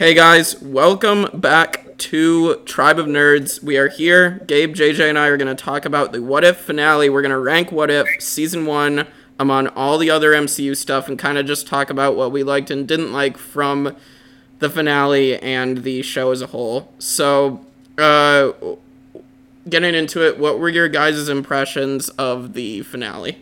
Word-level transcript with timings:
Hey 0.00 0.14
guys, 0.14 0.58
welcome 0.62 1.28
back 1.34 1.98
to 1.98 2.62
Tribe 2.64 2.98
of 2.98 3.04
Nerds. 3.04 3.62
We 3.62 3.76
are 3.76 3.88
here. 3.88 4.42
Gabe, 4.46 4.74
JJ, 4.74 5.10
and 5.10 5.18
I 5.18 5.26
are 5.26 5.36
going 5.36 5.54
to 5.54 5.62
talk 5.62 5.84
about 5.84 6.12
the 6.12 6.22
What 6.22 6.42
If 6.42 6.56
finale. 6.56 7.10
We're 7.10 7.20
going 7.20 7.32
to 7.32 7.38
rank 7.38 7.70
What 7.70 7.90
If 7.90 8.08
season 8.18 8.64
one 8.64 9.06
among 9.38 9.66
all 9.66 9.98
the 9.98 10.08
other 10.08 10.32
MCU 10.32 10.74
stuff 10.74 11.06
and 11.06 11.18
kind 11.18 11.36
of 11.36 11.44
just 11.44 11.66
talk 11.66 11.90
about 11.90 12.16
what 12.16 12.32
we 12.32 12.42
liked 12.42 12.70
and 12.70 12.88
didn't 12.88 13.12
like 13.12 13.36
from 13.36 13.94
the 14.58 14.70
finale 14.70 15.38
and 15.38 15.82
the 15.82 16.00
show 16.00 16.30
as 16.30 16.40
a 16.40 16.46
whole. 16.46 16.90
So, 16.98 17.60
uh, 17.98 18.52
getting 19.68 19.94
into 19.94 20.26
it, 20.26 20.38
what 20.38 20.58
were 20.58 20.70
your 20.70 20.88
guys' 20.88 21.28
impressions 21.28 22.08
of 22.08 22.54
the 22.54 22.80
finale? 22.84 23.36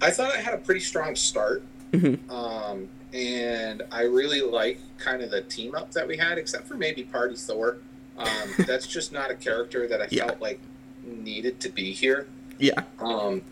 I 0.00 0.12
thought 0.12 0.32
it 0.36 0.44
had 0.44 0.54
a 0.54 0.58
pretty 0.58 0.82
strong 0.82 1.16
start. 1.16 1.64
Mhm. 1.90 2.30
Um, 2.30 2.88
and 3.12 3.82
I 3.90 4.02
really 4.02 4.40
like 4.40 4.78
kind 4.98 5.22
of 5.22 5.30
the 5.30 5.42
team 5.42 5.74
up 5.74 5.92
that 5.92 6.06
we 6.06 6.16
had, 6.16 6.38
except 6.38 6.66
for 6.68 6.74
maybe 6.74 7.02
Party 7.04 7.36
Thor. 7.36 7.78
Um, 8.18 8.28
that's 8.66 8.86
just 8.86 9.12
not 9.12 9.30
a 9.30 9.34
character 9.34 9.86
that 9.88 10.00
I 10.00 10.08
Yeah. 10.10 10.26
felt 10.26 10.40
like 10.40 10.60
needed 11.02 11.60
to 11.60 11.68
be 11.68 11.92
here. 11.92 12.26
Yeah. 12.58 12.82
Um, 12.98 13.42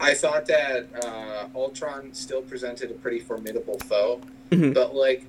I 0.00 0.14
thought 0.14 0.46
that 0.46 0.88
uh, 1.04 1.46
Ultron 1.54 2.12
still 2.12 2.42
presented 2.42 2.90
a 2.90 2.94
pretty 2.94 3.20
formidable 3.20 3.78
foe, 3.78 4.20
Mhm. 4.50 4.74
but 4.74 4.94
like 4.94 5.24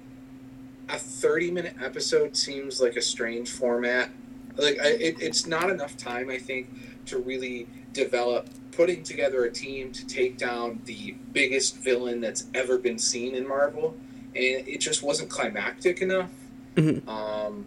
a 0.89 0.97
30 0.97 1.51
minute 1.51 1.75
episode 1.81 2.35
seems 2.35 2.81
like 2.81 2.95
a 2.95 3.01
strange 3.01 3.49
format. 3.51 4.09
Like 4.57 4.79
I, 4.79 4.87
it, 4.87 5.21
it's 5.21 5.45
not 5.45 5.69
enough 5.69 5.95
time, 5.97 6.29
I 6.29 6.37
think, 6.39 6.69
to 7.07 7.19
really 7.19 7.67
develop 7.93 8.47
putting 8.75 9.03
together 9.03 9.45
a 9.45 9.51
team 9.51 9.91
to 9.93 10.05
take 10.05 10.37
down 10.37 10.81
the 10.85 11.15
biggest 11.31 11.77
villain 11.77 12.19
that's 12.19 12.45
ever 12.53 12.77
been 12.77 12.99
seen 12.99 13.35
in 13.35 13.47
Marvel, 13.47 13.95
and 14.35 14.67
it 14.67 14.79
just 14.79 15.01
wasn't 15.01 15.29
climactic 15.29 16.01
enough. 16.01 16.29
Mhm. 16.75 17.07
Um, 17.07 17.65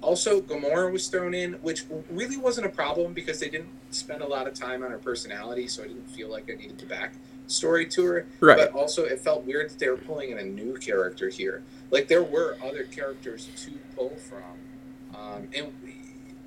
also, 0.00 0.40
Gamora 0.40 0.90
was 0.90 1.08
thrown 1.08 1.34
in, 1.34 1.54
which 1.54 1.84
really 2.10 2.36
wasn't 2.36 2.66
a 2.66 2.70
problem 2.70 3.12
because 3.12 3.40
they 3.40 3.48
didn't 3.48 3.68
spend 3.90 4.22
a 4.22 4.26
lot 4.26 4.46
of 4.46 4.54
time 4.54 4.82
on 4.82 4.90
her 4.90 4.98
personality, 4.98 5.66
so 5.66 5.82
I 5.82 5.88
didn't 5.88 6.08
feel 6.08 6.28
like 6.28 6.50
I 6.50 6.54
needed 6.54 6.78
to 6.78 6.86
back 6.86 7.14
story 7.46 7.86
to 7.86 8.04
her. 8.04 8.26
Right. 8.40 8.56
But 8.56 8.72
also, 8.72 9.04
it 9.04 9.20
felt 9.20 9.44
weird 9.44 9.70
that 9.70 9.78
they 9.78 9.88
were 9.88 9.96
pulling 9.96 10.30
in 10.30 10.38
a 10.38 10.44
new 10.44 10.76
character 10.76 11.28
here. 11.28 11.62
Like 11.90 12.08
there 12.08 12.22
were 12.22 12.56
other 12.62 12.84
characters 12.84 13.48
to 13.64 13.72
pull 13.96 14.16
from, 14.16 15.18
um, 15.18 15.48
and 15.54 15.72
we, 15.82 15.96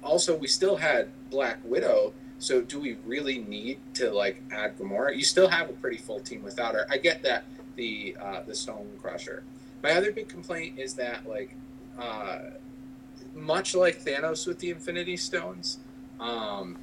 also 0.02 0.35
we 0.35 0.47
still 0.47 0.77
had 0.77 1.09
Black 1.29 1.59
Widow. 1.63 2.13
So 2.42 2.61
do 2.61 2.80
we 2.80 2.97
really 3.06 3.39
need 3.39 3.80
to 3.95 4.09
like 4.11 4.42
add 4.52 4.78
Gamora? 4.78 5.16
You 5.16 5.23
still 5.23 5.47
have 5.47 5.70
a 5.70 5.73
pretty 5.73 5.97
full 5.97 6.20
team 6.20 6.44
without 6.44 6.73
her. 6.73 6.88
I 6.89 6.97
get 6.97 7.22
that 7.23 7.45
the 7.75 8.17
uh, 8.20 8.42
the 8.45 8.56
Stone 8.56 8.97
Crusher. 9.02 9.44
My 9.84 9.92
other 9.94 10.11
big 10.11 10.28
complaint 10.28 10.80
is 10.80 10.95
that 10.95 11.28
like. 11.30 11.56
Uh, 11.97 12.39
much 13.36 13.75
like 13.75 14.03
Thanos 14.03 14.47
with 14.47 14.59
the 14.59 14.69
Infinity 14.72 15.17
Stones, 15.17 15.80
um, 16.19 16.78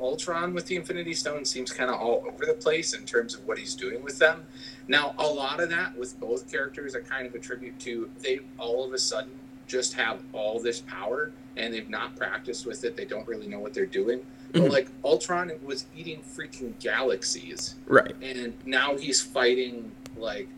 Ultron 0.00 0.54
with 0.54 0.66
the 0.66 0.76
Infinity 0.76 1.14
Stones 1.14 1.48
seems 1.48 1.72
kind 1.72 1.90
of 1.90 2.00
all 2.00 2.24
over 2.26 2.44
the 2.44 2.54
place 2.54 2.94
in 2.94 3.04
terms 3.04 3.34
of 3.34 3.46
what 3.46 3.58
he's 3.58 3.74
doing 3.74 4.02
with 4.02 4.18
them. 4.18 4.44
Now, 4.88 5.14
a 5.18 5.26
lot 5.26 5.60
of 5.60 5.70
that 5.70 5.96
with 5.96 6.18
both 6.18 6.50
characters, 6.50 6.96
I 6.96 7.00
kind 7.00 7.26
of 7.26 7.34
attribute 7.34 7.78
to 7.80 8.10
they 8.20 8.40
all 8.58 8.84
of 8.84 8.92
a 8.92 8.98
sudden 8.98 9.32
just 9.66 9.94
have 9.94 10.20
all 10.32 10.60
this 10.60 10.80
power 10.80 11.32
and 11.56 11.72
they've 11.72 11.88
not 11.88 12.16
practiced 12.16 12.66
with 12.66 12.84
it. 12.84 12.96
They 12.96 13.04
don't 13.04 13.26
really 13.26 13.46
know 13.46 13.60
what 13.60 13.74
they're 13.74 13.86
doing. 13.86 14.24
But 14.52 14.62
Mhm. 14.62 14.70
like 14.70 14.88
Ultron 15.04 15.50
was 15.64 15.86
eating 15.96 16.20
freaking 16.22 16.78
galaxies 16.80 17.74
Right. 17.86 18.14
and 18.22 18.54
now 18.64 18.96
he's 18.96 19.20
fighting 19.20 19.90
like 20.16 20.48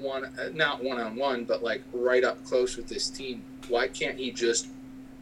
one 0.00 0.24
uh, 0.24 0.50
not 0.52 0.82
one 0.82 0.98
on 1.00 1.14
one 1.16 1.44
but 1.44 1.62
like 1.62 1.82
right 1.92 2.24
up 2.24 2.44
close 2.44 2.76
with 2.76 2.88
this 2.88 3.08
team 3.08 3.42
why 3.68 3.86
can't 3.88 4.18
he 4.18 4.30
just 4.32 4.66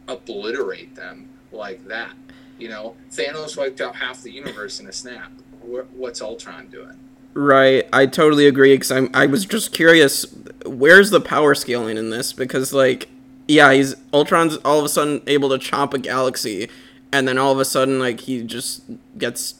obliterate 0.07 0.95
them 0.95 1.29
like 1.51 1.85
that 1.87 2.11
you 2.57 2.67
know 2.69 2.95
thanos 3.11 3.55
wiped 3.57 3.79
out 3.81 3.95
half 3.95 4.21
the 4.23 4.31
universe 4.31 4.79
in 4.79 4.87
a 4.87 4.91
snap 4.91 5.31
what's 5.61 6.21
ultron 6.21 6.67
doing 6.67 6.97
Right, 7.33 7.87
I 7.91 8.05
totally 8.05 8.45
agree. 8.47 8.75
Because 8.75 8.91
I'm, 8.91 9.09
I 9.13 9.25
was 9.25 9.45
just 9.45 9.73
curious, 9.73 10.25
where's 10.65 11.09
the 11.09 11.19
power 11.21 11.55
scaling 11.55 11.97
in 11.97 12.09
this? 12.11 12.31
Because 12.31 12.73
like, 12.73 13.09
yeah, 13.47 13.73
he's 13.73 13.95
Ultron's 14.13 14.57
all 14.57 14.79
of 14.79 14.85
a 14.85 14.89
sudden 14.89 15.21
able 15.27 15.49
to 15.49 15.57
chomp 15.57 15.93
a 15.93 15.99
galaxy, 15.99 16.69
and 17.11 17.27
then 17.27 17.37
all 17.37 17.51
of 17.51 17.59
a 17.59 17.65
sudden, 17.65 17.99
like, 17.99 18.21
he 18.21 18.43
just 18.43 18.83
gets, 19.17 19.55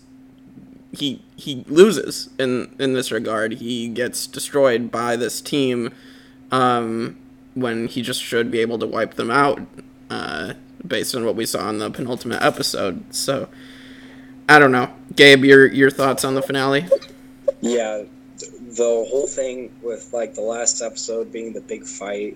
he 0.91 1.21
he 1.35 1.65
loses 1.67 2.29
in 2.39 2.75
in 2.79 2.93
this 2.93 3.11
regard. 3.11 3.53
He 3.53 3.87
gets 3.87 4.27
destroyed 4.27 4.91
by 4.91 5.15
this 5.15 5.41
team, 5.41 5.91
um, 6.51 7.17
when 7.55 7.87
he 7.87 8.01
just 8.01 8.21
should 8.21 8.51
be 8.51 8.59
able 8.59 8.79
to 8.79 8.87
wipe 8.87 9.15
them 9.15 9.31
out, 9.31 9.59
uh, 10.09 10.53
based 10.85 11.15
on 11.15 11.25
what 11.25 11.35
we 11.35 11.45
saw 11.45 11.69
in 11.69 11.79
the 11.79 11.89
penultimate 11.89 12.41
episode. 12.41 13.03
So, 13.13 13.49
I 14.47 14.59
don't 14.59 14.71
know, 14.71 14.93
Gabe, 15.15 15.43
your 15.43 15.65
your 15.65 15.89
thoughts 15.89 16.23
on 16.23 16.35
the 16.35 16.41
finale? 16.41 16.87
Yeah, 17.63 18.03
the 18.39 19.05
whole 19.09 19.25
thing 19.25 19.71
with 19.81 20.11
like 20.11 20.35
the 20.35 20.41
last 20.41 20.81
episode 20.81 21.31
being 21.31 21.53
the 21.53 21.61
big 21.61 21.85
fight 21.85 22.35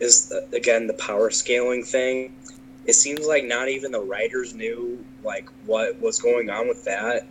is 0.00 0.30
the, 0.30 0.48
again 0.54 0.86
the 0.86 0.94
power 0.94 1.30
scaling 1.30 1.84
thing. 1.84 2.34
It 2.86 2.94
seems 2.94 3.26
like 3.26 3.44
not 3.44 3.68
even 3.68 3.92
the 3.92 4.00
writers 4.00 4.54
knew 4.54 5.04
like 5.22 5.50
what 5.66 6.00
was 6.00 6.18
going 6.18 6.48
on 6.48 6.66
with 6.66 6.82
that. 6.84 7.26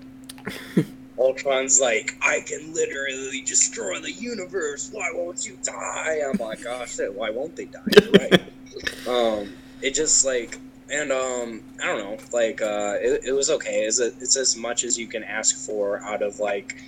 Ultron's 1.17 1.81
like, 1.81 2.15
I 2.21 2.41
can 2.45 2.71
literally 2.71 3.41
destroy 3.41 3.99
the 3.99 4.11
universe. 4.11 4.91
Why 4.93 5.09
won't 5.13 5.43
you 5.43 5.57
die? 5.63 6.19
I'm 6.27 6.37
like, 6.37 6.63
gosh, 6.63 6.97
shit, 6.97 7.15
why 7.15 7.31
won't 7.31 7.55
they 7.55 7.65
die? 7.65 7.79
You're 7.99 8.11
right. 8.11 8.43
um, 9.07 9.53
it 9.81 9.95
just 9.95 10.23
like, 10.23 10.59
and 10.91 11.11
um, 11.11 11.63
I 11.81 11.87
don't 11.87 11.99
know, 11.99 12.17
like, 12.31 12.61
uh, 12.61 12.97
it, 12.99 13.21
it 13.25 13.31
was 13.31 13.49
okay. 13.49 13.85
It's, 13.85 13.99
a, 13.99 14.07
it's 14.07 14.37
as 14.37 14.55
much 14.55 14.83
as 14.83 14.99
you 14.99 15.07
can 15.07 15.23
ask 15.23 15.55
for 15.55 15.99
out 16.03 16.21
of 16.21 16.39
like 16.39 16.83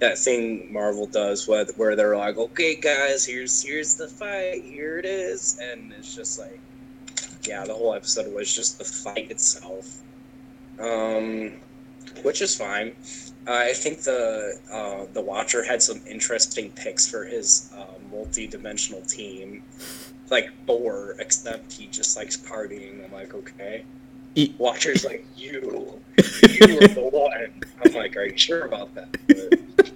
that 0.00 0.18
thing 0.18 0.72
Marvel 0.72 1.06
does, 1.06 1.46
where, 1.46 1.64
where 1.76 1.94
they're 1.94 2.16
like, 2.16 2.36
okay, 2.36 2.74
guys, 2.74 3.24
here's 3.24 3.62
here's 3.62 3.94
the 3.94 4.08
fight, 4.08 4.64
here 4.64 4.98
it 4.98 5.04
is, 5.04 5.58
and 5.62 5.92
it's 5.92 6.14
just 6.14 6.38
like, 6.38 6.58
yeah, 7.44 7.64
the 7.64 7.74
whole 7.74 7.94
episode 7.94 8.32
was 8.34 8.52
just 8.54 8.78
the 8.78 8.84
fight 8.84 9.30
itself, 9.30 10.00
um, 10.80 11.52
which 12.22 12.40
is 12.42 12.56
fine. 12.56 12.94
Uh, 13.46 13.52
I 13.52 13.72
think 13.72 14.00
the 14.00 14.58
uh, 14.72 15.06
the 15.12 15.20
Watcher 15.20 15.64
had 15.64 15.82
some 15.82 16.00
interesting 16.06 16.70
picks 16.72 17.08
for 17.08 17.24
his 17.24 17.70
uh, 17.76 17.86
multi-dimensional 18.10 19.02
team, 19.02 19.62
like 20.30 20.50
Thor, 20.66 21.16
except 21.18 21.72
he 21.72 21.86
just 21.86 22.16
likes 22.16 22.36
partying. 22.36 23.04
I'm 23.04 23.12
like, 23.12 23.34
okay. 23.34 23.84
Watcher's 24.58 25.04
like, 25.04 25.26
you, 25.36 26.00
you 26.42 26.74
were 26.74 26.88
the 26.88 27.10
one. 27.12 27.64
I'm 27.84 27.92
like, 27.94 28.16
are 28.16 28.24
you 28.24 28.36
sure 28.36 28.62
about 28.62 28.94
that? 28.94 29.16
But, 29.26 29.90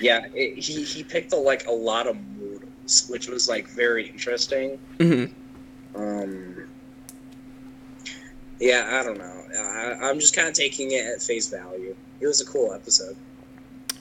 yeah, 0.00 0.26
it, 0.32 0.58
he 0.58 0.84
he 0.84 1.02
picked 1.02 1.32
a, 1.32 1.36
like 1.36 1.66
a 1.66 1.72
lot 1.72 2.06
of 2.06 2.16
mortals, 2.38 3.06
which 3.08 3.28
was 3.28 3.48
like 3.48 3.68
very 3.68 4.08
interesting. 4.08 4.78
hmm 4.98 5.24
Um, 5.94 6.68
yeah, 8.60 9.00
I 9.00 9.04
don't 9.04 9.18
know. 9.18 9.44
I, 9.58 10.08
I'm 10.08 10.20
just 10.20 10.34
kind 10.34 10.48
of 10.48 10.54
taking 10.54 10.92
it 10.92 11.04
at 11.04 11.22
face 11.22 11.48
value. 11.48 11.94
It 12.20 12.26
was 12.26 12.40
a 12.40 12.46
cool 12.46 12.72
episode. 12.72 13.16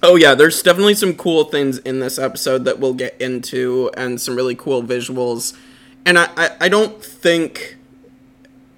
Oh 0.03 0.15
yeah, 0.15 0.35
there's 0.35 0.61
definitely 0.61 0.93
some 0.93 1.15
cool 1.15 1.45
things 1.45 1.79
in 1.79 1.99
this 1.99 2.19
episode 2.19 2.65
that 2.65 2.79
we'll 2.79 2.93
get 2.93 3.19
into, 3.19 3.89
and 3.97 4.21
some 4.21 4.35
really 4.35 4.55
cool 4.55 4.83
visuals. 4.83 5.57
And 6.05 6.19
I, 6.19 6.29
I, 6.37 6.49
I 6.61 6.69
don't 6.69 7.03
think, 7.03 7.76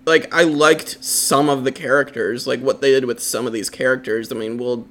like, 0.09 0.33
I 0.33 0.43
liked 0.43 1.03
some 1.03 1.47
of 1.49 1.63
the 1.63 1.71
characters, 1.71 2.45
like 2.45 2.59
what 2.59 2.81
they 2.81 2.91
did 2.91 3.05
with 3.05 3.21
some 3.21 3.47
of 3.47 3.53
these 3.53 3.69
characters. 3.69 4.31
I 4.31 4.35
mean, 4.35 4.57
we'll 4.57 4.87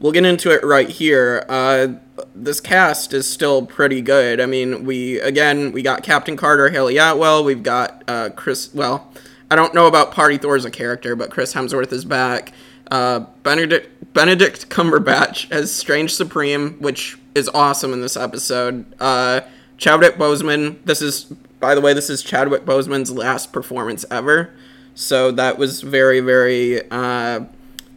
we'll 0.00 0.12
get 0.12 0.26
into 0.26 0.50
it 0.50 0.62
right 0.62 0.88
here. 0.88 1.46
Uh, 1.48 1.94
this 2.34 2.60
cast 2.60 3.14
is 3.14 3.26
still 3.26 3.64
pretty 3.64 4.02
good. 4.02 4.40
I 4.40 4.46
mean, 4.46 4.84
we 4.84 5.18
again 5.20 5.72
we 5.72 5.80
got 5.82 6.02
Captain 6.02 6.36
Carter, 6.36 6.68
Hayley 6.68 6.98
Atwell. 6.98 7.44
We've 7.44 7.62
got 7.62 8.04
uh, 8.06 8.30
Chris. 8.36 8.74
Well, 8.74 9.10
I 9.50 9.56
don't 9.56 9.72
know 9.72 9.86
about 9.86 10.12
Party 10.12 10.36
Thor 10.36 10.56
as 10.56 10.66
a 10.66 10.70
character, 10.70 11.16
but 11.16 11.30
Chris 11.30 11.54
Hemsworth 11.54 11.92
is 11.92 12.04
back. 12.04 12.52
Uh, 12.90 13.20
Benedict 13.42 14.12
Benedict 14.12 14.68
Cumberbatch 14.68 15.50
as 15.50 15.74
Strange 15.74 16.14
Supreme, 16.14 16.74
which 16.80 17.18
is 17.34 17.48
awesome 17.50 17.92
in 17.92 18.00
this 18.00 18.16
episode. 18.16 18.84
Uh, 19.00 19.40
Boseman. 19.78 20.76
This 20.84 21.00
is, 21.00 21.32
by 21.60 21.74
the 21.74 21.80
way, 21.80 21.92
this 21.92 22.10
is 22.10 22.22
Chadwick 22.22 22.64
Boseman's 22.64 23.10
last 23.10 23.52
performance 23.52 24.04
ever. 24.10 24.50
So 24.94 25.30
that 25.32 25.58
was 25.58 25.82
very, 25.82 26.20
very 26.20 26.88
uh, 26.90 27.44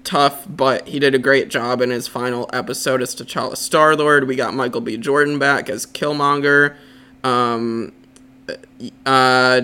tough, 0.03 0.45
but 0.47 0.87
he 0.87 0.99
did 0.99 1.15
a 1.15 1.19
great 1.19 1.49
job 1.49 1.81
in 1.81 1.89
his 1.89 2.07
final 2.07 2.49
episode 2.53 3.01
as 3.01 3.15
T'Challa 3.15 3.57
Star 3.57 3.95
Lord. 3.95 4.27
We 4.27 4.35
got 4.35 4.53
Michael 4.53 4.81
B. 4.81 4.97
Jordan 4.97 5.39
back 5.39 5.69
as 5.69 5.85
Killmonger. 5.85 6.75
Um, 7.23 7.93
uh, 9.05 9.61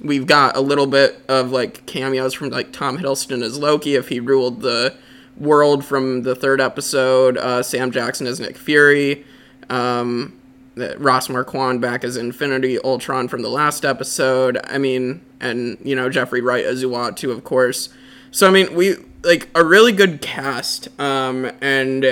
we've 0.00 0.26
got 0.26 0.56
a 0.56 0.60
little 0.60 0.86
bit 0.86 1.20
of 1.28 1.50
like 1.50 1.86
cameos 1.86 2.34
from 2.34 2.50
like 2.50 2.72
Tom 2.72 2.98
Hiddleston 2.98 3.42
as 3.42 3.58
Loki 3.58 3.94
if 3.96 4.08
he 4.08 4.20
ruled 4.20 4.60
the 4.62 4.94
world 5.36 5.84
from 5.84 6.22
the 6.22 6.34
third 6.34 6.60
episode. 6.60 7.36
Uh, 7.38 7.62
Sam 7.62 7.90
Jackson 7.90 8.26
as 8.26 8.40
Nick 8.40 8.56
Fury. 8.56 9.24
Um, 9.68 10.38
Ross 10.76 11.28
Marquand 11.28 11.80
back 11.80 12.04
as 12.04 12.16
Infinity 12.16 12.78
Ultron 12.82 13.28
from 13.28 13.42
the 13.42 13.48
last 13.48 13.84
episode. 13.84 14.58
I 14.64 14.78
mean, 14.78 15.24
and 15.40 15.78
you 15.82 15.94
know 15.94 16.08
Jeffrey 16.08 16.40
Wright 16.40 16.64
as 16.64 16.82
Uatu, 16.84 17.30
of 17.30 17.44
course. 17.44 17.88
So 18.30 18.48
I 18.48 18.50
mean, 18.50 18.74
we 18.74 18.96
like 19.22 19.48
a 19.54 19.64
really 19.64 19.92
good 19.92 20.20
cast. 20.20 20.88
Um, 21.00 21.50
and 21.60 22.04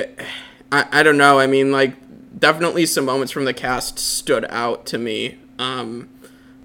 I 0.71 0.87
I 0.93 1.03
don't 1.03 1.19
know. 1.19 1.39
I 1.39 1.47
mean, 1.47 1.73
like 1.73 1.95
definitely 2.39 2.87
some 2.87 3.05
moments 3.05 3.33
from 3.33 3.45
the 3.45 3.55
cast 3.55 3.99
stood 3.99 4.47
out 4.49 4.87
to 4.87 4.99
me. 4.99 5.39
Um, 5.59 6.09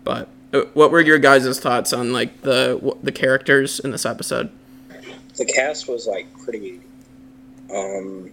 but 0.03 0.29
uh, 0.53 0.61
what 0.73 0.91
were 0.91 1.01
your 1.01 1.19
guys' 1.19 1.59
thoughts 1.59 1.93
on 1.93 2.13
like 2.13 2.41
the 2.41 2.95
the 3.03 3.11
characters 3.11 3.79
in 3.79 3.91
this 3.91 4.05
episode? 4.05 4.49
The 5.35 5.45
cast 5.45 5.87
was 5.87 6.07
like 6.07 6.27
pretty. 6.43 6.81
Um, 7.73 8.31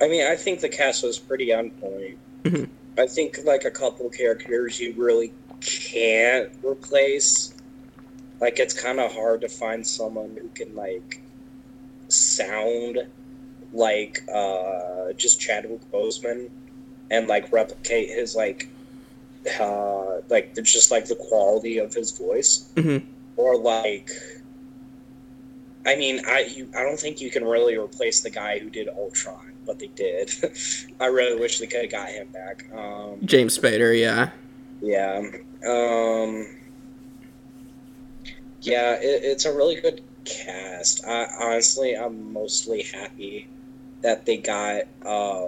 I 0.00 0.08
mean, 0.08 0.26
I 0.26 0.36
think 0.36 0.60
the 0.60 0.68
cast 0.68 1.04
was 1.04 1.18
pretty 1.18 1.52
on 1.52 1.70
point. 1.70 2.18
Mhm. 2.44 2.68
I 2.98 3.06
think 3.06 3.38
like 3.44 3.64
a 3.64 3.70
couple 3.70 4.08
characters 4.10 4.78
you 4.80 4.94
really 4.96 5.32
can't 5.60 6.50
replace. 6.62 7.54
Like 8.40 8.58
it's 8.58 8.74
kind 8.74 8.98
of 9.00 9.12
hard 9.12 9.42
to 9.42 9.48
find 9.48 9.86
someone 9.86 10.36
who 10.40 10.48
can 10.48 10.74
like 10.74 11.20
sound 12.08 12.98
like 13.72 14.22
uh 14.32 15.12
just 15.16 15.40
Chadwick 15.40 15.80
Boseman 15.92 16.50
and 17.10 17.28
like 17.28 17.52
replicate 17.52 18.10
his 18.10 18.34
like 18.36 18.68
uh 19.60 20.20
like 20.28 20.54
there's 20.54 20.72
just 20.72 20.90
like 20.90 21.06
the 21.06 21.14
quality 21.14 21.78
of 21.78 21.94
his 21.94 22.10
voice 22.18 22.68
Mhm. 22.74 23.04
or 23.36 23.56
like 23.56 24.10
I 25.86 25.96
mean 25.96 26.22
I 26.26 26.40
you 26.40 26.68
I 26.76 26.82
don't 26.82 26.98
think 26.98 27.20
you 27.20 27.30
can 27.30 27.44
really 27.44 27.76
replace 27.76 28.20
the 28.20 28.30
guy 28.30 28.58
who 28.58 28.68
did 28.68 28.88
Ultron 28.88 29.51
but 29.66 29.78
they 29.78 29.86
did 29.88 30.30
I 31.00 31.06
really 31.06 31.38
wish 31.38 31.58
they 31.58 31.66
could 31.66 31.82
have 31.82 31.90
got 31.90 32.08
him 32.08 32.28
back 32.28 32.64
um 32.74 33.18
James 33.24 33.56
Spader, 33.58 33.98
yeah. 33.98 34.30
yeah. 34.80 35.22
Um, 35.68 36.46
yeah, 38.62 38.94
it, 38.94 39.22
it's 39.24 39.44
a 39.44 39.54
really 39.54 39.80
good 39.80 40.02
cast. 40.24 41.04
I, 41.06 41.26
honestly, 41.40 41.94
I'm 41.94 42.32
mostly 42.32 42.82
happy 42.82 43.48
that 44.02 44.24
they 44.26 44.36
got. 44.38 44.82
Uh, 45.04 45.46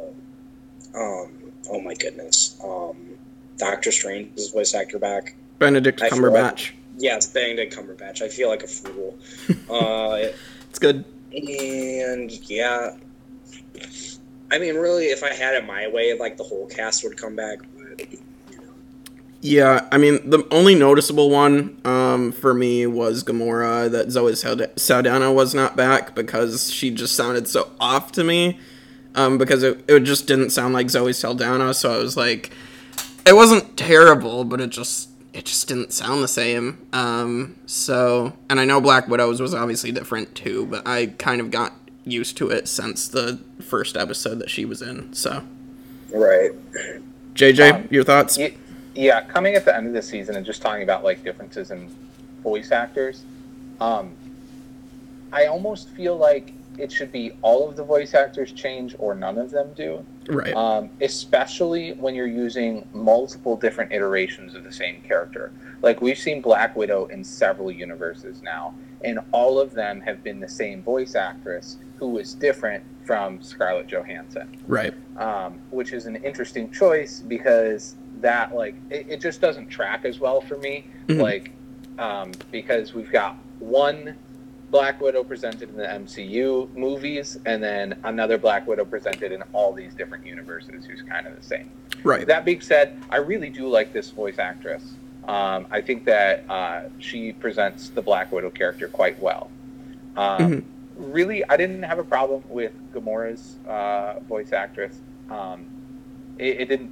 um, 0.95 1.31
oh 1.71 1.81
my 1.83 1.95
goodness. 1.95 2.57
Um, 2.63 3.17
Doctor 3.57 3.93
Strange's 3.93 4.51
voice 4.51 4.75
actor 4.75 4.99
back. 4.99 5.35
Benedict 5.59 6.03
I 6.03 6.11
feel 6.11 6.31
like- 6.31 6.55
Cumberbatch. 6.57 6.71
Yeah, 6.97 7.17
it's 7.17 7.27
Benedict 7.27 7.75
Cumberbatch. 7.77 8.23
I 8.23 8.29
feel 8.29 8.49
like 8.49 8.63
a 8.63 8.69
fool. 8.69 9.19
uh, 9.71 10.29
It's 10.71 10.79
good. 10.79 11.05
and 11.33 12.31
yeah, 12.49 12.97
I 14.55 14.59
mean, 14.59 14.77
really, 14.77 15.07
if 15.07 15.25
I 15.25 15.35
had 15.35 15.55
it 15.55 15.67
my 15.67 15.89
way, 15.89 16.17
like 16.17 16.37
the 16.37 16.45
whole 16.45 16.67
cast 16.67 17.03
would 17.03 17.17
come 17.17 17.35
back. 17.35 17.59
Yeah, 19.41 19.89
I 19.91 19.99
mean, 19.99 20.31
the 20.31 20.47
only 20.53 20.77
noticeable 20.77 21.29
one 21.29 21.77
um, 21.85 22.31
for 22.31 22.55
me 22.55 22.87
was 22.87 23.25
Gamora 23.25 23.91
that 23.91 24.11
Zoe 24.11 24.35
Sald- 24.37 24.71
Saldana 24.77 25.33
was 25.33 25.55
not 25.55 25.77
back 25.77 26.15
because 26.15 26.73
she 26.73 26.91
just 26.93 27.17
sounded 27.17 27.49
so 27.49 27.71
off 27.81 28.13
to 28.13 28.23
me. 28.23 28.59
Um, 29.17 29.39
because 29.39 29.63
it, 29.63 29.85
it 29.89 30.01
just 30.01 30.27
didn't 30.27 30.51
sound 30.51 30.73
like 30.73 30.89
Zoe 30.91 31.13
Saldana, 31.13 31.73
so 31.75 31.93
I 31.93 31.99
was 31.99 32.17
like, 32.17 32.51
it 33.27 33.35
wasn't 33.35 33.77
terrible, 33.77 34.45
but 34.45 34.61
it 34.61 34.71
just 34.71 35.11
it 35.33 35.45
just 35.45 35.67
didn't 35.69 35.93
sound 35.93 36.23
the 36.23 36.29
same. 36.29 36.87
Um, 36.93 37.57
so, 37.67 38.33
and 38.49 38.59
I 38.59 38.65
know 38.65 38.81
Black 38.81 39.09
Widows 39.09 39.41
was 39.41 39.53
obviously 39.53 39.93
different 39.93 40.35
too, 40.35 40.67
but 40.67 40.87
I 40.87 41.07
kind 41.07 41.41
of 41.41 41.51
got 41.51 41.73
used 42.05 42.37
to 42.39 42.51
it 42.51 42.69
since 42.69 43.09
the 43.09 43.39
first 43.61 43.97
episode 43.97 44.39
that 44.41 44.51
she 44.51 44.65
was 44.65 44.83
in. 44.83 45.13
So, 45.13 45.43
right. 46.13 46.53
JJ, 47.35 47.71
Um, 47.73 47.89
your 47.91 48.05
thoughts? 48.05 48.39
Ye- 48.39 48.57
Yeah, 48.95 49.23
coming 49.23 49.55
at 49.57 49.65
the 49.65 49.77
end 49.77 49.89
of 49.89 49.93
the 49.93 50.03
season 50.03 50.37
and 50.37 50.47
just 50.47 50.63
talking 50.63 50.83
about 50.85 51.03
like 51.03 51.25
differences 51.25 51.71
in 51.73 51.89
voice 52.43 52.71
actors, 52.71 53.25
um, 53.81 54.13
I 55.33 55.47
almost 55.47 55.89
feel 55.91 56.17
like 56.17 56.53
it 56.79 56.93
should 56.93 57.11
be 57.11 57.33
all 57.43 57.69
of 57.69 57.77
the 57.77 57.83
voice 57.83 58.15
actors 58.15 58.53
change 58.53 58.95
or 58.99 59.15
none 59.15 59.37
of 59.39 59.51
them 59.51 59.73
do. 59.75 60.05
Right. 60.29 60.55
Um, 60.55 60.91
especially 61.01 61.93
when 61.95 62.15
you're 62.15 62.27
using 62.29 62.87
multiple 62.93 63.57
different 63.57 63.93
iterations 63.93 64.55
of 64.55 64.63
the 64.65 64.73
same 64.73 65.01
character. 65.03 65.51
Like 65.85 66.01
we've 66.01 66.19
seen 66.19 66.41
Black 66.41 66.75
Widow 66.75 67.07
in 67.07 67.23
several 67.23 67.71
universes 67.71 68.41
now, 68.43 68.75
and 69.03 69.21
all 69.33 69.61
of 69.61 69.75
them 69.75 70.01
have 70.01 70.25
been 70.25 70.41
the 70.41 70.49
same 70.49 70.83
voice 70.83 71.15
actress 71.15 71.77
who 71.99 72.09
was 72.09 72.35
different 72.35 72.83
from 73.05 73.43
Scarlett 73.43 73.87
Johansson 73.87 74.57
right. 74.67 74.95
um, 75.19 75.61
which 75.71 75.93
is 75.93 76.07
an 76.07 76.17
interesting 76.17 76.71
choice 76.73 77.21
because 77.21 77.97
that 78.21 78.55
like 78.55 78.75
it, 78.89 79.07
it 79.11 79.21
just 79.21 79.43
doesn't 79.43 79.69
track 79.69 80.07
as 80.07 80.19
well 80.21 80.41
for 80.41 80.57
me 80.57 80.87
Mhm. 81.09 81.21
like 81.21 81.53
um, 81.99 82.33
because 82.51 82.95
we've 82.95 83.13
got 83.13 83.37
one 83.59 84.17
black 84.71 85.01
widow 85.03 85.23
presented 85.23 85.69
in 85.69 85.77
the 85.77 85.85
mcu 85.87 86.75
movies 86.75 87.39
and 87.45 87.63
then 87.63 87.97
another 88.05 88.39
black 88.39 88.67
widow 88.67 88.85
presented 88.87 89.31
in 89.31 89.43
all 89.53 89.73
these 89.75 89.95
different 89.95 90.27
universes 90.27 90.87
who's 90.87 91.03
kind 91.03 91.27
of 91.27 91.37
the 91.37 91.43
same 91.47 91.71
Right. 92.03 92.27
that 92.27 92.45
being 92.47 92.63
said 92.63 92.99
i 93.11 93.17
really 93.19 93.51
do 93.51 93.69
like 93.69 93.93
this 93.93 94.09
voice 94.11 94.39
actress 94.39 94.95
um, 95.29 95.67
i 95.71 95.81
think 95.81 96.05
that 96.05 96.45
uh, 96.49 96.83
she 96.99 97.33
presents 97.33 97.89
the 97.91 98.03
black 98.03 98.31
widow 98.33 98.51
character 98.51 98.89
quite 98.89 99.19
well. 99.21 99.51
Um, 100.17 100.39
Mhm. 100.39 100.65
really 100.97 101.45
i 101.47 101.57
didn't 101.57 101.83
have 101.83 101.99
a 101.99 102.05
problem 102.05 102.43
with 102.49 102.73
gamora's 102.93 103.57
uh, 103.69 104.21
voice 104.29 104.53
actress. 104.53 105.01
Um, 105.31 105.67
it, 106.39 106.61
it 106.63 106.69
didn't 106.69 106.91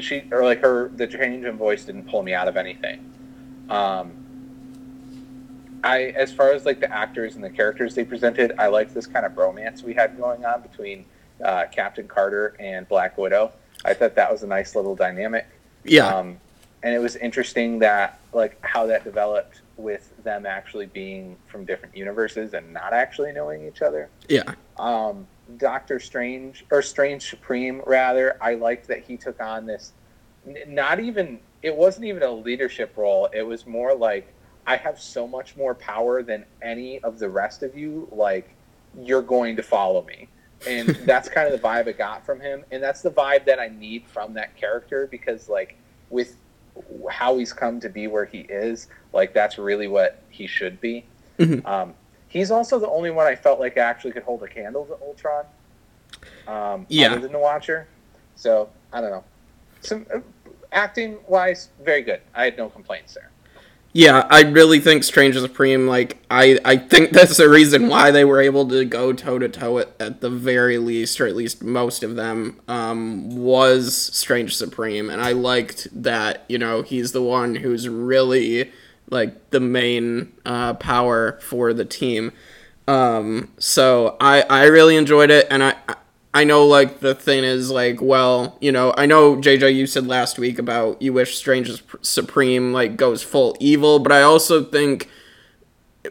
she 0.00 0.24
or 0.30 0.44
like 0.44 0.60
her 0.60 0.88
the 0.96 1.06
change 1.06 1.44
in 1.44 1.56
voice 1.56 1.84
didn't 1.84 2.04
pull 2.08 2.22
me 2.22 2.32
out 2.34 2.48
of 2.48 2.56
anything. 2.56 3.00
Um, 3.68 4.12
i 5.84 6.04
as 6.16 6.32
far 6.32 6.52
as 6.52 6.64
like 6.66 6.80
the 6.80 6.92
actors 6.92 7.36
and 7.36 7.44
the 7.44 7.50
characters 7.50 7.94
they 7.94 8.04
presented 8.04 8.52
i 8.58 8.66
liked 8.66 8.92
this 8.94 9.06
kind 9.06 9.24
of 9.24 9.32
bromance 9.32 9.82
we 9.84 9.94
had 9.94 10.16
going 10.18 10.44
on 10.44 10.60
between 10.60 11.04
uh, 11.44 11.64
captain 11.70 12.08
carter 12.08 12.56
and 12.58 12.88
black 12.88 13.16
widow. 13.16 13.52
I 13.84 13.94
thought 13.94 14.16
that 14.16 14.30
was 14.32 14.42
a 14.42 14.46
nice 14.46 14.74
little 14.74 14.96
dynamic. 14.96 15.46
Yeah. 15.84 16.08
um, 16.08 16.40
and 16.82 16.94
it 16.94 16.98
was 16.98 17.16
interesting 17.16 17.78
that 17.80 18.20
like 18.32 18.58
how 18.64 18.86
that 18.86 19.04
developed 19.04 19.62
with 19.76 20.12
them 20.24 20.46
actually 20.46 20.86
being 20.86 21.36
from 21.46 21.64
different 21.64 21.96
universes 21.96 22.54
and 22.54 22.72
not 22.72 22.92
actually 22.92 23.32
knowing 23.32 23.66
each 23.66 23.82
other 23.82 24.08
yeah. 24.28 24.54
um, 24.78 25.26
Doctor 25.56 25.98
Strange 25.98 26.64
or 26.70 26.82
Strange 26.82 27.30
Supreme 27.30 27.82
rather. 27.86 28.36
I 28.40 28.54
liked 28.54 28.86
that 28.88 29.02
he 29.04 29.16
took 29.16 29.40
on 29.40 29.66
this. 29.66 29.92
Not 30.66 31.00
even 31.00 31.40
it 31.62 31.74
wasn't 31.74 32.06
even 32.06 32.22
a 32.22 32.30
leadership 32.30 32.96
role. 32.96 33.28
It 33.32 33.42
was 33.42 33.66
more 33.66 33.94
like 33.94 34.32
I 34.66 34.76
have 34.76 35.00
so 35.00 35.26
much 35.26 35.56
more 35.56 35.74
power 35.74 36.22
than 36.22 36.44
any 36.60 37.00
of 37.00 37.18
the 37.18 37.28
rest 37.28 37.62
of 37.62 37.76
you. 37.76 38.08
Like 38.12 38.50
you're 39.00 39.22
going 39.22 39.56
to 39.56 39.62
follow 39.62 40.02
me, 40.04 40.28
and 40.66 40.88
that's 41.06 41.28
kind 41.28 41.52
of 41.52 41.60
the 41.60 41.66
vibe 41.66 41.88
I 41.88 41.92
got 41.92 42.26
from 42.26 42.40
him. 42.40 42.64
And 42.70 42.82
that's 42.82 43.00
the 43.00 43.10
vibe 43.10 43.46
that 43.46 43.58
I 43.58 43.68
need 43.68 44.06
from 44.06 44.34
that 44.34 44.54
character 44.56 45.08
because 45.10 45.48
like 45.48 45.76
with 46.10 46.36
how 47.10 47.38
he's 47.38 47.52
come 47.52 47.80
to 47.80 47.88
be 47.88 48.06
where 48.06 48.24
he 48.24 48.40
is, 48.40 48.88
like 49.12 49.32
that's 49.34 49.58
really 49.58 49.88
what 49.88 50.22
he 50.30 50.46
should 50.46 50.80
be. 50.80 51.04
Mhm. 51.38 51.64
Um, 51.66 51.94
he's 52.28 52.50
also 52.50 52.78
the 52.78 52.88
only 52.88 53.10
one 53.10 53.26
I 53.26 53.34
felt 53.36 53.60
like 53.60 53.76
actually 53.76 54.12
could 54.12 54.22
hold 54.24 54.42
a 54.42 54.48
candle 54.48 54.84
to 54.86 54.94
Ultron. 55.02 55.44
Um, 56.46 56.86
Yeah. 56.88 57.12
Other 57.12 57.20
than 57.20 57.32
the 57.32 57.38
Watcher, 57.38 57.86
so 58.36 58.70
I 58.92 59.00
don't 59.00 59.10
know. 59.10 59.24
Some 59.80 60.06
uh, 60.12 60.20
acting 60.72 61.18
wise, 61.28 61.68
very 61.82 62.02
good. 62.02 62.20
I 62.34 62.44
had 62.44 62.56
no 62.56 62.68
complaints 62.68 63.14
there. 63.14 63.30
Yeah, 63.94 64.26
I 64.30 64.42
really 64.42 64.80
think 64.80 65.02
Strange 65.02 65.36
Supreme, 65.36 65.86
like, 65.86 66.18
I, 66.30 66.58
I 66.64 66.76
think 66.76 67.10
that's 67.12 67.36
the 67.38 67.48
reason 67.48 67.88
why 67.88 68.10
they 68.10 68.24
were 68.24 68.40
able 68.40 68.68
to 68.68 68.84
go 68.84 69.12
toe 69.12 69.38
to 69.38 69.48
toe 69.48 69.78
at 69.78 70.20
the 70.20 70.30
very 70.30 70.78
least, 70.78 71.20
or 71.20 71.26
at 71.26 71.34
least 71.34 71.62
most 71.62 72.02
of 72.02 72.14
them, 72.14 72.60
um, 72.68 73.36
was 73.36 73.94
Strange 73.96 74.56
Supreme. 74.56 75.08
And 75.08 75.20
I 75.22 75.32
liked 75.32 75.88
that, 76.02 76.44
you 76.48 76.58
know, 76.58 76.82
he's 76.82 77.12
the 77.12 77.22
one 77.22 77.56
who's 77.56 77.88
really, 77.88 78.70
like, 79.10 79.50
the 79.50 79.60
main 79.60 80.32
uh, 80.44 80.74
power 80.74 81.38
for 81.40 81.72
the 81.72 81.84
team. 81.86 82.32
Um, 82.86 83.52
so 83.58 84.16
I, 84.20 84.42
I 84.42 84.64
really 84.64 84.96
enjoyed 84.96 85.30
it, 85.30 85.46
and 85.50 85.62
I, 85.62 85.76
I 86.34 86.44
know 86.44 86.66
like 86.66 87.00
the 87.00 87.14
thing 87.14 87.44
is 87.44 87.70
like, 87.70 88.02
well, 88.02 88.58
you 88.60 88.70
know, 88.70 88.92
I 88.96 89.06
know 89.06 89.36
JJ 89.36 89.74
you 89.74 89.86
said 89.86 90.06
last 90.06 90.38
week 90.38 90.58
about 90.58 91.00
you 91.00 91.12
wish 91.12 91.36
Strange 91.36 91.82
Supreme 92.02 92.72
like 92.72 92.96
goes 92.96 93.22
full 93.22 93.56
evil, 93.60 93.98
but 93.98 94.12
I 94.12 94.22
also 94.22 94.62
think 94.62 95.08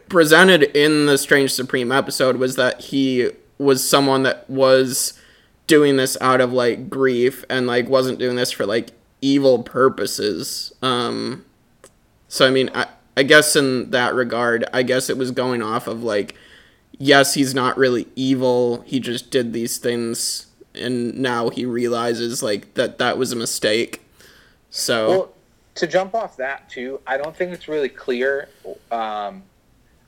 presented 0.08 0.64
in 0.76 1.06
the 1.06 1.18
Strange 1.18 1.52
Supreme 1.52 1.92
episode 1.92 2.36
was 2.36 2.56
that 2.56 2.80
he 2.80 3.30
was 3.58 3.88
someone 3.88 4.22
that 4.24 4.48
was 4.50 5.18
doing 5.66 5.96
this 5.96 6.16
out 6.20 6.40
of 6.40 6.52
like 6.52 6.90
grief 6.90 7.44
and 7.48 7.66
like 7.66 7.88
wasn't 7.88 8.18
doing 8.18 8.36
this 8.36 8.50
for 8.50 8.66
like 8.66 8.90
evil 9.20 9.62
purposes. 9.62 10.72
Um 10.82 11.44
so 12.26 12.46
I 12.46 12.50
mean 12.50 12.70
I 12.74 12.86
I 13.16 13.24
guess 13.24 13.56
in 13.56 13.90
that 13.90 14.14
regard, 14.14 14.64
I 14.72 14.84
guess 14.84 15.10
it 15.10 15.18
was 15.18 15.32
going 15.32 15.60
off 15.60 15.88
of 15.88 16.04
like 16.04 16.36
yes, 16.98 17.34
he's 17.34 17.54
not 17.54 17.76
really 17.76 18.06
evil. 18.16 18.82
He 18.86 19.00
just 19.00 19.30
did 19.30 19.52
these 19.52 19.78
things 19.78 20.46
and 20.74 21.18
now 21.18 21.48
he 21.48 21.64
realizes 21.64 22.42
like 22.42 22.74
that 22.74 22.98
that 22.98 23.18
was 23.18 23.32
a 23.32 23.36
mistake. 23.36 24.02
So 24.70 25.08
Well, 25.08 25.32
to 25.76 25.86
jump 25.86 26.14
off 26.14 26.36
that 26.36 26.68
too, 26.68 27.00
I 27.06 27.16
don't 27.16 27.34
think 27.34 27.52
it's 27.52 27.68
really 27.68 27.88
clear 27.88 28.48
um, 28.92 29.42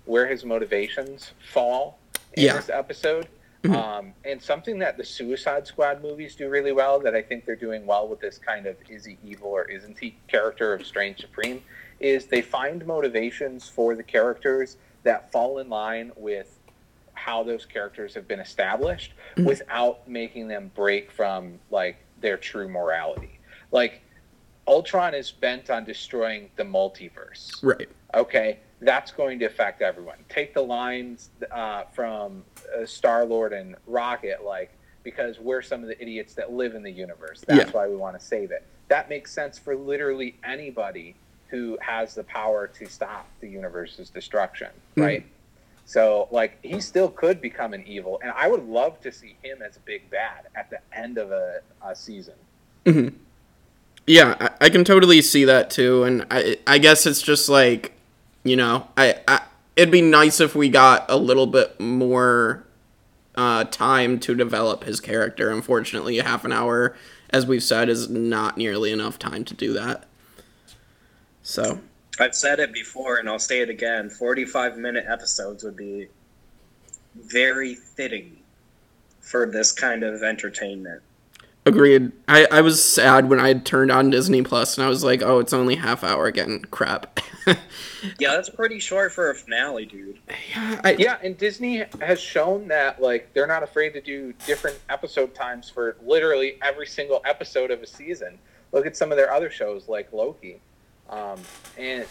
where 0.04 0.26
his 0.26 0.44
motivations 0.44 1.32
fall 1.52 1.98
in 2.34 2.44
Yeah. 2.44 2.56
this 2.56 2.68
episode. 2.68 3.26
Mhm. 3.64 3.74
Um, 3.76 4.14
and 4.24 4.40
something 4.40 4.78
that 4.78 4.96
the 4.96 5.04
Suicide 5.04 5.66
Squad 5.66 6.02
movies 6.02 6.34
do 6.34 6.48
really 6.48 6.72
well, 6.72 6.98
that 7.00 7.14
I 7.14 7.20
think 7.20 7.44
they're 7.44 7.56
doing 7.56 7.84
well 7.84 8.08
with 8.08 8.18
this 8.20 8.38
kind 8.38 8.66
of 8.66 8.76
is 8.88 9.04
he 9.04 9.18
evil 9.24 9.48
or 9.50 9.64
isn't 9.68 9.98
he 9.98 10.16
character 10.28 10.72
of 10.72 10.86
Strange 10.86 11.20
Supreme, 11.20 11.62
is 11.98 12.24
they 12.26 12.40
find 12.40 12.86
motivations 12.86 13.68
for 13.68 13.94
the 13.94 14.02
characters 14.02 14.78
that 15.02 15.30
fall 15.30 15.58
in 15.58 15.68
line 15.68 16.10
with 16.16 16.58
how 17.20 17.42
those 17.42 17.66
characters 17.66 18.14
have 18.14 18.26
been 18.26 18.40
established 18.40 19.12
Mhm. 19.36 19.44
without 19.44 20.08
making 20.08 20.48
them 20.48 20.70
break 20.74 21.10
from 21.10 21.60
like 21.70 21.96
their 22.20 22.36
true 22.38 22.68
morality. 22.68 23.38
Like 23.70 24.00
Ultron 24.66 25.14
is 25.14 25.30
bent 25.30 25.68
on 25.70 25.84
destroying 25.84 26.50
the 26.56 26.62
multiverse. 26.64 27.62
right. 27.62 27.88
Okay, 28.14 28.58
that's 28.80 29.12
going 29.12 29.38
to 29.40 29.44
affect 29.44 29.82
everyone. 29.82 30.16
Take 30.28 30.54
the 30.54 30.62
lines 30.62 31.30
uh, 31.50 31.84
from 31.92 32.44
uh, 32.76 32.86
Star 32.86 33.24
Lord 33.24 33.52
and 33.52 33.76
Rocket, 33.86 34.42
like 34.44 34.70
because 35.02 35.38
we're 35.38 35.62
some 35.62 35.82
of 35.82 35.88
the 35.88 36.00
idiots 36.00 36.34
that 36.34 36.52
live 36.52 36.74
in 36.74 36.82
the 36.82 36.90
universe. 36.92 37.42
That's 37.46 37.66
Yeah. 37.70 37.76
why 37.76 37.86
we 37.88 37.96
want 37.96 38.18
to 38.18 38.24
save 38.24 38.50
it. 38.50 38.64
That 38.88 39.08
makes 39.08 39.30
sense 39.32 39.58
for 39.58 39.74
literally 39.76 40.36
anybody 40.44 41.14
who 41.48 41.78
has 41.80 42.14
the 42.14 42.24
power 42.24 42.66
to 42.68 42.86
stop 42.86 43.26
the 43.40 43.48
universe's 43.48 44.08
destruction, 44.10 44.70
Mhm. 44.96 45.02
right? 45.02 45.24
So, 45.90 46.28
like, 46.30 46.56
he 46.62 46.80
still 46.80 47.08
could 47.10 47.40
become 47.40 47.74
an 47.74 47.82
evil, 47.84 48.20
and 48.22 48.30
I 48.36 48.46
would 48.46 48.62
love 48.62 49.00
to 49.00 49.10
see 49.10 49.36
him 49.42 49.60
as 49.60 49.76
a 49.76 49.80
big 49.80 50.08
bad 50.08 50.46
at 50.54 50.70
the 50.70 50.78
end 50.96 51.18
of 51.18 51.32
a, 51.32 51.62
a 51.84 51.96
season. 51.96 52.34
hmm 52.86 53.08
Yeah, 54.06 54.36
I, 54.38 54.66
I 54.66 54.68
can 54.70 54.84
totally 54.84 55.20
see 55.20 55.44
that 55.46 55.68
too, 55.68 56.04
and 56.04 56.24
I 56.30 56.58
I 56.64 56.78
guess 56.78 57.06
it's 57.06 57.20
just 57.20 57.48
like, 57.48 57.92
you 58.44 58.54
know, 58.54 58.86
I, 58.96 59.16
I 59.26 59.40
it'd 59.74 59.90
be 59.90 60.00
nice 60.00 60.40
if 60.40 60.54
we 60.54 60.68
got 60.68 61.06
a 61.08 61.16
little 61.16 61.48
bit 61.48 61.80
more 61.80 62.62
uh, 63.34 63.64
time 63.64 64.20
to 64.20 64.36
develop 64.36 64.84
his 64.84 65.00
character. 65.00 65.50
Unfortunately, 65.50 66.18
half 66.18 66.44
an 66.44 66.52
hour, 66.52 66.94
as 67.30 67.46
we've 67.46 67.64
said, 67.64 67.88
is 67.88 68.08
not 68.08 68.56
nearly 68.56 68.92
enough 68.92 69.18
time 69.18 69.44
to 69.44 69.54
do 69.54 69.72
that. 69.72 70.04
So 71.42 71.80
I've 72.18 72.34
said 72.34 72.60
it 72.60 72.72
before 72.72 73.16
and 73.16 73.28
I'll 73.28 73.38
say 73.38 73.60
it 73.60 73.70
again 73.70 74.10
45 74.10 74.78
minute 74.78 75.06
episodes 75.08 75.64
would 75.64 75.76
be 75.76 76.08
very 77.14 77.74
fitting 77.74 78.36
for 79.20 79.46
this 79.46 79.72
kind 79.72 80.02
of 80.02 80.22
entertainment. 80.22 81.02
agreed. 81.64 82.12
I, 82.26 82.46
I 82.50 82.60
was 82.62 82.82
sad 82.82 83.28
when 83.28 83.38
I 83.38 83.48
had 83.48 83.64
turned 83.64 83.92
on 83.92 84.10
Disney 84.10 84.42
Plus 84.42 84.76
and 84.76 84.84
I 84.84 84.88
was 84.88 85.04
like, 85.04 85.22
oh, 85.22 85.38
it's 85.38 85.52
only 85.52 85.76
half 85.76 86.02
hour 86.02 86.26
again. 86.26 86.64
Crap. 86.70 87.20
Yeah, 88.18 88.32
that's 88.32 88.48
pretty 88.48 88.78
short 88.78 89.12
for 89.12 89.30
a 89.30 89.34
finale, 89.34 89.84
dude. 89.84 90.18
yeah, 90.50 90.80
I, 90.82 90.92
Yeah, 90.92 91.18
and 91.22 91.36
Disney 91.36 91.84
has 92.00 92.20
shown 92.20 92.68
that 92.68 93.00
like 93.00 93.32
they're 93.34 93.46
not 93.46 93.62
afraid 93.62 93.92
to 93.94 94.00
do 94.00 94.32
different 94.46 94.78
episode 94.88 95.34
times 95.34 95.68
for 95.68 95.96
literally 96.02 96.58
every 96.62 96.86
single 96.86 97.20
episode 97.24 97.70
of 97.70 97.82
a 97.82 97.86
season. 97.86 98.38
Look 98.72 98.86
at 98.86 98.96
some 98.96 99.10
of 99.10 99.18
their 99.18 99.32
other 99.32 99.50
shows 99.50 99.88
like 99.88 100.12
Loki, 100.12 100.60
um, 101.10 101.38
and 101.76 102.06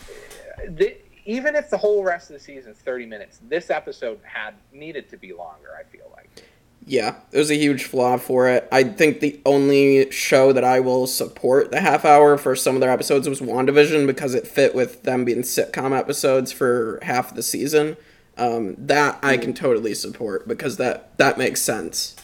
the, 0.68 0.96
even 1.26 1.56
if 1.56 1.70
the 1.70 1.78
whole 1.78 2.04
rest 2.04 2.30
of 2.30 2.36
the 2.36 2.40
season 2.40 2.72
is 2.72 2.78
thirty 2.78 3.06
minutes, 3.06 3.40
this 3.48 3.70
episode 3.70 4.20
had 4.24 4.54
needed 4.72 5.10
to 5.10 5.18
be 5.18 5.34
longer. 5.34 5.70
I 5.80 5.84
feel 5.84 6.12
like. 6.16 6.44
Yeah, 6.86 7.16
it 7.32 7.38
was 7.38 7.52
a 7.52 7.56
huge 7.56 7.84
flaw 7.84 8.18
for 8.18 8.48
it. 8.50 8.68
I 8.72 8.84
think 8.84 9.20
the 9.20 9.40
only 9.46 10.10
show 10.12 10.54
that 10.54 10.64
I 10.64 10.80
will 10.80 11.08
support 11.08 11.72
the 11.72 11.82
half 11.82 12.06
hour 12.06 12.38
for 12.38 12.56
some 12.56 12.76
of 12.76 12.82
their 12.82 12.90
episodes 12.90 13.28
was 13.28 13.42
WandaVision 13.42 14.08
because 14.08 14.34
it 14.34 14.48
fit 14.48 14.74
with 14.74 15.04
them 15.04 15.26
being 15.26 15.42
sitcom 15.42 15.96
episodes 15.98 16.52
for 16.52 17.00
half 17.04 17.36
the 17.36 17.44
season. 17.44 17.98
Um, 18.38 18.76
that 18.78 19.20
I 19.22 19.36
can 19.36 19.54
totally 19.54 19.94
support 19.94 20.48
because 20.48 20.78
that 20.78 21.18
that 21.18 21.38
makes 21.38 21.62
sense. 21.62 22.16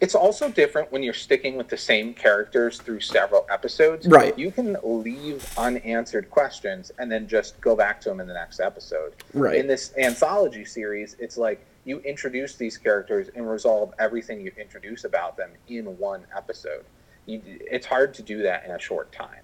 It's 0.00 0.14
also 0.14 0.48
different 0.48 0.90
when 0.90 1.02
you're 1.02 1.12
sticking 1.12 1.56
with 1.56 1.68
the 1.68 1.76
same 1.76 2.14
characters 2.14 2.78
through 2.78 3.00
several 3.00 3.46
episodes. 3.50 4.06
Right. 4.06 4.36
You 4.38 4.50
can 4.50 4.76
leave 4.82 5.46
unanswered 5.58 6.30
questions 6.30 6.90
and 6.98 7.12
then 7.12 7.28
just 7.28 7.60
go 7.60 7.76
back 7.76 8.00
to 8.02 8.08
them 8.08 8.18
in 8.20 8.26
the 8.26 8.32
next 8.32 8.60
episode. 8.60 9.12
Right. 9.34 9.56
In 9.56 9.66
this 9.66 9.92
anthology 9.98 10.64
series, 10.64 11.16
it's 11.18 11.36
like 11.36 11.64
you 11.84 11.98
introduce 12.00 12.56
these 12.56 12.78
characters 12.78 13.28
and 13.34 13.48
resolve 13.48 13.92
everything 13.98 14.40
you 14.40 14.52
introduce 14.58 15.04
about 15.04 15.36
them 15.36 15.50
in 15.68 15.84
one 15.98 16.24
episode. 16.34 16.84
You, 17.26 17.42
it's 17.46 17.86
hard 17.86 18.14
to 18.14 18.22
do 18.22 18.42
that 18.42 18.64
in 18.64 18.70
a 18.70 18.78
short 18.78 19.12
time. 19.12 19.42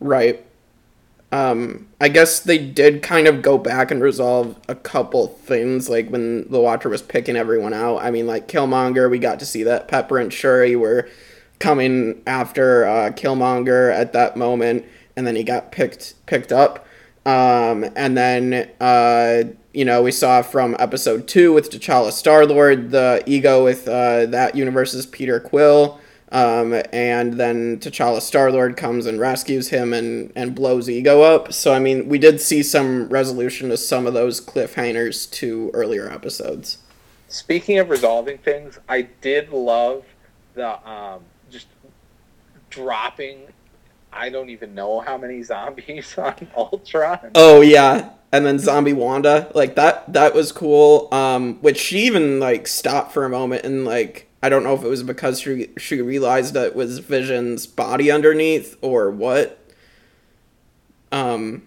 Right. 0.00 0.44
Um, 1.34 1.88
I 2.00 2.10
guess 2.10 2.38
they 2.38 2.58
did 2.58 3.02
kind 3.02 3.26
of 3.26 3.42
go 3.42 3.58
back 3.58 3.90
and 3.90 4.00
resolve 4.00 4.56
a 4.68 4.76
couple 4.76 5.26
things, 5.26 5.88
like 5.88 6.08
when 6.08 6.48
the 6.48 6.60
Watcher 6.60 6.88
was 6.88 7.02
picking 7.02 7.34
everyone 7.34 7.74
out. 7.74 7.96
I 7.96 8.12
mean, 8.12 8.28
like 8.28 8.46
Killmonger, 8.46 9.10
we 9.10 9.18
got 9.18 9.40
to 9.40 9.44
see 9.44 9.64
that 9.64 9.88
Pepper 9.88 10.18
and 10.18 10.32
Shuri 10.32 10.76
were 10.76 11.08
coming 11.58 12.22
after 12.24 12.86
uh, 12.86 13.10
Killmonger 13.10 13.92
at 13.92 14.12
that 14.12 14.36
moment, 14.36 14.84
and 15.16 15.26
then 15.26 15.34
he 15.34 15.42
got 15.42 15.72
picked 15.72 16.14
picked 16.26 16.52
up. 16.52 16.86
Um, 17.26 17.84
and 17.96 18.16
then 18.16 18.70
uh, 18.80 19.42
you 19.72 19.84
know 19.84 20.04
we 20.04 20.12
saw 20.12 20.40
from 20.40 20.76
episode 20.78 21.26
two 21.26 21.52
with 21.52 21.68
T'Challa 21.68 22.12
Star 22.12 22.46
Lord 22.46 22.92
the 22.92 23.24
ego 23.26 23.64
with 23.64 23.88
uh, 23.88 24.26
that 24.26 24.54
universe's 24.54 25.04
Peter 25.04 25.40
Quill. 25.40 25.98
Um, 26.32 26.74
and 26.92 27.34
then 27.34 27.78
T'Challa 27.78 28.20
Star 28.20 28.50
Lord 28.50 28.76
comes 28.76 29.06
and 29.06 29.20
rescues 29.20 29.68
him 29.68 29.92
and, 29.92 30.32
and 30.34 30.54
blows 30.54 30.88
Ego 30.90 31.22
up. 31.22 31.52
So, 31.52 31.72
I 31.72 31.78
mean, 31.78 32.08
we 32.08 32.18
did 32.18 32.40
see 32.40 32.62
some 32.62 33.08
resolution 33.08 33.68
to 33.68 33.76
some 33.76 34.06
of 34.06 34.14
those 34.14 34.40
cliffhangers 34.40 35.30
to 35.32 35.70
earlier 35.74 36.10
episodes. 36.10 36.78
Speaking 37.28 37.78
of 37.78 37.88
resolving 37.88 38.38
things, 38.38 38.78
I 38.88 39.02
did 39.02 39.50
love 39.50 40.04
the 40.54 40.88
um, 40.88 41.20
just 41.50 41.66
dropping. 42.70 43.42
I 44.12 44.28
don't 44.28 44.50
even 44.50 44.74
know 44.74 45.00
how 45.00 45.18
many 45.18 45.42
zombies 45.42 46.14
on 46.18 46.48
Ultron. 46.56 47.30
Oh, 47.34 47.60
yeah. 47.60 48.10
And 48.32 48.44
then 48.44 48.58
Zombie 48.58 48.92
Wanda, 48.92 49.50
like 49.54 49.76
that, 49.76 50.12
that 50.12 50.34
was 50.34 50.50
cool. 50.50 51.08
Um, 51.12 51.60
which 51.60 51.78
she 51.78 52.00
even 52.00 52.40
like 52.40 52.66
stopped 52.66 53.12
for 53.12 53.24
a 53.24 53.28
moment 53.28 53.64
and 53.64 53.84
like, 53.84 54.28
I 54.44 54.50
don't 54.50 54.62
know 54.62 54.74
if 54.74 54.84
it 54.84 54.88
was 54.88 55.02
because 55.02 55.40
she, 55.40 55.70
she 55.78 56.02
realized 56.02 56.52
that 56.52 56.66
it 56.66 56.76
was 56.76 56.98
Vision's 56.98 57.66
body 57.66 58.10
underneath 58.10 58.76
or 58.82 59.10
what. 59.10 59.58
Um, 61.10 61.62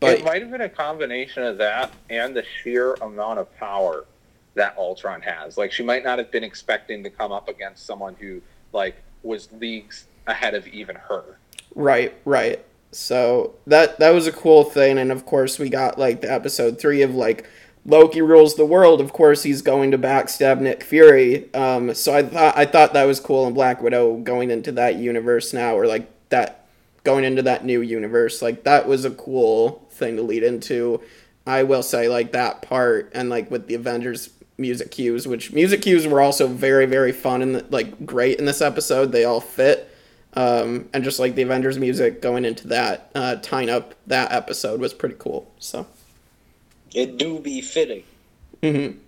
but 0.00 0.20
it 0.20 0.24
might 0.24 0.40
have 0.40 0.50
been 0.50 0.62
a 0.62 0.68
combination 0.70 1.42
of 1.42 1.58
that 1.58 1.92
and 2.08 2.34
the 2.34 2.42
sheer 2.42 2.94
amount 2.94 3.38
of 3.38 3.54
power 3.58 4.06
that 4.54 4.74
Ultron 4.78 5.20
has. 5.20 5.58
Like 5.58 5.72
she 5.72 5.82
might 5.82 6.04
not 6.04 6.18
have 6.18 6.30
been 6.30 6.42
expecting 6.42 7.02
to 7.04 7.10
come 7.10 7.32
up 7.32 7.50
against 7.50 7.84
someone 7.84 8.16
who 8.18 8.40
like 8.72 8.96
was 9.22 9.52
leagues 9.52 10.06
ahead 10.26 10.54
of 10.54 10.66
even 10.68 10.96
her. 10.96 11.36
Right, 11.74 12.14
right. 12.24 12.64
So 12.92 13.56
that 13.66 13.98
that 13.98 14.14
was 14.14 14.26
a 14.26 14.32
cool 14.32 14.64
thing, 14.64 14.96
and 14.96 15.12
of 15.12 15.26
course 15.26 15.58
we 15.58 15.68
got 15.68 15.98
like 15.98 16.22
the 16.22 16.32
episode 16.32 16.80
three 16.80 17.02
of 17.02 17.14
like 17.14 17.46
Loki 17.84 18.22
rules 18.22 18.54
the 18.54 18.64
world. 18.64 19.00
Of 19.00 19.12
course 19.12 19.42
he's 19.42 19.62
going 19.62 19.90
to 19.90 19.98
backstab 19.98 20.60
Nick 20.60 20.82
Fury. 20.82 21.52
Um, 21.54 21.94
so 21.94 22.14
I 22.14 22.22
thought 22.22 22.56
I 22.56 22.64
thought 22.64 22.92
that 22.92 23.04
was 23.04 23.20
cool, 23.20 23.46
and 23.46 23.54
Black 23.54 23.82
Widow 23.82 24.18
going 24.18 24.50
into 24.50 24.72
that 24.72 24.96
universe 24.96 25.52
now, 25.52 25.76
or 25.76 25.86
like 25.86 26.08
that 26.28 26.66
going 27.04 27.24
into 27.24 27.42
that 27.42 27.64
new 27.64 27.80
universe, 27.80 28.40
like 28.42 28.64
that 28.64 28.86
was 28.86 29.04
a 29.04 29.10
cool 29.10 29.86
thing 29.90 30.16
to 30.16 30.22
lead 30.22 30.42
into. 30.42 31.00
I 31.46 31.64
will 31.64 31.82
say 31.82 32.08
like 32.08 32.32
that 32.32 32.62
part, 32.62 33.10
and 33.14 33.28
like 33.28 33.50
with 33.50 33.66
the 33.66 33.74
Avengers 33.74 34.30
music 34.58 34.92
cues, 34.92 35.26
which 35.26 35.52
music 35.52 35.82
cues 35.82 36.06
were 36.06 36.20
also 36.20 36.46
very 36.46 36.86
very 36.86 37.10
fun 37.10 37.42
and 37.42 37.70
like 37.72 38.06
great 38.06 38.38
in 38.38 38.44
this 38.44 38.60
episode. 38.60 39.10
They 39.10 39.24
all 39.24 39.40
fit 39.40 39.88
um, 40.34 40.88
and 40.92 41.04
just 41.04 41.18
like 41.18 41.34
the 41.34 41.42
Avengers 41.42 41.78
music 41.78 42.22
going 42.22 42.44
into 42.44 42.68
that, 42.68 43.10
uh, 43.14 43.36
tying 43.36 43.68
up 43.68 43.94
that 44.06 44.32
episode 44.32 44.80
was 44.80 44.94
pretty 44.94 45.16
cool. 45.18 45.52
So, 45.58 45.86
It 46.94 47.16
do 47.16 47.38
be 47.38 47.60
fitting. 47.60 48.04
hmm 48.62 48.98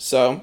so, 0.00 0.42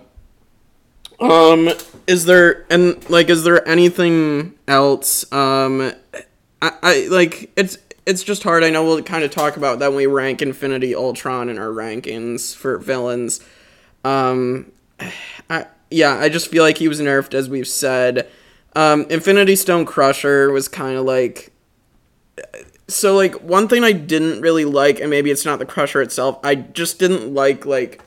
um, 1.20 1.70
is 2.06 2.26
there 2.26 2.66
and 2.70 3.10
like, 3.10 3.30
is 3.30 3.44
there 3.44 3.68
anything 3.68 4.54
else? 4.68 5.30
Um, 5.34 5.94
I, 6.62 6.72
I 6.84 7.08
like 7.10 7.52
it's 7.56 7.80
it's 8.06 8.24
just 8.24 8.44
hard. 8.44 8.64
I 8.64 8.70
know 8.70 8.86
we'll 8.86 9.02
kind 9.02 9.24
of 9.24 9.32
talk 9.32 9.58
about 9.58 9.80
that 9.80 9.88
when 9.88 9.98
we 9.98 10.06
rank 10.06 10.44
Infinity 10.44 10.94
Ultron 10.94 11.50
in 11.50 11.58
our 11.58 11.70
rankings 11.70 12.56
for 12.56 12.78
villains. 12.78 13.44
Um, 14.04 14.72
I 15.50 15.66
yeah, 15.90 16.16
I 16.20 16.30
just 16.30 16.50
feel 16.50 16.64
like 16.64 16.78
he 16.78 16.88
was 16.88 17.02
nerfed 17.02 17.34
as 17.34 17.50
we've 17.50 17.68
said. 17.68 18.30
Um, 18.76 19.08
Infinity 19.10 19.56
Stone 19.56 19.86
Crusher 19.86 20.52
was 20.52 20.68
kind 20.68 20.98
of 20.98 21.06
like. 21.06 21.52
So 22.88 23.15
like 23.15 23.36
one 23.36 23.67
thing 23.67 23.84
I 23.84 23.91
didn't 23.91 24.41
really 24.41 24.65
like, 24.65 25.00
and 25.00 25.10
maybe 25.10 25.29
it's 25.29 25.46
not 25.46 25.60
the 25.60 25.65
Crusher 25.65 26.01
itself. 26.01 26.39
I 26.44 26.56
just 26.56 27.00
didn't 27.00 27.34
like 27.34 27.65
like 27.65 28.01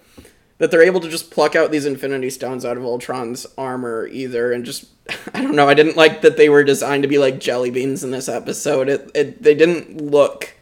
that 0.59 0.71
they're 0.71 0.83
able 0.83 1.01
to 1.01 1.09
just 1.09 1.31
pluck 1.31 1.57
out 1.57 1.71
these 1.71 1.87
Infinity 1.87 2.31
Stones 2.31 2.65
out 2.65 2.77
of 2.77 2.85
Ultron's 2.85 3.47
armor 3.59 4.07
either, 4.07 4.53
and 4.53 4.65
just 4.65 4.87
I 5.35 5.43
don't 5.43 5.55
know. 5.55 5.69
I 5.69 5.75
didn't 5.75 5.97
like 5.97 6.23
that 6.23 6.37
they 6.37 6.49
were 6.49 6.65
designed 6.65 7.03
to 7.03 7.09
be 7.09 7.19
like 7.19 7.41
jelly 7.41 7.71
beans 7.71 8.05
in 8.05 8.11
this 8.11 8.29
episode. 8.29 8.89
It, 8.89 9.11
it 9.15 9.43
they 9.43 9.55
didn't 9.55 10.01
look 10.01 10.55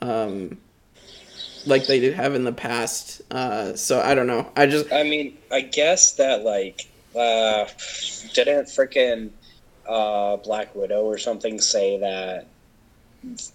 um, 0.00 0.56
like 1.66 1.86
they 1.86 2.00
did 2.00 2.14
have 2.14 2.34
in 2.34 2.44
the 2.44 2.52
past. 2.52 3.20
Uh, 3.30 3.74
so 3.74 4.00
I 4.00 4.14
don't 4.14 4.26
know. 4.26 4.50
I 4.56 4.66
just 4.66 4.90
I 4.92 5.02
mean, 5.02 5.36
I 5.52 5.60
guess 5.60 6.12
that 6.12 6.42
like 6.42 6.88
uh, 7.14 7.66
didn't 8.32 8.66
freaking 8.66 9.30
uh, 9.86 10.36
Black 10.36 10.74
Widow 10.74 11.02
or 11.02 11.18
something 11.18 11.60
say 11.60 11.98
that 11.98 12.46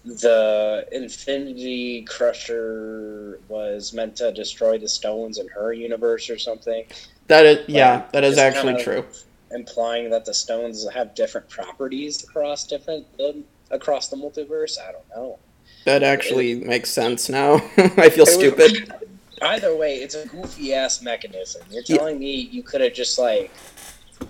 the 0.04 0.86
Infinity 0.92 2.02
Crusher 2.02 3.40
was 3.48 3.92
meant 3.92 4.16
to 4.16 4.32
destroy 4.32 4.78
the 4.78 4.88
stones 4.88 5.38
in 5.38 5.48
her 5.48 5.72
universe 5.72 6.28
or 6.30 6.38
something, 6.38 6.84
that 7.28 7.46
is 7.46 7.68
yeah, 7.68 8.04
that 8.12 8.24
is 8.24 8.38
actually 8.38 8.74
kinda- 8.74 8.84
true. 9.02 9.04
implying 9.52 10.10
that 10.10 10.24
the 10.24 10.34
stones 10.34 10.86
have 10.92 11.14
different 11.14 11.48
properties 11.48 12.22
across 12.24 12.66
different 12.66 13.06
um, 13.20 13.44
across 13.70 14.08
the 14.08 14.16
multiverse. 14.16 14.78
I 14.78 14.92
don't 14.92 15.08
know. 15.10 15.38
That 15.86 16.02
actually 16.02 16.54
makes 16.56 16.90
sense 16.90 17.28
now. 17.28 17.54
I 17.76 18.10
feel 18.10 18.26
It 18.26 18.28
was- 18.28 18.34
stupid. 18.34 18.92
Either 19.42 19.74
way, 19.76 19.96
it's 19.96 20.14
a 20.14 20.26
goofy 20.28 20.72
ass 20.72 21.02
mechanism. 21.02 21.62
You're 21.70 21.82
Yeah. 21.86 21.96
telling 21.96 22.18
me 22.18 22.30
you 22.34 22.62
could 22.62 22.80
have 22.80 22.94
just 22.94 23.18
like 23.18 23.50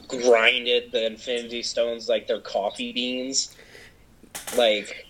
grinded 0.08 0.90
the 0.92 1.06
Infinity 1.06 1.62
Stones 1.62 2.08
like 2.08 2.26
they're 2.26 2.40
coffee 2.40 2.92
beans, 2.92 3.54
like 4.56 5.06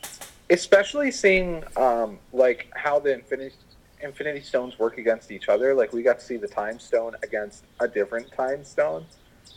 especially 0.50 1.10
seeing 1.10 1.64
um, 1.76 2.18
like 2.32 2.66
how 2.74 2.98
the 2.98 3.12
infinity 3.12 3.54
infinity 4.00 4.42
stones 4.42 4.78
work 4.78 4.98
against 4.98 5.30
each 5.30 5.48
other. 5.48 5.74
Like 5.74 5.92
we 5.92 6.02
got 6.02 6.18
to 6.18 6.24
see 6.24 6.36
the 6.36 6.48
time 6.48 6.78
stone 6.78 7.14
against 7.22 7.64
a 7.80 7.88
different 7.88 8.32
time 8.32 8.64
stone. 8.64 9.06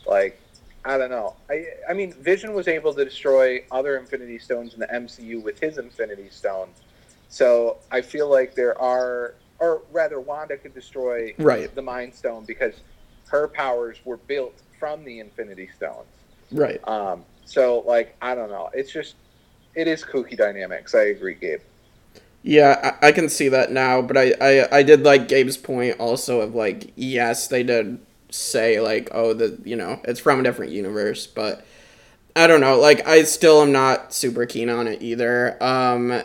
Like 0.06 0.40
i 0.86 0.98
don't 0.98 1.10
know. 1.10 1.36
I 1.50 1.66
i 1.90 1.94
mean 1.94 2.14
vision 2.14 2.54
was 2.54 2.68
able 2.68 2.94
to 2.94 3.04
destroy 3.04 3.60
other 3.72 3.98
infinity 3.98 4.40
stones 4.40 4.74
in 4.74 4.80
the 4.80 4.88
mcu 4.88 5.42
with 5.44 5.60
his 5.60 5.78
infinity 5.78 6.30
stone. 6.30 6.70
So 7.28 7.78
i 7.92 8.02
feel 8.02 8.30
like 8.30 8.56
there 8.56 8.80
are 8.82 9.36
or 9.60 9.82
rather 9.92 10.20
wanda 10.22 10.56
could 10.58 10.74
destroy 10.74 11.34
Right, 11.40 11.74
the 11.76 11.82
mind 11.82 12.14
stone 12.14 12.46
because 12.46 12.76
her 13.30 13.48
powers 13.50 13.98
were 14.06 14.18
built 14.18 14.62
from 14.80 15.04
the 15.04 15.20
infinity 15.20 15.68
stones. 15.76 16.08
Right. 16.52 16.80
um, 16.88 17.26
so 17.44 17.84
like 17.86 18.16
I 18.22 18.36
don't 18.36 18.50
know. 18.50 18.70
It's 18.74 18.92
just 18.94 19.16
it 19.78 19.88
is 19.88 20.04
kooky 20.04 20.38
dynamics. 20.38 20.94
I 20.96 21.04
agree, 21.06 21.36
Gabe. 21.36 21.62
Yeah, 22.44 22.96
I, 23.02 23.08
I 23.08 23.12
can 23.12 23.30
see 23.30 23.50
that 23.50 23.72
now, 23.72 24.02
but 24.02 24.18
I, 24.18 24.34
I 24.40 24.78
I 24.78 24.84
did 24.84 25.04
like 25.04 25.28
Gabe's 25.28 25.58
point 25.58 26.00
also 26.00 26.42
of 26.42 26.56
like 26.56 26.92
yes, 26.96 27.48
they 27.48 27.64
did 27.64 28.00
say 28.30 28.80
like 28.80 29.10
oh 29.14 29.34
the 29.34 29.58
you 29.64 29.76
know 29.76 30.00
it's 30.04 30.20
from 30.20 30.40
a 30.40 30.44
different 30.44 30.72
universe, 30.72 31.28
but 31.28 31.66
I 32.36 32.48
don't 32.48 32.62
know. 32.62 32.80
Like 32.80 33.08
I 33.08 33.24
still 33.24 33.62
am 33.62 33.72
not 33.72 34.14
super 34.14 34.46
keen 34.46 34.70
on 34.70 34.88
it 34.88 35.02
either. 35.02 35.62
Um, 35.64 36.22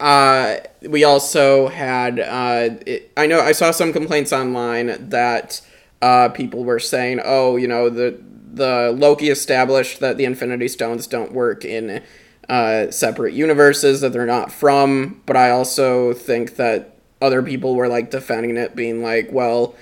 uh, 0.00 0.56
we 0.82 1.04
also 1.04 1.68
had 1.68 2.20
uh, 2.20 2.70
it, 2.86 3.12
I 3.16 3.26
know 3.26 3.40
I 3.40 3.52
saw 3.52 3.70
some 3.70 3.92
complaints 3.92 4.32
online 4.32 5.10
that 5.10 5.60
uh, 6.02 6.28
people 6.30 6.64
were 6.64 6.80
saying 6.80 7.20
oh 7.24 7.56
you 7.56 7.68
know 7.68 7.90
the 7.90 8.20
the 8.54 8.94
Loki 8.96 9.30
established 9.30 10.00
that 10.00 10.18
the 10.18 10.24
Infinity 10.24 10.68
Stones 10.68 11.06
don't 11.06 11.32
work 11.32 11.64
in 11.64 12.02
uh, 12.48 12.90
separate 12.90 13.34
universes 13.34 14.00
that 14.00 14.12
they're 14.12 14.26
not 14.26 14.52
from, 14.52 15.22
but 15.26 15.36
I 15.36 15.50
also 15.50 16.12
think 16.12 16.56
that 16.56 16.96
other 17.20 17.42
people 17.42 17.74
were 17.74 17.88
like 17.88 18.10
defending 18.10 18.56
it, 18.56 18.74
being 18.74 19.02
like, 19.02 19.30
well, 19.32 19.74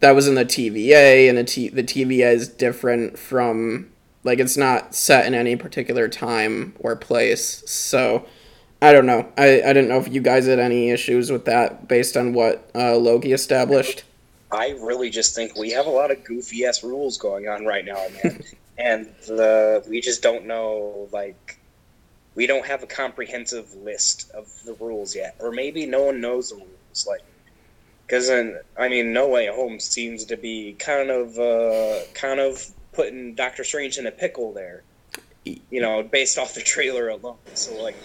that 0.00 0.14
was 0.14 0.26
in 0.26 0.34
the 0.34 0.44
TVA, 0.44 1.28
and 1.28 1.38
the, 1.38 1.44
T- 1.44 1.68
the 1.68 1.82
TVA 1.82 2.32
is 2.32 2.48
different 2.48 3.18
from, 3.18 3.90
like, 4.24 4.40
it's 4.40 4.56
not 4.56 4.94
set 4.94 5.26
in 5.26 5.34
any 5.34 5.56
particular 5.56 6.08
time 6.08 6.74
or 6.80 6.96
place. 6.96 7.62
So, 7.70 8.26
I 8.82 8.92
don't 8.92 9.06
know. 9.06 9.30
I, 9.38 9.62
I 9.62 9.72
didn't 9.72 9.88
know 9.88 9.98
if 9.98 10.12
you 10.12 10.20
guys 10.20 10.46
had 10.46 10.58
any 10.58 10.90
issues 10.90 11.30
with 11.30 11.44
that 11.44 11.86
based 11.86 12.16
on 12.16 12.32
what 12.32 12.68
uh, 12.74 12.96
Loki 12.96 13.32
established. 13.32 14.02
I 14.50 14.70
really 14.70 15.08
just 15.08 15.36
think 15.36 15.56
we 15.56 15.70
have 15.70 15.86
a 15.86 15.90
lot 15.90 16.10
of 16.10 16.24
goofy 16.24 16.66
ass 16.66 16.82
rules 16.82 17.16
going 17.16 17.48
on 17.48 17.64
right 17.64 17.84
now, 17.84 18.04
man. 18.22 18.42
and 18.78 19.06
the 19.26 19.84
we 19.88 20.00
just 20.00 20.22
don't 20.22 20.46
know 20.46 21.08
like 21.12 21.58
we 22.34 22.46
don't 22.46 22.66
have 22.66 22.82
a 22.82 22.86
comprehensive 22.86 23.74
list 23.74 24.30
of 24.32 24.48
the 24.64 24.74
rules 24.74 25.14
yet, 25.14 25.36
or 25.38 25.52
maybe 25.52 25.86
no 25.86 26.02
one 26.02 26.20
knows 26.20 26.50
the 26.50 26.56
rules. 26.56 27.06
Like, 27.06 27.22
because 28.06 28.30
I 28.30 28.88
mean, 28.88 29.12
No 29.12 29.28
Way 29.28 29.46
Home 29.46 29.80
seems 29.80 30.24
to 30.26 30.36
be 30.36 30.74
kind 30.78 31.10
of 31.10 31.38
uh, 31.38 32.00
kind 32.14 32.40
of 32.40 32.66
putting 32.92 33.34
Doctor 33.34 33.64
Strange 33.64 33.98
in 33.98 34.06
a 34.06 34.10
pickle 34.10 34.52
there. 34.52 34.82
You 35.44 35.80
know, 35.80 36.02
based 36.04 36.38
off 36.38 36.54
the 36.54 36.60
trailer 36.60 37.08
alone. 37.08 37.36
So 37.54 37.82
like, 37.82 37.96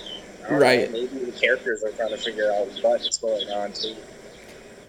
Right. 0.49 0.91
Know, 0.91 0.99
maybe 0.99 1.25
the 1.25 1.31
characters 1.39 1.83
are 1.83 1.91
trying 1.91 2.09
to 2.09 2.17
figure 2.17 2.51
out 2.51 2.67
what's 2.81 3.17
going 3.17 3.49
on 3.49 3.73
too. 3.73 3.95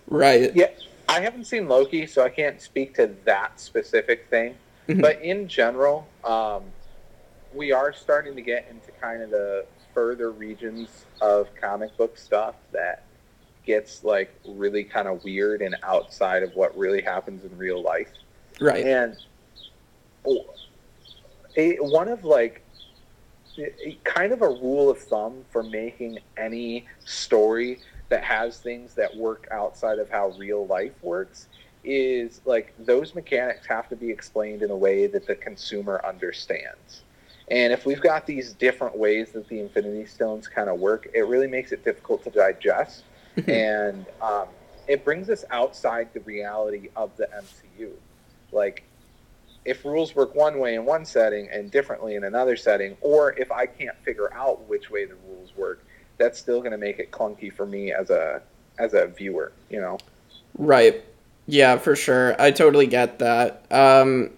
Right. 0.09 0.55
Yeah, 0.55 0.69
I 1.09 1.21
haven't 1.21 1.45
seen 1.47 1.69
Loki, 1.69 2.07
so 2.07 2.23
I 2.23 2.29
can't 2.29 2.61
speak 2.61 2.95
to 2.95 3.11
that 3.25 3.61
specific 3.61 4.29
thing. 4.31 4.55
Mhm. 4.89 5.03
But 5.03 5.21
in 5.21 5.49
general, 5.49 6.07
um, 6.25 6.63
we 7.55 7.73
are 7.73 7.93
starting 7.93 8.35
to 8.37 8.43
get 8.43 8.67
into 8.71 8.91
kind 9.01 9.23
of 9.23 9.31
the 9.31 9.67
further 9.95 10.31
regions 10.31 11.07
of 11.21 11.49
comic 11.61 11.97
book 11.97 12.17
stuff 12.19 12.55
that 12.73 13.05
gets 13.65 14.05
like 14.05 14.35
really 14.47 14.85
kind 14.85 15.09
of 15.09 15.23
weird 15.25 15.61
and 15.61 15.77
outside 15.83 16.43
of 16.43 16.55
what 16.55 16.77
really 16.77 17.03
happens 17.03 17.45
in 17.45 17.57
real 17.59 17.83
life. 17.83 18.11
Right. 18.61 18.85
And 18.85 19.17
one 21.81 22.09
of 22.09 22.25
like 22.25 22.65
kind 24.05 24.33
of 24.33 24.43
a 24.43 24.49
rule 24.49 24.89
of 24.91 24.99
thumb 24.99 25.45
for 25.51 25.63
making 25.63 26.19
any 26.37 26.87
story 27.05 27.81
that 28.09 28.25
has 28.25 28.59
things 28.59 28.95
that 28.95 29.15
work 29.17 29.49
outside 29.51 29.99
of 29.99 30.09
how 30.09 30.29
real 30.39 30.67
life 30.67 30.95
works 31.03 31.49
is 31.85 32.41
like 32.45 32.75
those 32.79 33.15
mechanics 33.15 33.67
have 33.67 33.89
to 33.89 33.97
be 33.97 34.11
explained 34.11 34.63
in 34.63 34.71
a 34.71 34.77
way 34.77 35.07
that 35.07 35.27
the 35.27 35.35
consumer 35.35 36.01
understands. 36.07 37.03
And 37.51 37.73
if 37.73 37.87
we've 37.87 38.01
got 38.01 38.27
these 38.27 38.53
different 38.53 38.97
ways 38.97 39.33
that 39.33 39.49
the 39.49 39.61
Infinity 39.61 40.07
Stones 40.07 40.47
kind 40.49 40.69
of 40.69 40.79
work, 40.79 41.09
it 41.15 41.27
really 41.27 41.47
makes 41.47 41.73
it 41.73 41.85
difficult 41.85 42.23
to 42.25 42.31
digest. 42.31 43.05
and 43.47 44.05
um, 44.21 44.47
it 44.87 45.05
brings 45.05 45.31
us 45.31 45.45
outside 45.51 46.09
the 46.13 46.21
reality 46.21 46.89
of 46.97 47.17
the 47.17 47.29
MCU. 47.35 47.91
Like, 48.53 48.85
if 49.65 49.85
rules 49.85 50.15
work 50.15 50.35
one 50.35 50.59
way 50.59 50.75
in 50.75 50.85
one 50.85 51.05
setting 51.05 51.49
and 51.51 51.71
differently 51.71 52.15
in 52.15 52.25
another 52.25 52.57
setting, 52.57 52.97
or 53.01 53.33
if 53.39 53.53
I 53.53 53.67
can't 53.67 53.97
figure 54.03 54.33
out 54.33 54.67
which 54.69 54.91
way 54.91 55.05
the 55.05 55.17
rules 55.29 55.55
work, 55.57 55.85
that's 56.17 56.39
still 56.39 56.61
going 56.61 56.73
to 56.73 56.79
make 56.79 56.99
it 56.99 57.11
clunky 57.11 57.53
for 57.53 57.67
me 57.67 57.93
as 57.93 58.11
a 58.11 58.43
as 58.79 58.95
a 58.95 59.07
viewer. 59.07 59.53
You 59.69 59.81
know. 59.81 59.99
Right. 60.57 61.05
Yeah, 61.47 61.79
for 61.79 61.97
sure. 61.97 62.41
I 62.41 62.51
totally 62.51 62.87
get 62.87 63.19
that. 63.21 63.65
Um, 63.71 64.31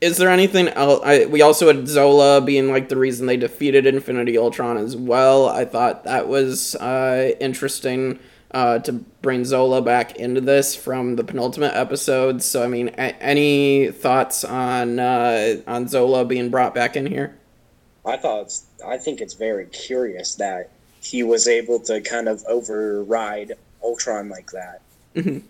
is 0.00 0.16
there 0.16 0.30
anything 0.30 0.68
else? 0.68 1.00
I, 1.04 1.24
we 1.26 1.42
also 1.42 1.66
had 1.66 1.88
Zola 1.88 2.40
being 2.40 2.70
like 2.70 2.88
the 2.88 2.96
reason 2.96 3.26
they 3.26 3.36
defeated 3.36 3.86
Infinity 3.86 4.38
Ultron 4.38 4.76
as 4.76 4.96
well. 4.96 5.48
I 5.48 5.64
thought 5.64 6.04
that 6.04 6.28
was 6.28 6.74
uh, 6.76 7.32
interesting 7.40 8.18
uh, 8.52 8.78
to 8.80 8.92
bring 8.92 9.44
Zola 9.44 9.82
back 9.82 10.16
into 10.16 10.40
this 10.40 10.74
from 10.76 11.16
the 11.16 11.24
penultimate 11.24 11.74
episode. 11.74 12.42
So, 12.42 12.62
I 12.64 12.68
mean, 12.68 12.88
a- 12.90 13.20
any 13.22 13.90
thoughts 13.90 14.44
on 14.44 14.98
uh, 14.98 15.56
on 15.66 15.88
Zola 15.88 16.24
being 16.24 16.48
brought 16.48 16.74
back 16.74 16.96
in 16.96 17.06
here? 17.06 17.36
I 18.06 18.16
thought 18.16 18.54
I 18.86 18.96
think 18.98 19.20
it's 19.20 19.34
very 19.34 19.66
curious 19.66 20.36
that 20.36 20.70
he 21.02 21.22
was 21.22 21.46
able 21.48 21.78
to 21.80 22.00
kind 22.00 22.28
of 22.28 22.42
override 22.48 23.52
Ultron 23.82 24.28
like 24.28 24.50
that. 24.52 24.80
Mhm. 25.14 25.42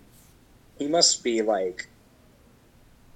He 0.77 0.87
must 0.87 1.23
be 1.23 1.41
like 1.41 1.87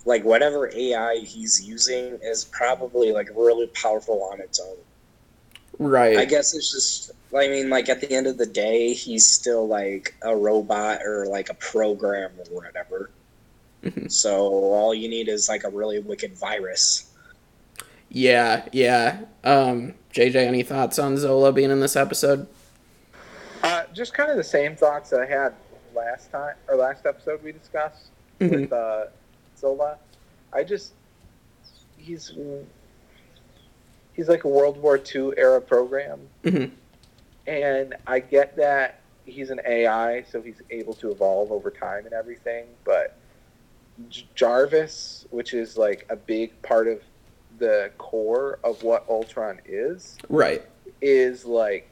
like 0.06 0.24
whatever 0.24 0.70
AI 0.74 1.18
he's 1.20 1.66
using 1.66 2.20
is 2.22 2.46
probably 2.46 3.12
like 3.12 3.30
really 3.36 3.68
powerful 3.68 4.24
on 4.32 4.42
its 4.42 4.60
own. 4.60 4.78
Right. 5.80 6.18
I 6.18 6.26
guess 6.26 6.54
it's 6.54 6.72
just 6.72 7.12
I 7.36 7.48
mean 7.48 7.70
like 7.70 7.90
at 7.90 8.00
the 8.02 8.12
end 8.12 8.28
of 8.28 8.38
the 8.38 8.46
day 8.46 8.94
he's 8.94 9.26
still 9.26 9.68
like 9.68 10.14
a 10.22 10.36
robot 10.36 11.02
or 11.04 11.26
like 11.26 11.50
a 11.50 11.54
program 11.56 12.32
or 12.38 12.62
whatever. 12.64 13.10
Mhm. 13.84 14.12
So 14.12 14.38
all 14.50 14.94
you 14.94 15.10
need 15.10 15.28
is 15.30 15.50
like 15.50 15.64
a 15.64 15.70
really 15.70 16.00
wicked 16.00 16.38
virus. 16.38 17.06
yeah, 18.10 18.66
yeah. 18.72 19.22
Um, 19.44 19.96
JJ, 20.14 20.36
any 20.36 20.62
thoughts 20.64 21.00
on 21.00 21.18
Zola 21.18 21.52
being 21.52 21.72
in 21.72 21.80
this 21.80 21.96
episode? 21.96 22.46
Uh, 23.64 23.84
just 23.94 24.14
kind 24.14 24.30
of 24.30 24.38
the 24.38 24.44
same 24.44 24.76
thoughts 24.76 25.10
that 25.10 25.22
I 25.22 25.26
had 25.26 25.54
last 25.96 26.30
time 26.32 26.56
or 26.68 26.76
last 26.76 27.06
episode 27.06 27.42
we 27.44 27.52
discussed 27.54 28.08
Mhm. 28.40 28.62
with 28.62 28.74
uh, 28.74 29.06
Zola. 29.58 29.98
I 30.52 30.64
just 30.64 30.94
he's 31.98 32.34
he's 34.14 34.30
like 34.30 34.44
a 34.44 34.48
World 34.48 34.78
War 34.78 35.00
II 35.14 35.32
era 35.38 35.62
program, 35.62 36.20
Mhm. 36.44 36.72
and 37.48 37.96
I 38.06 38.20
get 38.20 38.56
that 38.58 39.00
he's 39.26 39.50
an 39.50 39.62
AI, 39.66 40.24
so 40.24 40.42
he's 40.42 40.62
able 40.70 40.94
to 40.96 41.12
evolve 41.12 41.52
over 41.52 41.72
time 41.72 42.06
and 42.06 42.14
everything. 42.14 42.66
But 42.84 43.18
J- 44.10 44.28
Jarvis, 44.36 45.26
which 45.32 45.54
is 45.54 45.78
like 45.78 46.06
a 46.10 46.16
big 46.16 46.62
part 46.62 46.88
of 46.88 47.02
the 47.60 47.92
core 47.98 48.60
of 48.64 48.84
what 48.84 49.06
Ultron 49.10 49.60
is, 49.66 50.18
Right. 50.30 50.64
is 51.02 51.46
like 51.46 51.88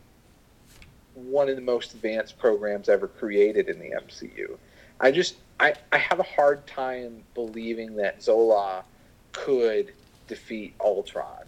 one 1.14 1.50
of 1.50 1.56
the 1.56 1.62
most 1.62 1.94
advanced 1.94 2.38
programs 2.40 2.90
ever 2.90 3.08
created 3.08 3.70
in 3.70 3.80
the 3.80 3.92
MCU. 3.92 4.58
I 5.00 5.12
just 5.12 5.36
I, 5.62 5.76
I 5.92 6.00
have 6.00 6.20
a 6.20 6.24
hard 6.24 6.66
time 6.66 7.24
believing 7.36 7.96
that 7.98 8.24
Zola 8.24 8.84
could 9.32 9.94
defeat 10.28 10.74
Ultron. 10.82 11.46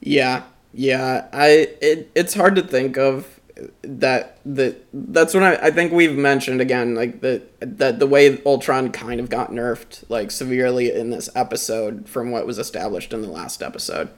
Yeah, 0.00 0.44
yeah. 0.72 1.28
I 1.34 1.48
it, 1.82 2.10
it's 2.14 2.32
hard 2.32 2.56
to 2.56 2.62
think 2.62 2.96
of 2.96 3.40
that 3.82 4.38
that 4.46 4.86
that's 4.92 5.34
what 5.34 5.42
I, 5.42 5.56
I 5.56 5.70
think 5.70 5.92
we've 5.92 6.16
mentioned 6.16 6.62
again 6.62 6.94
like 6.94 7.20
the 7.20 7.42
that 7.60 7.98
the 7.98 8.06
way 8.06 8.42
Ultron 8.44 8.90
kind 8.90 9.20
of 9.20 9.28
got 9.28 9.50
nerfed 9.50 10.04
like 10.08 10.30
severely 10.30 10.90
in 10.90 11.10
this 11.10 11.28
episode 11.34 12.08
from 12.08 12.30
what 12.30 12.46
was 12.46 12.58
established 12.58 13.12
in 13.12 13.20
the 13.20 13.28
last 13.28 13.62
episode. 13.62 14.08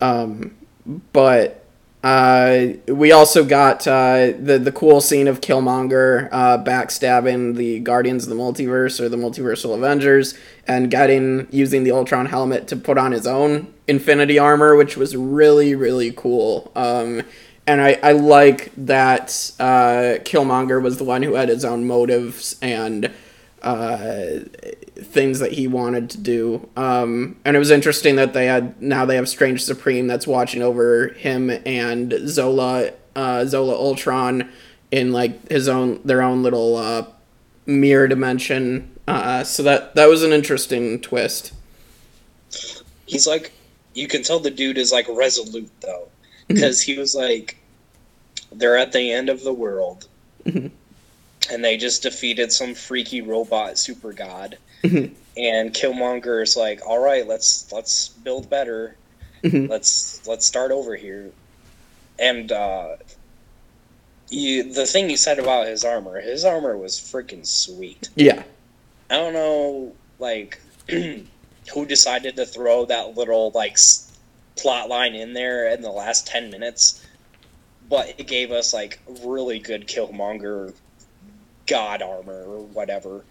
Um, 0.00 0.56
but 1.12 1.59
uh, 2.02 2.68
we 2.86 3.12
also 3.12 3.44
got 3.44 3.86
uh, 3.86 4.32
the 4.38 4.58
the 4.58 4.72
cool 4.72 5.02
scene 5.02 5.28
of 5.28 5.42
Killmonger 5.42 6.28
uh, 6.32 6.56
backstabbing 6.62 7.56
the 7.56 7.80
Guardians 7.80 8.24
of 8.24 8.30
the 8.30 8.42
Multiverse 8.42 9.00
or 9.00 9.08
the 9.10 9.18
Multiversal 9.18 9.74
Avengers 9.74 10.34
and 10.66 10.90
getting 10.90 11.46
using 11.50 11.84
the 11.84 11.92
Ultron 11.92 12.26
helmet 12.26 12.66
to 12.68 12.76
put 12.76 12.96
on 12.96 13.12
his 13.12 13.26
own 13.26 13.72
Infinity 13.86 14.38
armor, 14.38 14.76
which 14.76 14.96
was 14.96 15.14
really 15.14 15.74
really 15.74 16.10
cool. 16.10 16.72
Um, 16.74 17.22
and 17.66 17.82
I, 17.82 17.98
I 18.02 18.12
like 18.12 18.72
that 18.78 19.52
uh, 19.60 20.18
Killmonger 20.24 20.82
was 20.82 20.96
the 20.96 21.04
one 21.04 21.22
who 21.22 21.34
had 21.34 21.50
his 21.50 21.64
own 21.64 21.86
motives 21.86 22.56
and 22.62 23.12
uh, 23.62 24.40
things 25.04 25.38
that 25.40 25.52
he 25.52 25.66
wanted 25.66 26.10
to 26.10 26.18
do. 26.18 26.68
Um, 26.76 27.36
and 27.44 27.56
it 27.56 27.58
was 27.58 27.70
interesting 27.70 28.16
that 28.16 28.32
they 28.32 28.46
had 28.46 28.80
now 28.80 29.04
they 29.04 29.16
have 29.16 29.28
Strange 29.28 29.64
Supreme 29.64 30.06
that's 30.06 30.26
watching 30.26 30.62
over 30.62 31.08
him 31.08 31.50
and 31.66 32.14
Zola 32.26 32.92
uh, 33.16 33.44
Zola 33.44 33.74
Ultron 33.74 34.50
in 34.90 35.12
like 35.12 35.48
his 35.48 35.68
own 35.68 36.00
their 36.04 36.22
own 36.22 36.42
little 36.42 36.76
uh, 36.76 37.06
mirror 37.66 38.08
dimension. 38.08 38.90
Uh, 39.08 39.42
so 39.44 39.62
that 39.64 39.94
that 39.96 40.06
was 40.08 40.22
an 40.22 40.32
interesting 40.32 41.00
twist. 41.00 41.52
He's 43.06 43.26
like, 43.26 43.52
you 43.94 44.06
can 44.06 44.22
tell 44.22 44.38
the 44.38 44.50
dude 44.50 44.78
is 44.78 44.92
like 44.92 45.06
resolute 45.08 45.70
though, 45.80 46.08
because 46.48 46.80
he 46.80 46.98
was 46.98 47.14
like, 47.14 47.56
they're 48.52 48.76
at 48.78 48.92
the 48.92 49.10
end 49.12 49.28
of 49.28 49.42
the 49.42 49.52
world, 49.52 50.06
Mhm. 50.44 50.70
and 51.50 51.64
they 51.64 51.76
just 51.76 52.02
defeated 52.02 52.52
some 52.52 52.74
freaky 52.74 53.20
robot 53.20 53.78
super 53.78 54.12
god, 54.12 54.58
Mhm. 54.82 55.14
and 55.36 55.72
Killmonger 55.74 56.42
is 56.42 56.56
like, 56.56 56.80
all 56.86 56.98
right, 56.98 57.26
let's 57.26 57.70
let's 57.72 58.08
build 58.08 58.48
better, 58.50 58.96
Mhm. 59.42 59.68
let's 59.68 60.26
let's 60.26 60.46
start 60.46 60.70
over 60.72 60.96
here, 60.96 61.30
and 62.18 62.50
uh, 62.52 62.96
you 64.28 64.72
the 64.72 64.86
thing 64.86 65.10
you 65.10 65.16
said 65.16 65.38
about 65.38 65.66
his 65.66 65.84
armor, 65.84 66.20
his 66.20 66.44
armor 66.44 66.76
was 66.76 66.96
freaking 66.98 67.46
sweet. 67.46 68.08
Yeah, 68.14 68.42
I 69.10 69.16
don't 69.16 69.32
know, 69.32 69.92
like, 70.18 70.60
who 70.88 71.86
decided 71.86 72.36
to 72.36 72.46
throw 72.46 72.86
that 72.86 73.16
little 73.16 73.50
like 73.54 73.76
plot 74.56 74.88
line 74.88 75.14
in 75.14 75.32
there 75.32 75.68
in 75.68 75.82
the 75.82 75.90
last 75.90 76.26
ten 76.26 76.50
minutes, 76.50 77.04
but 77.88 78.14
it 78.18 78.26
gave 78.26 78.50
us 78.52 78.72
like 78.72 79.00
really 79.22 79.58
good 79.58 79.86
Killmonger 79.88 80.72
god 81.66 82.02
armor 82.02 82.44
or 82.44 82.60
whatever, 82.60 83.24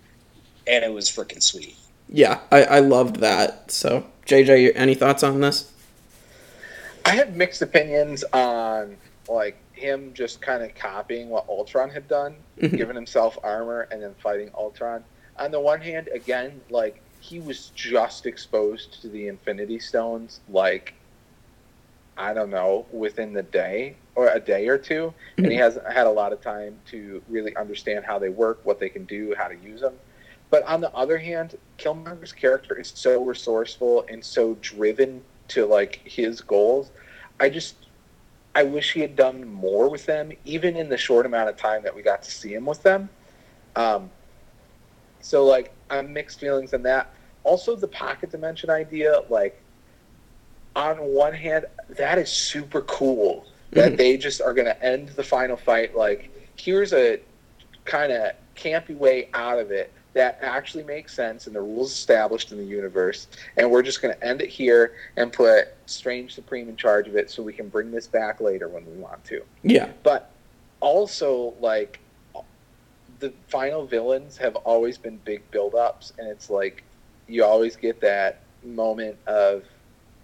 and 0.70 0.86
it 0.86 0.94
was 0.94 1.10
freaking 1.10 1.42
sweet. 1.44 1.76
yeah, 2.08 2.40
I, 2.52 2.64
I 2.64 2.80
loved 2.80 3.18
that. 3.18 3.72
So 3.72 4.06
JJ, 4.26 4.72
any 4.76 4.94
thoughts 4.96 5.24
on 5.24 5.42
this? 5.42 5.72
I 7.06 7.16
have 7.16 7.36
mixed 7.36 7.62
opinions 7.62 8.24
on 8.32 8.96
like 9.28 9.58
him 9.74 10.14
just 10.14 10.42
kind 10.42 10.64
of 10.64 10.74
copying 10.76 11.30
what 11.30 11.48
Ultron 11.50 11.90
had 11.90 12.08
done, 12.08 12.36
Mhm. 12.60 12.78
giving 12.78 12.96
himself 12.96 13.38
armor 13.44 13.88
and 13.92 14.02
then 14.02 14.14
fighting 14.22 14.52
Ultron. 14.56 15.04
On 15.38 15.52
the 15.52 15.60
one 15.60 15.82
hand, 15.82 16.10
again, 16.14 16.62
like 16.70 17.02
he 17.22 17.40
was 17.40 17.72
just 17.76 18.26
exposed 18.26 19.02
to 19.02 19.08
the 19.08 19.28
Infinity 19.28 19.80
Stones, 19.80 20.40
like 20.50 20.94
I 22.18 22.34
don't 22.34 22.50
know, 22.50 22.86
within 22.92 23.32
the 23.34 23.44
day 23.44 23.96
or 24.16 24.28
a 24.28 24.40
day 24.42 24.68
or 24.68 24.78
two, 24.78 25.14
and 25.38 25.46
he 25.48 25.56
hasn't 25.56 25.90
had 25.90 26.06
a 26.06 26.10
lot 26.12 26.34
of 26.34 26.42
time 26.42 26.78
to 26.92 27.22
really 27.30 27.56
understand 27.56 28.04
how 28.04 28.20
they 28.20 28.28
work, 28.28 28.60
what 28.66 28.80
they 28.80 28.90
can 28.90 29.06
do, 29.06 29.34
how 29.38 29.48
to 29.48 29.56
use 29.56 29.80
them. 29.80 29.94
But 30.50 30.64
on 30.64 30.82
the 30.82 30.92
other 30.94 31.18
hand, 31.18 31.58
Killmonger's 31.78 32.32
character 32.32 32.76
is 32.80 32.92
so 32.96 33.24
resourceful 33.24 34.06
and 34.10 34.24
so 34.24 34.56
driven 34.62 35.24
to 35.50 35.66
like 35.66 36.02
his 36.04 36.42
goals. 36.42 36.92
I 37.40 37.50
just 37.50 37.76
I 38.56 38.64
wish 38.64 38.94
he 38.94 39.02
had 39.02 39.16
done 39.16 39.48
more 39.48 39.90
with 39.90 40.06
them, 40.06 40.32
even 40.46 40.76
in 40.76 40.90
the 40.90 40.98
short 40.98 41.26
amount 41.26 41.50
of 41.50 41.58
time 41.58 41.84
that 41.84 41.96
we 41.96 42.02
got 42.02 42.24
to 42.24 42.32
see 42.32 42.54
him 42.54 42.66
with 42.66 42.82
them. 42.82 43.10
Um, 43.76 44.10
so 45.22 45.46
like 45.46 45.72
I'm 45.90 46.12
mixed 46.14 46.40
feelings 46.40 46.74
on 46.74 46.82
that. 46.84 47.14
Also 47.44 47.76
the 47.76 47.88
pocket 47.88 48.32
dimension 48.32 48.70
idea, 48.70 49.22
like 49.30 49.62
on 50.76 50.98
one 50.98 51.34
hand, 51.34 51.66
that 51.90 52.18
is 52.18 52.30
super 52.30 52.82
cool 52.82 53.46
that 53.72 53.94
Mhm. 53.94 53.98
they 53.98 54.18
just 54.18 54.42
are 54.42 54.54
gonna 54.54 54.76
end 54.82 55.10
the 55.10 55.24
final 55.24 55.56
fight 55.56 55.96
like 55.96 56.30
here's 56.56 56.92
a 56.92 57.20
kind 57.86 58.12
of 58.12 58.32
campy 58.56 58.96
way 58.98 59.30
out 59.34 59.60
of 59.60 59.70
it 59.72 59.92
that 60.14 60.40
actually 60.42 60.84
makes 60.84 61.14
sense 61.14 61.48
and 61.48 61.56
the 61.56 61.62
rules 61.62 61.92
established 61.92 62.52
in 62.52 62.58
the 62.58 62.64
universe 62.64 63.28
and 63.58 63.70
we're 63.70 63.84
just 63.84 64.02
going 64.02 64.14
to 64.14 64.24
end 64.24 64.42
it 64.42 64.50
here 64.50 64.94
and 65.18 65.32
put 65.32 65.68
strange 65.86 66.34
supreme 66.34 66.68
in 66.68 66.76
charge 66.76 67.08
of 67.08 67.16
it 67.16 67.30
so 67.30 67.44
we 67.44 67.54
can 67.54 67.70
bring 67.70 67.92
this 67.92 68.08
back 68.08 68.42
later 68.42 68.68
when 68.68 68.86
we 68.86 68.94
want 68.94 69.24
to. 69.24 69.42
Yeah, 69.64 69.90
but 70.04 70.32
also 70.80 71.54
like 71.60 72.00
the 73.20 73.32
final 73.48 73.86
villains 73.86 74.38
have 74.38 74.56
always 74.58 74.98
been 74.98 75.18
big 75.26 75.50
build-ups 75.52 76.14
and 76.18 76.28
it's 76.28 76.50
like 76.50 76.84
you 77.28 77.44
always 77.44 77.76
get 77.76 78.02
that 78.02 78.42
moment 78.64 79.18
of 79.28 79.64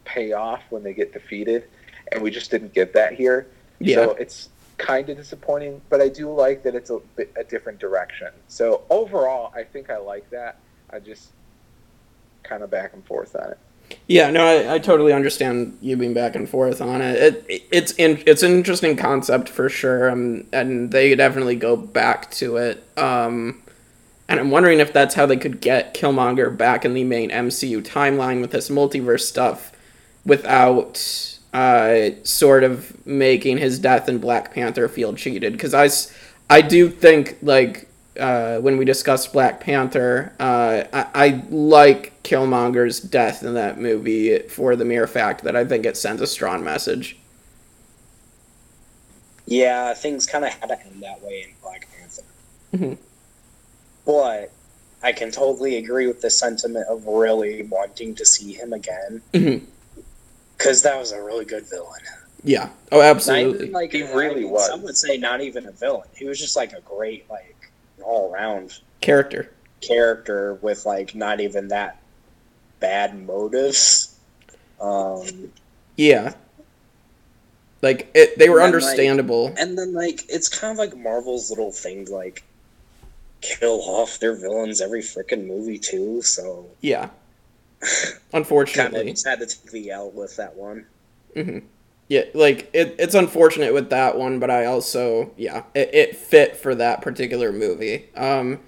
payoff 0.05 0.61
when 0.69 0.83
they 0.83 0.93
get 0.93 1.13
defeated 1.13 1.65
and 2.11 2.21
we 2.21 2.31
just 2.31 2.49
didn't 2.51 2.73
get 2.73 2.93
that 2.93 3.13
here. 3.13 3.47
Yeah. 3.79 3.95
so 3.95 4.11
it's 4.11 4.49
kind 4.77 5.09
of 5.09 5.17
disappointing, 5.17 5.81
but 5.89 6.01
I 6.01 6.09
do 6.09 6.31
like 6.31 6.63
that 6.63 6.75
it's 6.75 6.89
a 6.89 6.99
bit 7.15 7.31
a 7.35 7.43
different 7.43 7.79
direction. 7.79 8.29
So 8.47 8.83
overall, 8.89 9.53
I 9.55 9.63
think 9.63 9.89
I 9.89 9.97
like 9.97 10.29
that. 10.31 10.57
I 10.89 10.99
just 10.99 11.31
kind 12.43 12.63
of 12.63 12.69
back 12.69 12.93
and 12.93 13.03
forth 13.05 13.35
on 13.35 13.51
it. 13.51 13.57
Yeah, 14.07 14.31
no, 14.31 14.45
I, 14.45 14.75
I 14.75 14.79
totally 14.79 15.13
understand 15.13 15.77
you 15.81 15.95
being 15.95 16.13
back 16.13 16.35
and 16.35 16.49
forth 16.49 16.81
on 16.81 17.01
it. 17.01 17.45
it 17.47 17.67
it's 17.71 17.91
in, 17.93 18.21
it's 18.25 18.43
an 18.43 18.51
interesting 18.51 18.95
concept 18.95 19.47
for 19.49 19.69
sure, 19.69 20.09
um, 20.09 20.45
and 20.51 20.91
they 20.91 21.13
definitely 21.15 21.55
go 21.55 21.75
back 21.75 22.31
to 22.31 22.57
it. 22.57 22.83
Um, 22.97 23.61
and 24.27 24.39
I'm 24.39 24.49
wondering 24.49 24.79
if 24.79 24.91
that's 24.91 25.13
how 25.13 25.27
they 25.27 25.37
could 25.37 25.61
get 25.61 25.93
Killmonger 25.93 26.55
back 26.55 26.83
in 26.83 26.95
the 26.95 27.03
main 27.03 27.29
MCU 27.29 27.83
timeline 27.83 28.41
with 28.41 28.51
this 28.51 28.69
multiverse 28.69 29.21
stuff, 29.21 29.71
without 30.25 31.34
uh, 31.55 32.09
sort 32.23 32.65
of 32.65 33.07
making 33.07 33.57
his 33.57 33.79
death 33.79 34.09
in 34.09 34.17
Black 34.17 34.53
Panther 34.53 34.89
feel 34.89 35.13
cheated. 35.13 35.53
Because 35.53 35.73
I, 35.73 35.89
I 36.53 36.61
do 36.61 36.89
think 36.89 37.37
like 37.41 37.87
uh, 38.19 38.59
when 38.59 38.75
we 38.75 38.83
discussed 38.83 39.31
Black 39.31 39.61
Panther, 39.61 40.33
uh, 40.37 40.83
I, 40.91 41.07
I 41.13 41.43
like 41.49 42.21
Killmonger's 42.23 42.99
death 42.99 43.41
in 43.41 43.53
that 43.53 43.79
movie 43.79 44.37
for 44.39 44.75
the 44.75 44.83
mere 44.83 45.07
fact 45.07 45.45
that 45.45 45.55
I 45.55 45.63
think 45.63 45.85
it 45.85 45.95
sends 45.95 46.21
a 46.21 46.27
strong 46.27 46.61
message. 46.61 47.15
Yeah, 49.45 49.93
things 49.93 50.25
kind 50.25 50.43
of 50.43 50.51
had 50.51 50.67
to 50.67 50.85
end 50.85 51.01
that 51.03 51.21
way 51.21 51.45
in 51.47 51.51
Black 51.61 51.87
Panther. 51.97 52.23
Mhm. 52.75 52.97
But 54.05 54.51
I 55.01 55.13
can 55.13 55.31
totally 55.31 55.77
agree 55.77 56.07
with 56.07 56.19
the 56.19 56.29
sentiment 56.29 56.87
of 56.89 57.05
really 57.05 57.63
wanting 57.63 58.15
to 58.15 58.25
see 58.25 58.51
him 58.53 58.73
again 58.73 59.21
Mhm. 59.33 59.61
Because 60.57 60.81
that 60.83 60.97
was 60.97 61.11
a 61.11 61.21
really 61.21 61.45
good 61.45 61.65
villain. 61.69 62.01
Yeah. 62.43 62.69
Oh, 62.91 63.01
absolutely. 63.01 63.59
even 63.67 63.71
like 63.73 63.91
He 63.91 64.03
I 64.03 64.13
really 64.13 64.41
mean, 64.41 64.51
was. 64.51 64.67
Some 64.67 64.83
would 64.83 64.97
say 64.97 65.17
not 65.17 65.41
even 65.41 65.65
a 65.65 65.71
villain. 65.71 66.07
He 66.15 66.25
was 66.25 66.39
just 66.39 66.55
like 66.55 66.73
a 66.73 66.81
great 66.81 67.29
like 67.29 67.71
all 68.03 68.31
around 68.31 68.79
Character. 69.01 69.51
character 69.81 70.53
with 70.55 70.85
like 70.85 71.15
not 71.15 71.39
even 71.39 71.69
that 71.69 71.99
bad 72.79 73.17
motives. 73.25 74.15
Um, 74.79 75.51
Yeah. 75.95 76.33
Like 77.81 78.09
it, 78.13 78.37
they 78.37 78.49
were 78.49 78.59
And 78.61 78.73
then, 78.73 78.81
like- 78.81 78.83
understandable. 78.89 79.53
and 79.57 79.77
then 79.77 79.93
like 79.93 80.23
it's 80.29 80.47
kind 80.49 80.71
of 80.71 80.77
like 80.77 80.95
Marvel's 80.97 81.49
little 81.49 81.71
thing 81.71 82.05
like 82.05 82.43
kill 83.41 83.81
off 83.81 84.19
their 84.19 84.33
villains 84.35 84.81
every 84.81 85.01
freaking 85.01 85.45
movie 85.47 85.77
too. 85.79 86.21
So 86.21 86.67
yeah. 86.81 87.09
Kind 87.81 87.91
of 88.13 88.21
Unfortunately. 88.33 89.11
just 89.11 89.27
had 89.27 89.39
to 89.39 89.45
take 89.45 89.71
the 89.71 89.91
L 89.91 90.11
with 90.11 90.35
that 90.37 90.55
one. 90.55 90.85
Mm-hmm. 91.35 91.59
yeah, 92.07 92.23
like 92.33 92.69
it, 92.73 92.95
it's 92.97 93.13
unfortunate 93.15 93.73
with 93.73 93.89
that 93.89 94.17
one, 94.17 94.39
but 94.39 94.49
I 94.49 94.65
also 94.65 95.31
yeah, 95.37 95.63
it, 95.73 95.93
it 95.93 96.15
fit 96.15 96.55
for 96.55 96.73
that 96.75 97.01
particular 97.01 97.51
movie. 97.51 98.09
Um, 98.15 98.59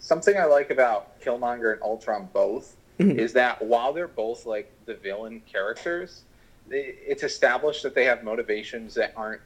Something 0.00 0.36
I 0.38 0.44
like 0.44 0.70
about 0.70 1.20
Killmonger 1.20 1.74
and 1.74 1.82
Ultron 1.82 2.28
both 2.32 2.76
Mhm. 2.98 3.16
is 3.18 3.32
that 3.34 3.62
while 3.62 3.92
they're 3.92 4.08
both 4.08 4.44
like 4.46 4.72
the 4.86 4.94
villain 4.94 5.40
characters, 5.50 6.22
they, 6.66 6.96
it's 7.06 7.22
established 7.22 7.82
that 7.84 7.94
they 7.94 8.04
have 8.04 8.24
motivations 8.24 8.94
that 8.94 9.12
aren't 9.16 9.42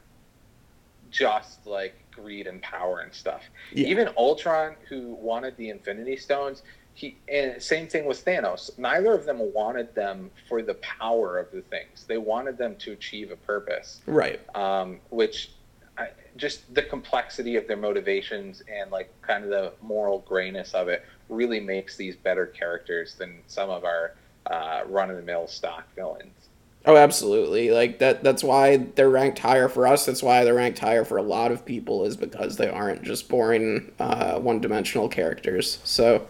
just 1.11 1.67
like 1.67 1.95
greed 2.11 2.47
and 2.47 2.63
power 2.63 3.01
and 3.01 3.13
stuff. 3.13 3.43
Yeah. 3.73 3.89
Even 3.89 4.09
Ultron, 4.17 4.75
who 4.89 5.15
wanted 5.21 5.57
the 5.57 5.69
Infinity 5.71 6.17
Stones, 6.17 6.63
he 6.95 7.17
and 7.29 7.63
same 7.63 7.89
thing 7.89 8.05
with 8.05 8.25
Thanos. 8.25 8.77
Neither 8.79 9.13
of 9.13 9.25
them 9.25 9.39
wanted 9.55 9.95
them 9.95 10.31
for 10.49 10.63
the 10.63 10.75
power 10.75 11.39
of 11.39 11.51
the 11.51 11.63
things. 11.63 12.05
They 12.07 12.19
wanted 12.19 12.59
them 12.59 12.77
to 12.81 12.93
achieve 12.93 13.31
a 13.31 13.37
purpose 13.37 14.01
right. 14.07 14.41
um, 14.55 14.99
which 15.11 15.51
I, 15.97 16.09
just 16.37 16.75
the 16.75 16.83
complexity 16.83 17.57
of 17.57 17.67
their 17.67 17.77
motivations 17.77 18.63
and 18.73 18.91
like 18.91 19.11
kind 19.23 19.45
of 19.45 19.51
the 19.51 19.73
moral 19.83 20.21
grayness 20.21 20.75
of 20.75 20.89
it 20.89 21.05
really 21.29 21.61
makes 21.61 21.97
these 21.97 22.17
better 22.17 22.47
characters 22.47 23.15
than 23.15 23.39
some 23.47 23.71
of 23.71 23.85
our 23.85 24.15
uh, 24.47 24.83
run-of-the-mill 24.87 25.47
stock 25.47 25.85
villains. 25.95 26.49
Oh, 26.85 26.97
absolutely. 26.97 27.71
Like 27.71 28.01
that. 28.01 28.25
That's 28.25 28.43
why 28.43 28.79
they're 28.79 29.09
ranked 29.09 29.39
higher 29.39 29.69
for 29.69 29.87
us. 29.87 30.05
That's 30.05 30.23
why 30.23 30.45
they're 30.45 30.55
ranked 30.55 30.81
higher 30.81 31.05
for 31.05 31.17
a 31.17 31.23
lot 31.23 31.53
of 31.53 31.65
people 31.65 32.05
is 32.05 32.17
because 32.17 32.57
they 32.57 32.69
aren't 32.69 33.03
just 33.03 33.29
boring, 33.29 33.93
uh, 34.01 34.39
one-dimensional 34.41 35.09
characters. 35.09 35.79
So, 35.85 36.27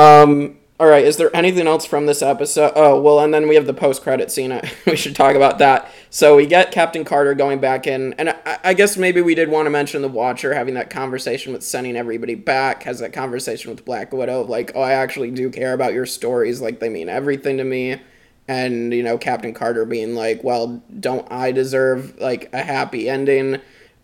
um, 0.00 0.56
all 0.80 0.86
right. 0.86 1.04
Is 1.04 1.18
there 1.18 1.34
anything 1.36 1.66
else 1.66 1.84
from 1.84 2.06
this 2.06 2.22
episode? 2.22 2.72
Oh, 2.74 2.98
well, 2.98 3.20
and 3.20 3.34
then 3.34 3.46
we 3.48 3.54
have 3.54 3.66
the 3.66 3.74
post-credit 3.74 4.30
scene. 4.30 4.58
we 4.86 4.96
should 4.96 5.14
talk 5.14 5.36
about 5.36 5.58
that. 5.58 5.90
So 6.08 6.36
we 6.36 6.46
get 6.46 6.72
Captain 6.72 7.04
Carter 7.04 7.34
going 7.34 7.60
back 7.60 7.86
in, 7.86 8.14
and 8.14 8.30
I, 8.30 8.58
I 8.64 8.74
guess 8.74 8.96
maybe 8.96 9.20
we 9.20 9.34
did 9.34 9.50
want 9.50 9.66
to 9.66 9.70
mention 9.70 10.00
the 10.00 10.08
Watcher 10.08 10.54
having 10.54 10.72
that 10.74 10.88
conversation 10.88 11.52
with 11.52 11.62
sending 11.62 11.96
everybody 11.96 12.34
back. 12.34 12.84
Has 12.84 12.98
that 13.00 13.12
conversation 13.12 13.70
with 13.70 13.84
Black 13.84 14.10
Widow, 14.10 14.42
like, 14.44 14.72
oh, 14.74 14.80
I 14.80 14.92
actually 14.92 15.30
do 15.32 15.50
care 15.50 15.74
about 15.74 15.92
your 15.92 16.06
stories. 16.06 16.62
Like 16.62 16.80
they 16.80 16.88
mean 16.88 17.10
everything 17.10 17.58
to 17.58 17.64
me 17.64 18.00
and 18.48 18.92
you 18.92 19.02
know 19.02 19.16
captain 19.16 19.54
carter 19.54 19.84
being 19.84 20.16
like 20.16 20.42
well 20.42 20.82
don't 20.98 21.30
i 21.30 21.52
deserve 21.52 22.18
like 22.18 22.48
a 22.52 22.62
happy 22.62 23.08
ending 23.08 23.60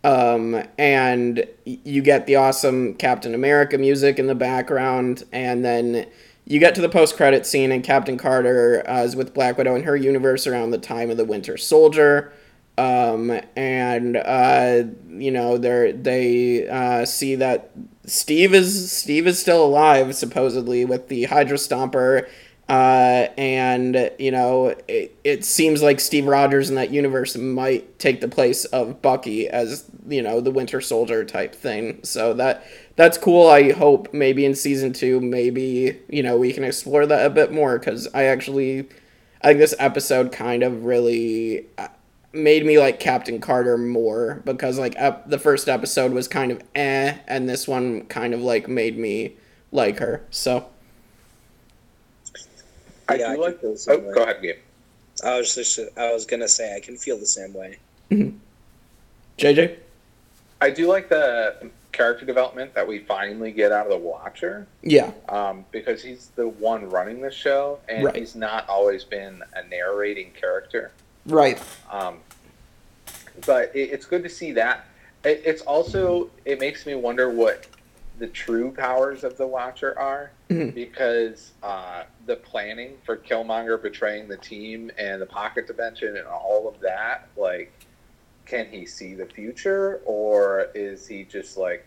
um, 0.06 0.62
and 0.78 1.46
you 1.64 2.00
get 2.00 2.26
the 2.26 2.36
awesome 2.36 2.94
captain 2.94 3.34
america 3.34 3.76
music 3.76 4.18
in 4.18 4.26
the 4.26 4.34
background 4.34 5.24
and 5.32 5.64
then 5.64 6.06
you 6.46 6.60
get 6.60 6.76
to 6.76 6.80
the 6.80 6.88
post-credit 6.88 7.44
scene 7.44 7.72
and 7.72 7.82
captain 7.82 8.16
carter 8.16 8.88
uh, 8.88 9.02
is 9.02 9.16
with 9.16 9.34
black 9.34 9.58
widow 9.58 9.74
in 9.74 9.82
her 9.82 9.96
universe 9.96 10.46
around 10.46 10.70
the 10.70 10.78
time 10.78 11.10
of 11.10 11.16
the 11.16 11.24
winter 11.24 11.56
soldier. 11.56 12.32
Um, 12.78 13.40
and 13.56 14.18
uh, 14.18 14.84
you 15.08 15.30
know 15.30 15.56
they 15.56 15.92
they 15.92 16.68
uh, 16.68 17.06
see 17.06 17.34
that 17.36 17.70
Steve 18.04 18.52
is 18.54 18.92
Steve 18.92 19.26
is 19.26 19.40
still 19.40 19.64
alive 19.64 20.14
supposedly 20.14 20.84
with 20.84 21.08
the 21.08 21.24
Hydra 21.24 21.56
Stomper, 21.56 22.28
uh, 22.68 23.28
and 23.38 24.10
you 24.18 24.30
know 24.30 24.74
it, 24.88 25.16
it 25.22 25.44
seems 25.44 25.82
like 25.82 26.00
Steve 26.00 26.26
Rogers 26.26 26.68
in 26.68 26.74
that 26.76 26.90
universe 26.90 27.36
might 27.36 27.98
take 27.98 28.20
the 28.20 28.28
place 28.28 28.64
of 28.66 29.00
Bucky 29.02 29.48
as 29.48 29.88
you 30.08 30.20
know 30.20 30.40
the 30.40 30.50
Winter 30.50 30.80
Soldier 30.80 31.24
type 31.24 31.54
thing. 31.54 32.00
So 32.02 32.34
that 32.34 32.64
that's 32.96 33.18
cool. 33.18 33.48
I 33.48 33.70
hope 33.72 34.12
maybe 34.12 34.44
in 34.44 34.54
season 34.54 34.92
two, 34.92 35.20
maybe 35.20 36.00
you 36.08 36.22
know 36.22 36.36
we 36.36 36.52
can 36.52 36.64
explore 36.64 37.06
that 37.06 37.24
a 37.24 37.30
bit 37.30 37.52
more 37.52 37.78
because 37.78 38.08
I 38.12 38.24
actually 38.24 38.88
I 39.42 39.48
think 39.48 39.60
this 39.60 39.74
episode 39.78 40.32
kind 40.32 40.64
of 40.64 40.84
really 40.84 41.66
uh, 41.78 41.88
made 42.32 42.66
me 42.66 42.80
like 42.80 42.98
Captain 42.98 43.40
Carter 43.40 43.78
more 43.78 44.42
because 44.44 44.76
like 44.78 44.94
ep- 44.96 45.28
the 45.28 45.38
first 45.38 45.68
episode 45.68 46.12
was 46.12 46.26
kind 46.26 46.50
of 46.50 46.62
eh, 46.74 47.16
and 47.28 47.48
this 47.48 47.68
one 47.68 48.06
kind 48.06 48.34
of 48.34 48.40
like 48.40 48.68
made 48.68 48.98
me 48.98 49.36
like 49.70 49.98
her. 50.00 50.24
So 50.30 50.68
I 53.08 53.14
Yeah, 53.16 53.28
do 53.28 53.32
can 53.34 53.40
like. 53.40 53.60
feel 53.60 53.74
the 53.74 53.92
Oh, 53.92 53.98
way. 53.98 54.12
go 54.14 54.22
ahead, 54.22 54.42
Gabe. 54.42 54.56
I 55.24 55.38
was 55.38 55.54
just 55.54 55.78
I 55.96 56.12
was 56.12 56.26
gonna 56.26 56.48
say 56.48 56.74
I 56.76 56.80
can 56.80 56.96
feel 56.96 57.16
the 57.18 57.26
same 57.26 57.54
way. 57.54 57.78
JJ, 59.38 59.76
I 60.60 60.70
do 60.70 60.86
like 60.88 61.08
the 61.08 61.70
character 61.92 62.26
development 62.26 62.74
that 62.74 62.86
we 62.86 62.98
finally 63.00 63.50
get 63.52 63.72
out 63.72 63.86
of 63.86 63.92
the 63.92 63.98
Watcher. 63.98 64.66
yeah, 64.82 65.12
um, 65.28 65.64
because 65.72 66.02
he's 66.02 66.30
the 66.36 66.48
one 66.48 66.88
running 66.90 67.20
the 67.20 67.30
show, 67.30 67.78
and 67.88 68.04
Right. 68.04 68.16
he's 68.16 68.34
not 68.34 68.68
always 68.68 69.04
been 69.04 69.42
a 69.54 69.62
narrating 69.68 70.32
character. 70.38 70.90
right, 71.26 71.62
Um, 71.90 72.18
but 73.46 73.74
it, 73.74 73.90
it's 73.90 74.06
good 74.06 74.22
to 74.22 74.28
see 74.28 74.52
that. 74.52 74.84
It, 75.24 75.42
it's 75.44 75.62
also 75.62 76.28
it 76.44 76.60
makes 76.60 76.84
me 76.86 76.94
wonder 76.94 77.30
what 77.30 77.66
the 78.18 78.26
true 78.28 78.70
powers 78.70 79.24
of 79.24 79.36
the 79.36 79.46
Watcher 79.46 79.98
are, 79.98 80.30
Mhm. 80.48 80.74
because 80.74 81.52
uh, 81.62 82.04
the 82.26 82.36
planning 82.36 82.96
for 83.04 83.16
Killmonger 83.16 83.80
betraying 83.80 84.28
the 84.28 84.36
team 84.38 84.90
and 84.98 85.20
the 85.20 85.26
pocket 85.26 85.66
dimension 85.66 86.16
and 86.16 86.26
all 86.26 86.68
of 86.68 86.80
that, 86.80 87.28
like. 87.36 87.72
Can 88.44 88.66
he 88.66 88.86
see 88.86 89.14
the 89.14 89.26
future, 89.26 90.00
or 90.04 90.68
is 90.72 91.08
he 91.08 91.24
just 91.24 91.56
like 91.56 91.84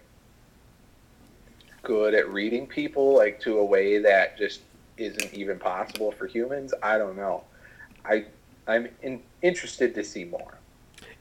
good 1.83 2.13
at 2.13 2.29
reading 2.29 2.67
people 2.67 3.15
like 3.15 3.39
to 3.39 3.59
a 3.59 3.63
way 3.63 3.97
that 3.99 4.37
just 4.37 4.59
isn't 4.97 5.33
even 5.33 5.57
possible 5.57 6.11
for 6.11 6.27
humans. 6.27 6.73
I 6.83 6.97
don't 6.97 7.15
know. 7.15 7.43
I 8.05 8.25
I'm 8.67 8.89
in, 9.01 9.21
interested 9.41 9.95
to 9.95 10.03
see 10.03 10.25
more. 10.25 10.58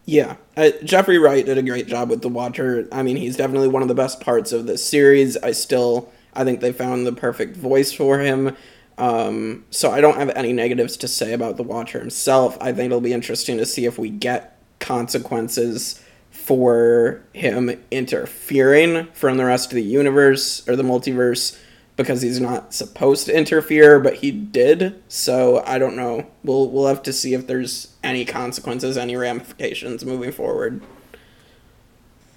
Yeah. 0.09 0.37
Uh, 0.57 0.71
Jeffrey 0.85 1.19
Wright 1.19 1.45
did 1.45 1.59
a 1.59 1.63
great 1.63 1.87
job 1.87 2.09
with 2.09 2.23
the 2.23 2.31
Watcher. 2.31 2.89
I 2.91 3.03
mean, 3.03 3.19
he's 3.19 3.37
definitely 3.37 3.69
one 3.69 3.83
of 3.83 3.89
the 3.89 3.95
best 3.95 4.23
parts 4.23 4.53
of 4.53 4.67
this 4.67 4.83
series. 4.83 5.37
I 5.37 5.53
still, 5.53 6.11
I 6.33 6.45
think 6.45 6.61
they 6.61 6.73
found 6.73 7.07
the 7.07 7.13
perfect 7.13 7.59
voice 7.59 7.93
for 7.93 8.19
him. 8.19 8.57
Um, 8.97 9.67
so 9.69 9.91
I 9.91 10.01
don't 10.01 10.17
have 10.17 10.31
any 10.31 10.55
negatives 10.55 10.97
to 10.99 11.09
say 11.09 11.35
about 11.35 11.59
the 11.59 11.63
Watcher 11.63 11.99
himself. 11.99 12.57
I 12.59 12.73
think 12.73 12.87
it'll 12.87 13.03
be 13.03 13.13
interesting 13.13 13.59
to 13.59 13.67
see 13.67 13.85
if 13.85 13.99
we 13.99 14.09
get 14.09 14.59
consequences 14.81 16.03
for 16.31 17.23
him 17.35 17.79
interfering 17.91 19.09
from 19.13 19.37
the 19.37 19.45
rest 19.45 19.73
of 19.73 19.75
the 19.75 19.83
universe 19.83 20.67
or 20.67 20.75
the 20.75 20.83
multiverse 20.83 21.59
because 21.99 22.23
he's 22.23 22.41
not 22.41 22.73
supposed 22.73 23.27
to 23.27 23.37
interfere, 23.37 23.99
but 23.99 24.15
he 24.15 24.31
did. 24.31 25.03
So 25.09 25.65
I 25.67 25.79
don't 25.79 25.97
know. 25.97 26.31
We'll 26.45 26.71
we'll 26.71 26.87
have 26.87 27.03
to 27.03 27.13
see 27.13 27.35
if 27.35 27.47
there's 27.47 27.95
any 28.03 28.25
consequences, 28.25 28.97
any 28.97 29.17
ramifications 29.17 30.05
moving 30.05 30.33
forward. 30.33 30.81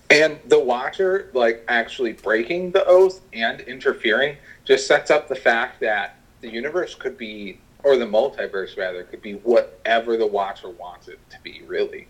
And 0.09 0.39
the 0.47 0.59
Watcher, 0.59 1.29
like 1.33 1.63
actually 1.69 2.13
breaking 2.13 2.71
the 2.71 2.85
oath 2.85 3.21
and 3.31 3.61
interfering, 3.61 4.35
just 4.65 4.87
sets 4.87 5.09
up 5.09 5.29
the 5.29 5.35
fact 5.35 5.79
that 5.79 6.17
the 6.41 6.49
universe 6.49 6.95
could 6.95 7.17
be, 7.17 7.59
or 7.83 7.95
the 7.95 8.05
multiverse 8.05 8.75
rather, 8.77 9.03
could 9.03 9.21
be 9.21 9.33
whatever 9.35 10.17
the 10.17 10.27
Watcher 10.27 10.69
wants 10.71 11.07
it 11.07 11.19
to 11.29 11.37
be. 11.43 11.61
Really. 11.67 12.07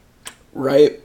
Right. 0.53 1.01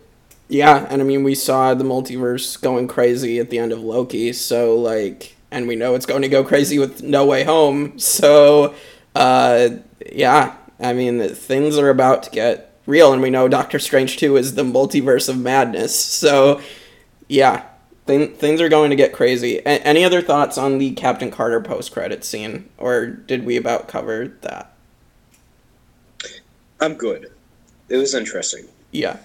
Yeah, 0.48 0.87
and 0.88 1.02
I 1.02 1.04
mean 1.04 1.24
we 1.24 1.35
saw 1.35 1.74
the 1.74 1.82
multiverse 1.82 2.61
going 2.62 2.87
crazy 2.87 3.40
at 3.40 3.50
the 3.50 3.59
end 3.59 3.72
of 3.72 3.80
Loki, 3.80 4.32
so 4.32 4.76
like 4.76 5.36
and 5.50 5.68
we 5.68 5.76
know 5.76 5.94
it's 5.94 6.06
going 6.06 6.22
to 6.22 6.28
go 6.28 6.44
crazy 6.44 6.78
with 6.78 7.02
No 7.02 7.24
Way 7.26 7.44
Home. 7.44 7.98
So 7.98 8.74
uh 9.14 9.68
yeah, 10.12 10.56
I 10.80 10.92
mean 10.92 11.28
things 11.35 11.78
are 11.78 11.90
about 11.90 12.22
to 12.24 12.30
get 12.30 12.72
real 12.87 13.12
and 13.12 13.22
we 13.22 13.30
know 13.30 13.48
Doctor 13.48 13.78
Strange 13.78 14.16
2 14.18 14.37
is 14.37 14.54
the 14.54 14.62
multiverse 14.62 15.28
of 15.28 15.38
madness. 15.38 15.98
So 15.98 16.61
yeah, 17.28 17.64
thing, 18.06 18.35
things 18.35 18.61
are 18.61 18.68
going 18.68 18.90
to 18.90 18.96
get 18.96 19.12
crazy. 19.12 19.59
A- 19.59 19.85
any 19.87 20.04
other 20.04 20.22
thoughts 20.22 20.56
on 20.59 20.78
the 20.78 20.92
Captain 20.92 21.30
Carter 21.30 21.61
post-credit 21.61 22.24
scene 22.24 22.68
or 22.78 23.06
did 23.06 23.44
we 23.44 23.56
about 23.56 23.88
cover 23.88 24.28
that? 24.42 24.72
I'm 26.80 26.94
good. 26.94 27.32
It 27.88 27.96
was 27.96 28.14
interesting. 28.14 28.66
Yeah. 28.90 29.18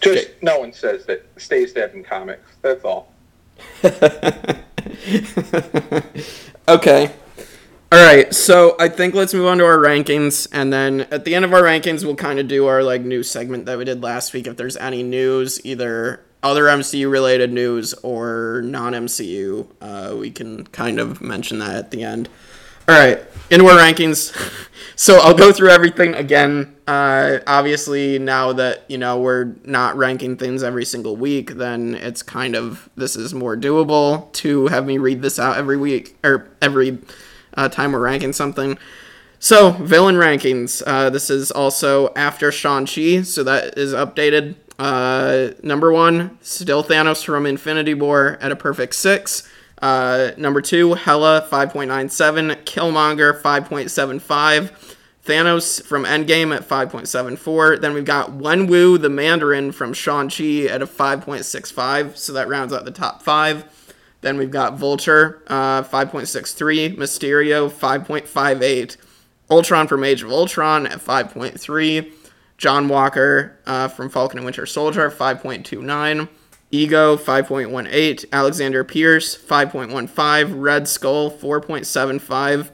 Just 0.00 0.28
no 0.42 0.58
one 0.58 0.72
says 0.72 1.06
that 1.06 1.26
stays 1.36 1.72
dead 1.72 1.94
in 1.94 2.04
comics. 2.04 2.56
That's 2.62 2.84
all. 2.84 3.12
okay. 6.68 7.10
All 7.90 8.04
right. 8.04 8.34
So 8.34 8.76
I 8.78 8.88
think 8.88 9.14
let's 9.14 9.32
move 9.32 9.46
on 9.46 9.58
to 9.58 9.64
our 9.64 9.78
rankings, 9.78 10.46
and 10.52 10.72
then 10.72 11.02
at 11.10 11.24
the 11.24 11.34
end 11.34 11.44
of 11.44 11.52
our 11.54 11.62
rankings, 11.62 12.04
we'll 12.04 12.16
kind 12.16 12.38
of 12.38 12.46
do 12.48 12.66
our 12.66 12.82
like 12.82 13.02
news 13.02 13.30
segment 13.30 13.66
that 13.66 13.78
we 13.78 13.84
did 13.84 14.02
last 14.02 14.32
week. 14.32 14.46
If 14.46 14.56
there's 14.56 14.76
any 14.76 15.02
news, 15.02 15.64
either 15.64 16.24
other 16.42 16.64
MCU 16.64 17.10
related 17.10 17.52
news 17.52 17.94
or 17.94 18.62
non 18.64 18.92
MCU, 18.92 19.66
uh, 19.80 20.16
we 20.16 20.30
can 20.30 20.66
kind 20.66 21.00
of 21.00 21.20
mention 21.20 21.58
that 21.60 21.76
at 21.76 21.90
the 21.90 22.02
end. 22.02 22.28
All 22.88 22.94
right, 22.94 23.22
into 23.50 23.66
our 23.66 23.78
rankings. 23.78 24.34
So 25.00 25.20
I'll 25.20 25.32
go 25.32 25.52
through 25.52 25.68
everything 25.68 26.14
again. 26.16 26.74
Uh, 26.88 27.38
obviously, 27.46 28.18
now 28.18 28.52
that 28.54 28.82
you 28.88 28.98
know 28.98 29.20
we're 29.20 29.54
not 29.62 29.96
ranking 29.96 30.36
things 30.36 30.64
every 30.64 30.84
single 30.84 31.14
week, 31.14 31.52
then 31.52 31.94
it's 31.94 32.20
kind 32.20 32.56
of 32.56 32.88
this 32.96 33.14
is 33.14 33.32
more 33.32 33.56
doable 33.56 34.32
to 34.32 34.66
have 34.66 34.86
me 34.86 34.98
read 34.98 35.22
this 35.22 35.38
out 35.38 35.56
every 35.56 35.76
week 35.76 36.16
or 36.24 36.48
every 36.60 36.98
uh, 37.54 37.68
time 37.68 37.92
we're 37.92 38.00
ranking 38.00 38.32
something. 38.32 38.76
So, 39.38 39.70
villain 39.70 40.16
rankings. 40.16 40.82
Uh, 40.84 41.10
this 41.10 41.30
is 41.30 41.52
also 41.52 42.12
after 42.16 42.50
Shang-Chi, 42.50 43.22
so 43.22 43.44
that 43.44 43.78
is 43.78 43.94
updated. 43.94 44.56
Uh, 44.80 45.50
number 45.62 45.92
one, 45.92 46.38
still 46.42 46.82
Thanos 46.82 47.24
from 47.24 47.46
Infinity 47.46 47.94
War 47.94 48.36
at 48.40 48.50
a 48.50 48.56
perfect 48.56 48.96
six. 48.96 49.48
Uh, 49.80 50.32
number 50.36 50.60
two, 50.60 50.94
Hela 50.94 51.46
5.97, 51.50 52.64
Killmonger 52.64 53.40
5.75, 53.40 54.72
Thanos 55.24 55.82
from 55.84 56.04
Endgame 56.04 56.54
at 56.54 56.66
5.74. 56.66 57.80
Then 57.80 57.94
we've 57.94 58.04
got 58.04 58.30
Wenwu 58.30 59.00
the 59.00 59.10
Mandarin 59.10 59.72
from 59.72 59.92
Shang-Chi 59.92 60.66
at 60.66 60.82
a 60.82 60.86
5.65, 60.86 62.16
so 62.16 62.32
that 62.32 62.48
rounds 62.48 62.72
out 62.72 62.84
the 62.84 62.90
top 62.90 63.22
five. 63.22 63.64
Then 64.20 64.36
we've 64.36 64.50
got 64.50 64.76
Vulture, 64.76 65.42
uh, 65.46 65.82
5.63, 65.82 66.96
Mysterio, 66.96 67.70
5.58, 67.70 68.96
Ultron 69.50 69.86
from 69.86 70.02
Age 70.02 70.22
of 70.22 70.32
Ultron 70.32 70.86
at 70.86 70.98
5.3, 70.98 72.12
John 72.56 72.88
Walker 72.88 73.56
uh, 73.64 73.86
from 73.86 74.10
Falcon 74.10 74.38
and 74.38 74.44
Winter 74.44 74.66
Soldier, 74.66 75.08
5.29, 75.08 76.28
Ego, 76.70 77.16
5.18, 77.16 78.26
Alexander 78.30 78.84
Pierce, 78.84 79.36
5.15, 79.36 80.54
Red 80.60 80.86
Skull, 80.86 81.30
4.75, 81.30 82.70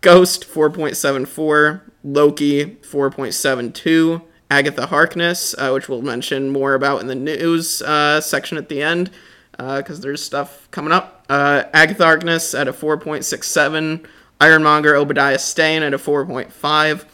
Ghost, 0.00 0.48
4.74, 0.48 1.80
Loki, 2.02 2.66
4.72, 2.66 4.22
Agatha 4.50 4.86
Harkness, 4.86 5.54
uh, 5.56 5.70
which 5.70 5.88
we'll 5.88 6.02
mention 6.02 6.50
more 6.50 6.74
about 6.74 7.00
in 7.00 7.06
the 7.06 7.14
news 7.14 7.80
uh, 7.82 8.20
section 8.20 8.58
at 8.58 8.68
the 8.68 8.82
end, 8.82 9.10
because 9.52 9.98
uh, 9.98 10.02
there's 10.02 10.22
stuff 10.22 10.68
coming 10.70 10.92
up. 10.92 11.24
Uh, 11.28 11.64
Agatha 11.72 12.04
Harkness 12.04 12.54
at 12.54 12.66
a 12.66 12.72
4.67, 12.72 14.04
Ironmonger 14.40 14.96
Obadiah 14.96 15.38
Stane 15.38 15.82
at 15.82 15.94
a 15.94 15.98
4.5, 15.98 17.04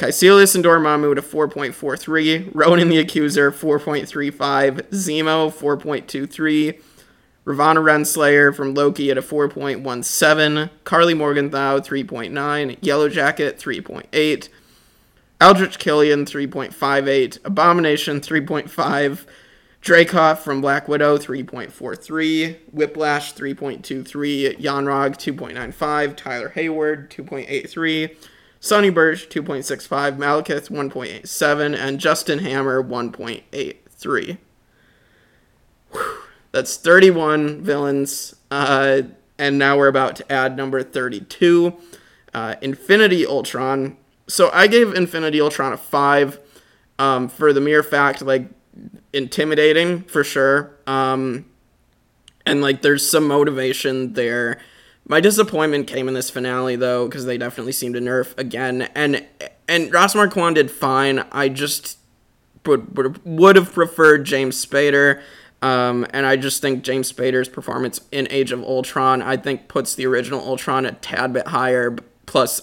Kaecilius 0.00 0.54
and 0.54 0.64
Dormammu 0.64 1.12
a 1.18 1.20
4.43, 1.20 2.52
Ronan 2.54 2.88
the 2.88 2.96
Accuser 2.96 3.52
4.35, 3.52 4.88
Zemo 4.88 5.52
4.23, 5.52 6.80
Ravonna 7.44 7.82
Renslayer 7.82 8.54
from 8.54 8.72
Loki 8.72 9.10
at 9.10 9.18
a 9.18 9.22
4.17, 9.22 10.70
Karli 10.84 11.12
Morgenthau 11.12 11.80
3.9, 11.80 12.78
Yellow 12.80 13.10
Jacket 13.10 13.58
3.8, 13.58 14.48
Aldrich 15.38 15.78
Killian 15.78 16.24
3.58, 16.24 17.44
Abomination 17.44 18.22
3.5, 18.22 19.26
Dreykov 19.82 20.38
from 20.38 20.62
Black 20.62 20.88
Widow 20.88 21.18
3.43, 21.18 22.56
Whiplash 22.72 23.34
3.23, 23.34 24.58
Yon-Rogg 24.58 25.18
2.95, 25.18 26.16
Tyler 26.16 26.48
Hayward 26.48 27.10
2.83, 27.10 28.16
Sonny 28.62 28.90
Burch 28.90 29.30
2.65, 29.30 30.18
Malekith 30.18 30.68
1.87, 30.68 31.76
and 31.76 31.98
Justin 31.98 32.40
Hammer 32.40 32.82
1.83. 32.82 34.36
That's 36.52 36.76
31 36.76 37.62
villains, 37.62 38.34
uh, 38.50 39.02
and 39.38 39.58
now 39.58 39.78
we're 39.78 39.88
about 39.88 40.14
to 40.16 40.30
add 40.30 40.58
number 40.58 40.82
32, 40.82 41.74
uh, 42.34 42.56
Infinity 42.60 43.26
Ultron. 43.26 43.96
So 44.28 44.50
I 44.52 44.66
gave 44.66 44.92
Infinity 44.92 45.40
Ultron 45.40 45.72
a 45.72 45.78
5 45.78 46.38
um, 46.98 47.28
for 47.30 47.54
the 47.54 47.62
mere 47.62 47.82
fact, 47.82 48.20
like, 48.20 48.46
intimidating 49.14 50.02
for 50.02 50.22
sure. 50.22 50.76
Um, 50.86 51.46
and, 52.44 52.60
like, 52.60 52.82
there's 52.82 53.08
some 53.08 53.26
motivation 53.26 54.12
there 54.12 54.60
my 55.10 55.18
disappointment 55.20 55.88
came 55.88 56.06
in 56.06 56.14
this 56.14 56.30
finale 56.30 56.76
though, 56.76 57.08
because 57.08 57.24
they 57.24 57.36
definitely 57.36 57.72
seemed 57.72 57.94
to 57.96 58.00
nerf 58.00 58.38
again, 58.38 58.82
and 58.94 59.26
and 59.66 59.92
Ross 59.92 60.14
Marquand 60.14 60.54
did 60.54 60.70
fine. 60.70 61.24
I 61.32 61.48
just 61.48 61.98
would 62.64 62.96
would, 62.96 63.24
would 63.24 63.56
have 63.56 63.72
preferred 63.72 64.24
James 64.24 64.64
Spader. 64.64 65.20
Um, 65.62 66.06
and 66.14 66.24
I 66.24 66.36
just 66.36 66.62
think 66.62 66.84
James 66.84 67.12
Spader's 67.12 67.48
performance 67.48 68.00
in 68.12 68.28
Age 68.30 68.52
of 68.52 68.62
Ultron, 68.62 69.20
I 69.20 69.36
think, 69.36 69.66
puts 69.66 69.94
the 69.94 70.06
original 70.06 70.40
Ultron 70.40 70.86
a 70.86 70.92
tad 70.92 71.32
bit 71.32 71.48
higher. 71.48 71.96
Plus, 72.24 72.62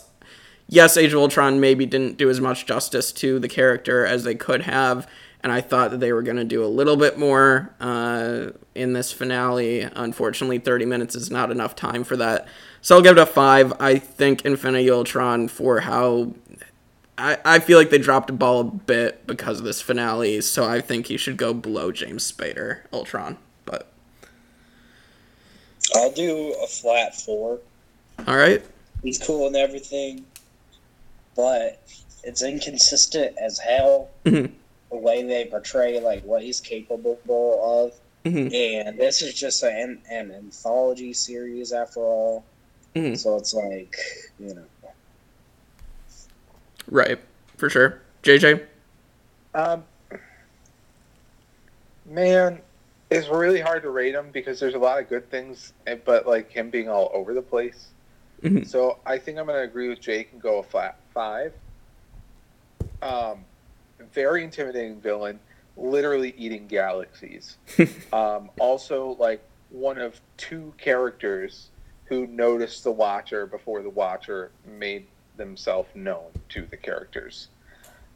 yes, 0.68 0.96
Age 0.96 1.14
of 1.14 1.20
Ultron 1.20 1.60
maybe 1.60 1.86
didn't 1.86 2.18
do 2.18 2.30
as 2.30 2.40
much 2.40 2.66
justice 2.66 3.12
to 3.12 3.40
the 3.40 3.50
character 3.50 4.06
as 4.06 4.24
they 4.24 4.34
could 4.34 4.62
have 4.64 5.06
and 5.44 5.52
I 5.52 5.62
thought 5.62 5.92
that 5.92 6.00
they 6.00 6.12
were 6.12 6.24
going 6.24 6.38
to 6.38 6.44
do 6.44 6.64
a 6.64 6.68
little 6.68 6.98
bit 6.98 7.18
more 7.18 7.74
uh, 7.80 8.48
in 8.74 8.94
this 8.94 9.12
finale. 9.12 9.82
Unfortunately, 9.82 10.58
30 10.58 10.86
minutes 10.86 11.16
is 11.16 11.30
not 11.30 11.52
enough 11.52 11.76
time 11.76 12.04
for 12.04 12.18
that. 12.18 12.48
So 12.82 12.96
I'll 12.96 13.02
give 13.02 13.18
it 13.18 13.22
a 13.22 13.26
5. 13.26 13.74
I 13.80 14.00
think 14.00 14.46
Infinity 14.46 14.90
Ultron, 14.90 15.48
for 15.48 15.82
how. 15.82 16.34
I, 17.20 17.38
I 17.44 17.60
feel 17.60 17.80
like 17.80 17.90
they 17.90 17.98
dropped 17.98 18.30
a 18.30 18.34
ball 18.34 18.60
a 18.60 18.64
bit 18.64 19.26
because 19.26 19.60
of 19.60 19.66
this 19.66 19.82
finale, 19.82 20.40
so 20.42 20.66
I 20.66 20.82
think 20.82 21.08
he 21.08 21.18
should 21.18 21.38
go 21.38 21.54
below 21.54 21.92
James 21.92 22.32
Spader, 22.32 22.82
Ultron. 22.94 23.38
But. 23.66 23.88
I'll 25.96 26.12
do 26.12 26.56
a 26.64 26.68
flat 26.68 27.16
4. 27.16 27.60
Alright. 28.28 28.66
He's 29.02 29.18
cool 29.18 29.48
and 29.48 29.56
everything, 29.56 30.26
but 31.36 31.82
it's 32.24 32.44
inconsistent 32.44 33.36
as 33.38 33.60
hell. 33.60 34.10
Mm-hmm 34.26 34.54
the 34.90 34.98
way 34.98 35.24
they 35.24 35.46
portray 35.46 36.00
like 36.00 36.24
what 36.24 36.42
he's 36.42 36.60
capable 36.60 37.20
of. 37.26 37.94
Mm-hmm. 38.26 38.54
And 38.54 39.00
this 39.00 39.22
is 39.22 39.34
just 39.34 39.64
an, 39.64 40.02
an 40.10 40.32
anthology 40.32 41.14
series 41.14 41.72
after 41.72 42.00
all. 42.02 42.46
Mm-hmm. 42.96 43.16
So 43.16 43.38
it's 43.38 43.54
like, 43.54 43.96
you 44.40 44.54
know. 44.54 44.66
Right, 46.90 47.20
for 47.58 47.70
sure. 47.70 48.02
JJ? 48.24 48.66
Um, 49.54 49.84
man, 52.06 52.62
it's 53.10 53.28
really 53.28 53.60
hard 53.60 53.84
to 53.84 53.90
rate 53.90 54.16
him 54.16 54.30
because 54.32 54.60
there's 54.60 54.74
a 54.74 54.80
lot 54.80 55.00
of 55.00 55.10
good 55.10 55.30
things, 55.30 55.74
eh, 55.86 55.98
but 56.04 56.28
like 56.28 56.52
him 56.52 56.70
being 56.70 56.90
all 56.90 57.12
over 57.14 57.34
the 57.34 57.42
place. 57.42 57.88
Mm-hmm. 58.42 58.64
So 58.64 59.00
I 59.06 59.18
think 59.18 59.38
I'm 59.38 59.46
going 59.46 59.58
to 59.58 59.64
agree 59.64 59.90
with 59.90 60.00
Jake 60.00 60.30
and 60.32 60.42
go 60.42 60.60
a 60.60 60.64
flat 60.64 61.00
five. 61.14 61.54
Um, 63.02 63.46
very 64.14 64.44
intimidating 64.44 65.00
villain, 65.00 65.40
literally 65.76 66.34
eating 66.38 66.68
galaxies. 66.68 67.58
um, 68.14 68.50
also, 68.60 69.16
like 69.20 69.42
one 69.70 69.98
of 69.98 70.20
two 70.38 70.74
characters 70.78 71.70
who 72.06 72.26
noticed 72.28 72.84
the 72.84 72.92
Watcher 72.92 73.46
before 73.46 73.82
the 73.82 73.90
Watcher 73.90 74.52
made 74.66 75.08
themselves 75.36 75.90
known 75.94 76.32
to 76.50 76.66
the 76.66 76.78
characters. 76.78 77.50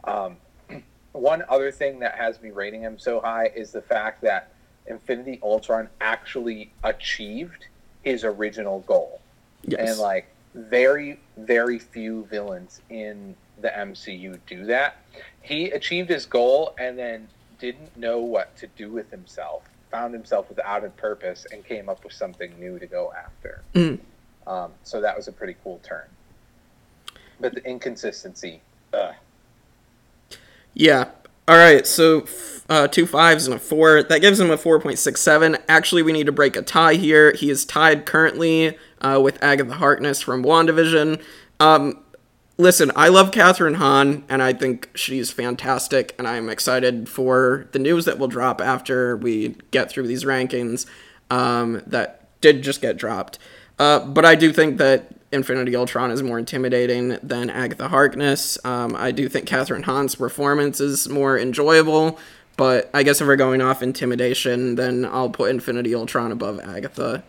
Um, 0.05 0.37
one 1.11 1.43
other 1.49 1.71
thing 1.71 1.99
that 1.99 2.15
has 2.15 2.41
me 2.41 2.51
rating 2.51 2.81
him 2.81 2.97
so 2.97 3.19
high 3.19 3.51
is 3.53 3.71
the 3.71 3.81
fact 3.81 4.21
that 4.21 4.53
Infinity 4.87 5.39
Ultron 5.43 5.89
actually 5.99 6.71
achieved 6.83 7.67
his 8.03 8.23
original 8.23 8.79
goal. 8.81 9.21
Yes. 9.63 9.91
And 9.91 9.99
like 9.99 10.27
very, 10.55 11.19
very 11.37 11.79
few 11.79 12.25
villains 12.25 12.81
in 12.89 13.35
the 13.61 13.69
MCU 13.69 14.39
do 14.47 14.65
that. 14.65 14.97
He 15.41 15.71
achieved 15.71 16.10
his 16.10 16.25
goal 16.25 16.75
and 16.80 16.97
then 16.97 17.27
didn't 17.60 17.95
know 17.97 18.19
what 18.19 18.56
to 18.58 18.67
do 18.75 18.91
with 18.91 19.10
himself, 19.12 19.63
found 19.91 20.13
himself 20.13 20.49
without 20.49 20.84
a 20.84 20.89
purpose, 20.89 21.45
and 21.51 21.65
came 21.65 21.89
up 21.89 22.04
with 22.04 22.13
something 22.13 22.60
new 22.60 22.80
to 22.80 22.88
go 22.88 23.13
after. 23.13 23.62
Mm. 23.73 23.99
Um, 24.47 24.71
so 24.84 25.01
that 25.01 25.15
was 25.15 25.27
a 25.27 25.32
pretty 25.32 25.56
cool 25.63 25.80
turn. 25.84 26.06
But 27.39 27.56
the 27.56 27.65
inconsistency, 27.67 28.62
ugh. 28.93 29.15
Yeah. 30.73 31.10
All 31.47 31.58
right. 31.58 31.86
So 31.86 32.25
uh, 32.69 32.88
two 32.88 33.06
fives 33.06 33.45
and 33.45 33.56
a 33.56 33.60
four. 33.60 34.04
That 34.04 34.21
gives 34.21 34.39
him 34.39 34.51
a 34.51 34.58
4.67. 34.58 35.62
Actually, 35.67 36.04
we 36.04 36.13
need 36.13 36.25
to 36.27 36.32
break 36.32 36.56
a 36.56 36.62
tie 36.62 36.93
here. 36.93 37.34
He 37.34 37.49
is 37.49 37.65
tied 37.65 38.06
currently 38.06 38.78
uh, 39.01 39.20
with 39.22 39.41
Agatha 39.43 39.74
Harkness 39.74 40.22
from 40.22 40.43
WandaVision. 40.43 41.22
Um, 41.59 42.03
listen, 42.62 42.91
I 42.95 43.09
love 43.09 43.32
Kathryn 43.32 43.76
Hahn, 43.76 44.24
and 44.30 44.41
I 44.41 44.53
think 44.53 44.89
she's 44.93 45.32
fantastic, 45.32 46.14
and 46.18 46.28
I'm 46.28 46.47
excited 46.47 47.09
for 47.09 47.68
the 47.72 47.80
news 47.80 48.05
that 48.05 48.20
will 48.20 48.28
drop 48.28 48.62
after 48.62 49.18
we 49.18 49.55
get 49.72 49.89
through 49.89 50.07
these 50.07 50.24
rankings 50.24 50.86
um, 51.32 51.82
that 51.88 52.28
did 52.39 52.62
just 52.62 52.80
get 52.80 52.97
dropped. 52.97 53.39
Uh, 53.80 54.05
but 54.05 54.26
I 54.26 54.36
do 54.36 54.53
think 54.53 54.78
that 54.78 55.14
Infinity 55.32 55.76
Ultron 55.76 56.12
is 56.12 56.22
more 56.22 56.38
intimidating 56.38 57.18
than 57.24 57.49
Agatha 57.49 57.88
Harkness. 57.88 58.64
Um, 58.64 58.95
I 58.95 59.12
do 59.12 59.28
think 59.28 59.47
Kathryn 59.47 59.84
Hahn's 59.84 60.16
performance 60.16 60.80
is 60.80 61.09
more 61.09 61.39
enjoyable, 61.39 62.20
but 62.57 62.91
I 62.93 63.01
guess 63.01 63.22
if 63.22 63.28
we're 63.28 63.38
going 63.38 63.62
off 63.62 63.82
intimidation, 63.82 64.76
then 64.76 65.05
I'll 65.05 65.30
put 65.30 65.49
Infinity 65.49 65.95
Ultron 65.95 66.32
above 66.32 66.59
Agatha. 66.59 67.24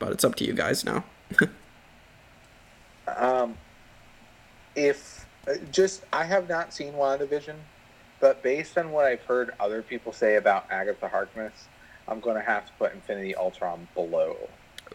But 0.00 0.12
it's 0.12 0.24
up 0.24 0.34
to 0.36 0.44
you 0.44 0.54
guys 0.54 0.84
now. 0.84 1.04
Um, 3.16 3.56
if 4.74 5.26
uh, 5.46 5.54
just 5.70 6.04
I 6.12 6.24
have 6.24 6.48
not 6.48 6.72
seen 6.72 6.92
WandaVision, 6.94 7.56
but 8.20 8.42
based 8.42 8.76
on 8.78 8.90
what 8.90 9.06
I've 9.06 9.22
heard 9.22 9.52
other 9.60 9.82
people 9.82 10.12
say 10.12 10.36
about 10.36 10.70
Agatha 10.70 11.08
Harkness, 11.08 11.68
I'm 12.06 12.20
going 12.20 12.36
to 12.36 12.42
have 12.42 12.66
to 12.66 12.72
put 12.78 12.92
Infinity 12.92 13.34
Ultron 13.34 13.88
below. 13.94 14.36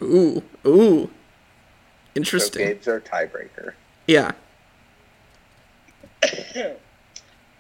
Ooh, 0.02 0.42
ooh. 0.66 1.10
Interesting. 2.16 2.68
So 2.68 2.74
Gabe's 2.74 2.88
our 2.88 3.00
tiebreaker. 3.00 3.74
Yeah. 4.08 4.32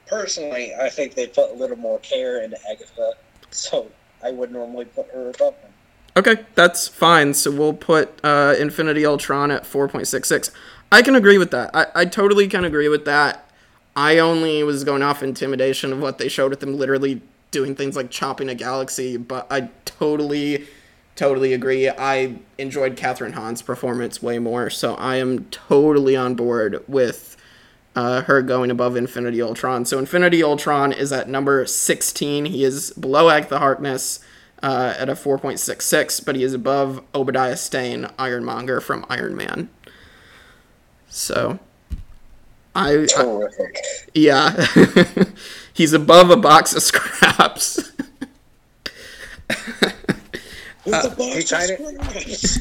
Personally, 0.08 0.74
I 0.76 0.89
think 0.89 1.16
they 1.16 1.28
put 1.28 1.51
a 1.51 1.54
little 1.54 1.78
more 1.78 1.99
care 1.99 2.43
into 2.43 2.58
Agatha, 2.70 3.14
so 3.51 3.89
I 4.24 4.32
would 4.32 4.51
normally 4.51 4.86
put 4.86 5.08
her 5.12 5.30
above 5.30 5.56
them. 5.62 5.73
Okay, 6.16 6.45
that's 6.55 6.88
fine. 6.88 7.34
So 7.34 7.51
we'll 7.51 7.74
put 7.74 8.20
uh, 8.24 8.55
Infinity 8.59 9.05
Ultron 9.05 9.49
at 9.49 9.64
4.66. 9.64 10.51
I 10.91 11.01
can 11.01 11.16
agree 11.16 11.39
with 11.39 11.51
that. 11.51 11.72
I, 11.74 11.88
I 11.95 12.05
totally 12.05 12.47
can 12.47 12.64
agree 12.64 12.88
with 12.88 13.05
that. 13.05 13.49
I 13.95 14.20
only 14.20 14.64
was 14.64 14.84
going 14.84 15.01
off 15.01 15.24
intimidation 15.24 15.91
of 15.91 15.99
what 15.99 16.18
they 16.20 16.28
showed 16.28 16.51
with 16.51 16.59
them 16.59 16.78
literally 16.78 17.22
doing 17.51 17.76
things 17.76 17.95
like 17.95 18.09
chopping 18.09 18.49
a 18.49 18.55
galaxy, 18.55 19.18
but 19.18 19.47
I 19.51 19.70
totally, 19.86 20.68
totally 21.16 21.53
agree. 21.53 21.89
I 21.89 22.38
enjoyed 22.57 22.95
Kathryn 22.95 23.34
Hahn's 23.34 23.61
performance 23.61 24.22
way 24.22 24.39
more, 24.39 24.70
so 24.70 24.95
I 24.95 25.18
am 25.18 25.45
totally 25.45 26.16
on 26.16 26.34
board 26.34 26.84
with 26.88 27.38
uh, 27.95 28.24
her 28.24 28.41
going 28.41 28.72
above 28.72 28.95
Infinity 28.95 29.41
Ultron. 29.41 29.86
So 29.86 29.99
Infinity 29.99 30.43
Ultron 30.43 30.91
is 30.91 31.11
at 31.11 31.30
number 31.30 31.66
16. 31.66 32.45
He 32.45 32.64
is 32.64 32.91
below 32.93 33.30
Agatha 33.30 33.59
Harkness 33.59 34.20
uh, 34.64 34.95
at 34.97 35.09
a 35.09 35.14
4.66, 35.14 36.26
but 36.26 36.36
he 36.36 36.43
is 36.43 36.53
above 36.55 37.03
Obadiah 37.14 37.55
Stane, 37.57 38.07
Ironmonger 38.18 38.82
from 38.82 39.05
Iron 39.09 39.36
Man. 39.36 39.70
So, 41.07 41.59
I, 42.74 43.05
I 43.16 43.47
yeah, 44.16 44.66
he's 45.74 45.93
above 45.93 46.32
a 46.32 46.38
box 46.38 46.74
of 46.76 46.82
scraps. 46.82 47.91
With 50.86 50.93
Uh, 50.93 51.09
he 51.16 51.43
kinda- 51.43 51.93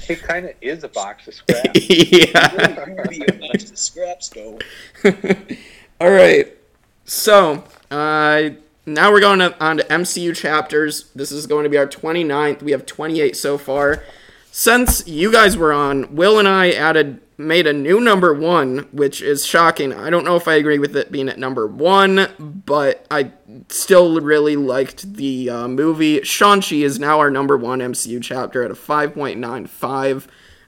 He 0.07 0.16
kind 0.16 0.46
of 0.46 0.53
is 0.61 0.84
a 0.84 0.88
box 0.88 1.26
of 1.28 1.34
scraps. 1.40 1.70
yeah. 1.90 2.84
Where 2.94 3.05
do 3.05 3.16
your 3.16 3.32
box 3.40 3.70
of 3.70 3.78
scraps 3.78 4.28
go? 4.28 4.59
All 6.00 6.11
right. 6.11 6.57
So, 7.05 7.64
uh, 7.90 8.50
now 8.87 9.12
we're 9.12 9.20
going 9.20 9.39
to, 9.39 9.59
on 9.64 9.78
to 9.78 9.85
MCU 9.85 10.35
chapters. 10.35 11.11
This 11.14 11.30
is 11.30 11.47
going 11.47 11.64
to 11.64 11.70
be 11.70 11.78
our 11.78 11.87
29th. 11.87 12.62
We 12.62 12.72
have 12.72 12.87
28 12.87 13.37
so 13.37 13.59
far. 13.59 14.03
Since 14.51 15.07
you 15.07 15.33
guys 15.33 15.57
were 15.57 15.72
on, 15.72 16.14
Will 16.14 16.39
and 16.39 16.47
I 16.47 16.72
added 16.72 17.20
made 17.39 17.66
a 17.66 17.72
new 17.72 18.01
number 18.01 18.33
one, 18.35 18.89
which 18.93 19.22
is 19.22 19.45
shocking. 19.45 19.93
I 19.93 20.11
don't 20.11 20.24
know 20.24 20.37
if 20.37 20.49
I 20.49 20.55
agree 20.55 20.78
with 20.78 20.97
it 20.97 21.11
being 21.11 21.28
at 21.28 21.39
number 21.39 21.66
one, 21.66 22.28
but 22.39 23.07
I 23.11 23.33
still 23.68 24.20
really 24.20 24.57
liked 24.57 25.14
the 25.14 25.51
uh, 25.51 25.68
movie. 25.68 26.22
Shang-Chi 26.22 26.76
is 26.76 26.99
now 26.99 27.18
our 27.18 27.30
number 27.30 27.57
one 27.57 27.80
MCU 27.80 28.22
chapter 28.22 28.62
at 28.62 28.70
a 28.70 28.74
5.95. 28.74 30.26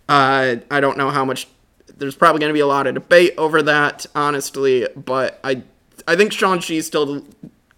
Uh, 0.08 0.56
I 0.70 0.80
don't 0.80 0.98
know 0.98 1.10
how 1.10 1.24
much. 1.24 1.48
There's 1.96 2.16
probably 2.16 2.40
going 2.40 2.50
to 2.50 2.54
be 2.54 2.60
a 2.60 2.66
lot 2.66 2.86
of 2.86 2.94
debate 2.94 3.34
over 3.38 3.62
that, 3.62 4.06
honestly, 4.14 4.88
but 4.96 5.38
I 5.44 5.62
I 6.08 6.16
think 6.16 6.32
Shang-Chi 6.32 6.80
still 6.80 7.24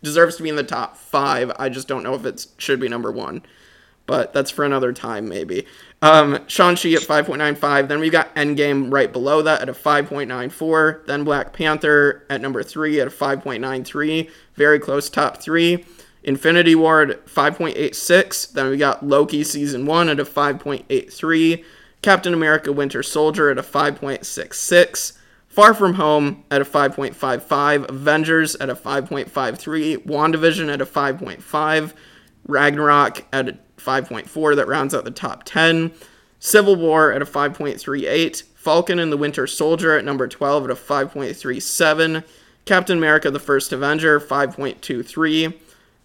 deserves 0.06 0.36
to 0.36 0.42
be 0.42 0.48
in 0.48 0.56
the 0.56 0.62
top 0.62 0.96
five. 0.96 1.52
I 1.58 1.68
just 1.68 1.88
don't 1.88 2.02
know 2.02 2.14
if 2.14 2.24
it 2.24 2.46
should 2.56 2.80
be 2.80 2.88
number 2.88 3.12
one 3.12 3.42
but 4.06 4.32
that's 4.32 4.50
for 4.50 4.64
another 4.64 4.92
time 4.92 5.28
maybe. 5.28 5.66
Um, 6.00 6.38
Shang-Chi 6.46 6.92
at 6.92 7.02
5.95. 7.02 7.88
Then 7.88 8.00
we've 8.00 8.12
got 8.12 8.34
Endgame 8.34 8.92
right 8.92 9.12
below 9.12 9.42
that 9.42 9.62
at 9.62 9.68
a 9.68 9.72
5.94. 9.72 11.06
Then 11.06 11.24
Black 11.24 11.52
Panther 11.52 12.24
at 12.30 12.40
number 12.40 12.62
three 12.62 13.00
at 13.00 13.08
a 13.08 13.10
5.93. 13.10 14.30
Very 14.54 14.78
close 14.78 15.10
top 15.10 15.42
three. 15.42 15.84
Infinity 16.22 16.74
War 16.74 17.02
at 17.02 17.26
5.86. 17.26 18.52
Then 18.52 18.70
we 18.70 18.76
got 18.76 19.06
Loki 19.06 19.44
season 19.44 19.86
one 19.86 20.08
at 20.08 20.20
a 20.20 20.24
5.83. 20.24 21.64
Captain 22.02 22.34
America 22.34 22.72
Winter 22.72 23.02
Soldier 23.02 23.50
at 23.50 23.58
a 23.58 23.62
5.66. 23.62 25.18
Far 25.56 25.72
From 25.72 25.94
Home 25.94 26.44
at 26.50 26.60
a 26.60 26.66
5.55. 26.66 27.88
Avengers 27.88 28.56
at 28.56 28.68
a 28.68 28.74
5.53. 28.74 30.04
WandaVision 30.04 30.70
at 30.70 30.82
a 30.82 30.84
5.5. 30.84 31.94
Ragnarok 32.46 33.24
at 33.32 33.48
a 33.48 33.58
5.4 33.78 34.54
that 34.54 34.68
rounds 34.68 34.94
out 34.94 35.06
the 35.06 35.10
top 35.10 35.44
10. 35.44 35.92
Civil 36.38 36.76
War 36.76 37.10
at 37.10 37.22
a 37.22 37.24
5.38. 37.24 38.42
Falcon 38.54 38.98
and 38.98 39.10
the 39.10 39.16
Winter 39.16 39.46
Soldier 39.46 39.96
at 39.96 40.04
number 40.04 40.28
12 40.28 40.64
at 40.64 40.70
a 40.70 40.74
5.37. 40.74 42.22
Captain 42.66 42.98
America 42.98 43.30
the 43.30 43.40
First 43.40 43.72
Avenger 43.72 44.20
5.23. 44.20 45.54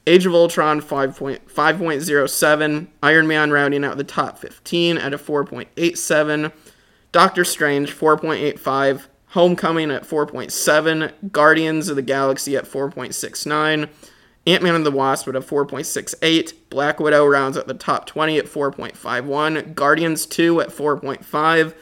Age 0.07 0.25
of 0.25 0.33
Ultron 0.33 0.81
5.5.07. 0.81 2.87
Iron 3.03 3.27
Man 3.27 3.51
rounding 3.51 3.83
out 3.83 3.97
the 3.97 4.05
top 4.05 4.37
15 4.37 4.97
at 4.97 5.13
a 5.13 5.17
4.87. 5.17 6.53
Doctor 7.11 7.43
Strange 7.43 7.93
4.85. 7.93 9.07
Homecoming 9.31 9.91
at 9.91 10.03
4.7. 10.03 11.31
Guardians 11.31 11.87
of 11.89 11.95
the 11.95 12.01
Galaxy 12.01 12.57
at 12.57 12.65
4.69. 12.65 13.89
Ant 14.47 14.63
Man 14.63 14.75
and 14.75 14.85
the 14.85 14.91
Wasp 14.91 15.27
at 15.27 15.35
a 15.35 15.41
4.68. 15.41 16.53
Black 16.69 16.99
Widow 16.99 17.25
rounds 17.25 17.55
at 17.55 17.67
the 17.67 17.73
top 17.73 18.05
20 18.05 18.37
at 18.37 18.45
4.51. 18.45 19.75
Guardians 19.75 20.25
2 20.25 20.61
at 20.61 20.69
4.5. 20.69 21.73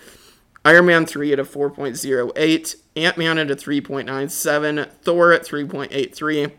Iron 0.66 0.86
Man 0.86 1.06
3 1.06 1.34
at 1.34 1.40
a 1.40 1.44
4.08. 1.44 2.76
Ant 2.96 3.18
Man 3.18 3.38
at 3.38 3.50
a 3.50 3.56
3.97. 3.56 4.92
Thor 5.02 5.32
at 5.32 5.44
3.83. 5.44 6.52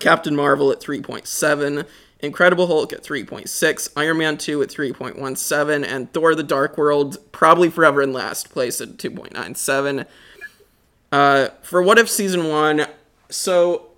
Captain 0.00 0.34
Marvel 0.34 0.72
at 0.72 0.80
3.7. 0.80 1.86
Incredible 2.22 2.68
Hulk 2.68 2.92
at 2.92 3.02
3.6. 3.02 3.88
Iron 3.96 4.18
Man 4.18 4.38
2 4.38 4.62
at 4.62 4.68
3.17. 4.68 5.84
And 5.84 6.12
Thor 6.12 6.34
the 6.34 6.44
Dark 6.44 6.78
World 6.78 7.18
probably 7.32 7.68
forever 7.68 8.00
in 8.00 8.12
last 8.12 8.50
place 8.50 8.80
at 8.80 8.96
2.97. 8.96 10.06
Uh, 11.10 11.48
for 11.60 11.82
What 11.82 11.98
If 11.98 12.08
Season 12.08 12.48
1, 12.48 12.86
so 13.28 13.90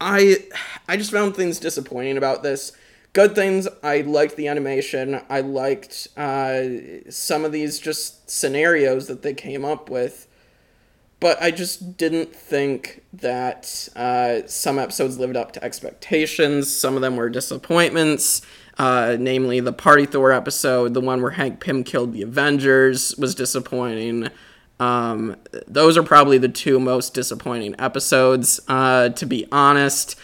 I 0.00 0.44
I 0.86 0.96
just 0.96 1.10
found 1.10 1.34
things 1.34 1.58
disappointing 1.58 2.16
about 2.16 2.42
this. 2.42 2.72
Good 3.14 3.34
things, 3.34 3.66
I 3.82 4.02
liked 4.02 4.36
the 4.36 4.48
animation. 4.48 5.20
I 5.28 5.40
liked 5.40 6.08
uh, 6.16 6.62
some 7.10 7.44
of 7.44 7.52
these 7.52 7.78
just 7.78 8.28
scenarios 8.28 9.06
that 9.06 9.22
they 9.22 9.34
came 9.34 9.64
up 9.64 9.88
with. 9.88 10.28
But 11.24 11.40
I 11.42 11.52
just 11.52 11.96
didn't 11.96 12.36
think 12.36 13.02
that 13.14 13.88
uh, 13.96 14.40
some 14.44 14.78
episodes 14.78 15.18
lived 15.18 15.36
up 15.36 15.52
to 15.52 15.64
expectations. 15.64 16.70
Some 16.70 16.96
of 16.96 17.00
them 17.00 17.16
were 17.16 17.30
disappointments. 17.30 18.42
Uh, 18.76 19.16
namely, 19.18 19.58
the 19.60 19.72
Party 19.72 20.04
Thor 20.04 20.32
episode, 20.32 20.92
the 20.92 21.00
one 21.00 21.22
where 21.22 21.30
Hank 21.30 21.60
Pym 21.60 21.82
killed 21.82 22.12
the 22.12 22.20
Avengers, 22.20 23.16
was 23.16 23.34
disappointing. 23.34 24.28
Um, 24.78 25.36
those 25.66 25.96
are 25.96 26.02
probably 26.02 26.36
the 26.36 26.50
two 26.50 26.78
most 26.78 27.14
disappointing 27.14 27.74
episodes, 27.78 28.60
uh, 28.68 29.08
to 29.08 29.24
be 29.24 29.46
honest. 29.50 30.16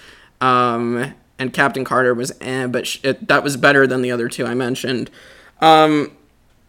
Um, 0.42 1.14
and 1.38 1.54
Captain 1.54 1.82
Carter 1.82 2.12
was 2.12 2.30
eh, 2.42 2.66
but 2.66 2.86
sh- 2.86 2.98
it, 3.04 3.26
that 3.26 3.42
was 3.42 3.56
better 3.56 3.86
than 3.86 4.02
the 4.02 4.10
other 4.10 4.28
two 4.28 4.44
I 4.44 4.52
mentioned. 4.52 5.10
Um, 5.62 6.14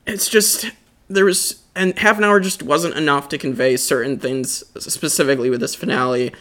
it's 0.07 0.29
just 0.29 0.71
there 1.09 1.25
was 1.25 1.60
and 1.75 1.97
half 1.99 2.17
an 2.17 2.23
hour 2.23 2.39
just 2.39 2.63
wasn't 2.63 2.95
enough 2.95 3.29
to 3.29 3.37
convey 3.37 3.77
certain 3.77 4.19
things 4.19 4.63
specifically 4.77 5.49
with 5.49 5.61
this 5.61 5.75
finale. 5.75 6.33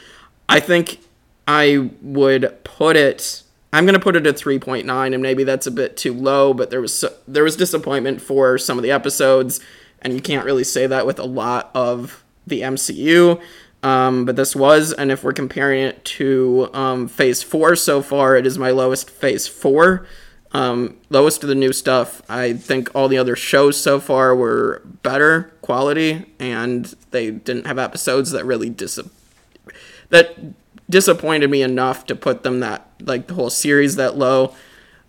I 0.49 0.61
think 0.61 1.01
I 1.47 1.91
would 2.03 2.65
put 2.65 2.97
it. 2.97 3.43
I'm 3.73 3.87
gonna 3.87 4.01
put 4.01 4.17
it 4.17 4.27
at 4.27 4.37
3.9, 4.37 5.15
and 5.15 5.23
maybe 5.23 5.45
that's 5.45 5.67
a 5.67 5.71
bit 5.71 5.97
too 5.97 6.13
low. 6.13 6.53
But 6.53 6.71
there 6.71 6.81
was 6.81 7.05
there 7.29 7.45
was 7.45 7.57
disappointment 7.57 8.21
for 8.21 8.59
some 8.59 8.79
of 8.79 8.83
the 8.83 8.91
episodes, 8.91 9.61
and 10.03 10.13
you 10.13 10.21
can't 10.21 10.45
really 10.45 10.65
say 10.65 10.87
that 10.87 11.07
with 11.07 11.19
a 11.19 11.25
lot 11.25 11.71
of 11.75 12.25
the 12.47 12.63
MCU. 12.63 13.41
Um, 13.83 14.27
but 14.27 14.37
this 14.37 14.55
was, 14.55 14.93
and 14.93 15.11
if 15.11 15.25
we're 15.25 15.33
comparing 15.33 15.83
it 15.83 16.05
to 16.05 16.69
um, 16.75 17.09
Phase 17.09 17.43
Four 17.43 17.77
so 17.77 18.03
far, 18.03 18.37
it 18.37 18.47
is 18.47 18.59
my 18.59 18.71
lowest 18.71 19.09
Phase 19.09 19.47
Four. 19.47 20.07
Um, 20.53 20.97
lowest 21.11 21.45
of 21.45 21.49
the 21.49 21.55
new 21.55 21.73
stuff. 21.73 22.23
I 22.29 22.55
think 22.55 22.91
all 22.95 23.07
the 23.07 23.19
other 23.19 23.37
shows 23.37 23.81
so 23.81 24.01
far 24.01 24.35
were 24.35 24.83
better 25.03 25.53
quality, 25.63 26.27
and 26.41 26.93
they 27.13 27.31
didn't 27.31 27.67
have 27.67 27.79
episodes 27.79 28.33
that 28.33 28.45
really 28.45 28.69
dis- 28.69 28.99
that 30.09 30.37
disappointed 30.89 31.51
me 31.51 31.63
enough 31.63 32.05
to 32.07 32.17
put 32.17 32.43
them 32.43 32.59
that 32.61 32.89
like 33.01 33.29
the 33.29 33.35
whole 33.35 33.51
series 33.51 33.97
that 33.97 34.17
low. 34.17 34.55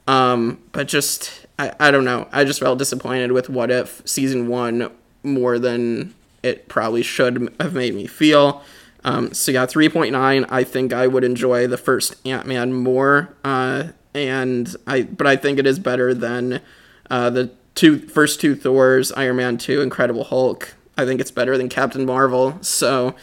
Um, 0.07 0.59
but 0.71 0.87
just 0.87 1.47
I, 1.57 1.73
I 1.79 1.91
don't 1.91 2.05
know. 2.05 2.27
I 2.31 2.43
just 2.43 2.59
felt 2.59 2.77
disappointed 2.77 3.31
with 3.31 3.49
What 3.49 3.71
If 3.71 4.01
season 4.05 4.47
one 4.47 4.91
more 5.23 5.57
than 5.59 6.13
it 6.43 6.67
probably 6.67 7.03
should 7.03 7.53
have 7.59 7.73
made 7.73 7.93
me 7.95 8.07
feel. 8.07 8.63
Um, 9.03 9.33
so 9.33 9.51
yeah, 9.51 9.65
three 9.65 9.89
point 9.89 10.11
nine. 10.11 10.45
I 10.49 10.63
think 10.63 10.93
I 10.93 11.07
would 11.07 11.23
enjoy 11.23 11.67
the 11.67 11.77
first 11.77 12.15
Ant 12.25 12.45
Man 12.45 12.73
more, 12.73 13.35
uh, 13.43 13.85
and 14.13 14.75
I 14.87 15.03
but 15.03 15.27
I 15.27 15.35
think 15.35 15.59
it 15.59 15.67
is 15.67 15.79
better 15.79 16.13
than 16.13 16.61
uh, 17.09 17.29
the 17.29 17.51
two 17.75 17.97
first 17.99 18.41
two 18.41 18.55
Thors, 18.55 19.11
Iron 19.13 19.37
Man 19.37 19.57
two, 19.57 19.81
Incredible 19.81 20.23
Hulk. 20.25 20.75
I 20.97 21.05
think 21.05 21.21
it's 21.21 21.31
better 21.31 21.57
than 21.57 21.69
Captain 21.69 22.05
Marvel. 22.05 22.57
So 22.61 23.15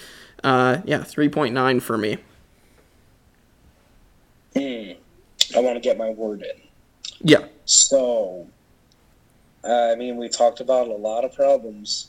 uh, 0.45 0.79
yeah, 0.85 1.03
three 1.03 1.29
point 1.29 1.55
nine 1.55 1.81
for 1.81 1.99
me. 1.99 2.19
Hmm. 4.55 4.93
I 5.57 5.61
want 5.61 5.77
to 5.77 5.81
get 5.81 5.97
my 5.97 6.11
word 6.11 6.43
in. 6.43 6.61
Yeah. 7.21 7.47
So, 7.65 8.49
I 9.65 9.95
mean, 9.95 10.17
we 10.17 10.29
talked 10.29 10.61
about 10.61 10.89
a 10.89 10.95
lot 10.95 11.25
of 11.25 11.35
problems, 11.35 12.09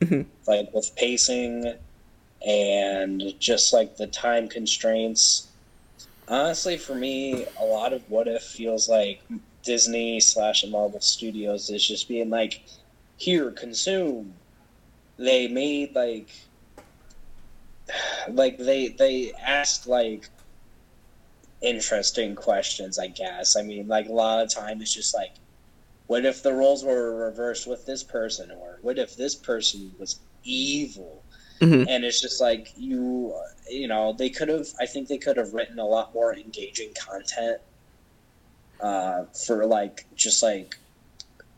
Mhm. 0.00 0.26
like 0.46 0.72
with 0.72 0.94
pacing 0.96 1.74
and 2.46 3.34
just 3.40 3.72
like 3.72 3.96
the 3.96 4.06
time 4.06 4.48
constraints. 4.48 5.47
Honestly, 6.28 6.76
for 6.76 6.94
me, 6.94 7.46
a 7.58 7.64
lot 7.64 7.92
of 7.92 8.08
what 8.10 8.28
if 8.28 8.42
feels 8.42 8.88
like 8.88 9.22
Disney 9.62 10.20
slash 10.20 10.64
Marvel 10.66 11.00
Studios 11.00 11.70
is 11.70 11.86
just 11.86 12.06
being 12.06 12.28
like, 12.30 12.60
"Here, 13.16 13.50
consume." 13.50 14.34
They 15.16 15.48
made 15.48 15.94
like, 15.94 16.28
like 18.28 18.58
they 18.58 18.88
they 18.88 19.32
asked 19.32 19.86
like 19.86 20.28
interesting 21.62 22.34
questions. 22.34 22.98
I 22.98 23.08
guess. 23.08 23.56
I 23.56 23.62
mean, 23.62 23.88
like 23.88 24.08
a 24.08 24.12
lot 24.12 24.42
of 24.42 24.52
time 24.52 24.82
it's 24.82 24.92
just 24.92 25.14
like 25.14 25.32
what 26.08 26.24
if 26.24 26.42
the 26.42 26.52
roles 26.52 26.84
were 26.84 27.26
reversed 27.26 27.66
with 27.66 27.86
this 27.86 28.02
person 28.02 28.50
or 28.50 28.78
what 28.82 28.98
if 28.98 29.16
this 29.16 29.34
person 29.34 29.94
was 29.98 30.18
evil 30.42 31.22
Mhm. 31.60 31.86
and 31.88 32.04
it's 32.04 32.20
just 32.20 32.40
like 32.40 32.68
you 32.76 33.34
you 33.68 33.88
know 33.88 34.12
they 34.12 34.30
could 34.30 34.48
have 34.48 34.66
i 34.80 34.86
think 34.86 35.08
they 35.08 35.18
could 35.18 35.36
have 35.36 35.52
written 35.52 35.78
a 35.78 35.84
lot 35.84 36.12
more 36.14 36.34
engaging 36.34 36.92
content 37.08 37.58
uh, 38.80 39.24
for 39.46 39.66
like 39.66 40.06
just 40.14 40.42
like 40.42 40.76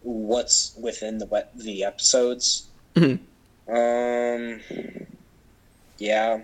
what's 0.01 0.75
within 0.83 1.19
the 1.19 1.47
the 1.57 1.85
episodes 1.85 2.71
Mhm. 2.97 3.21
um 3.69 4.61
yeah 5.99 6.39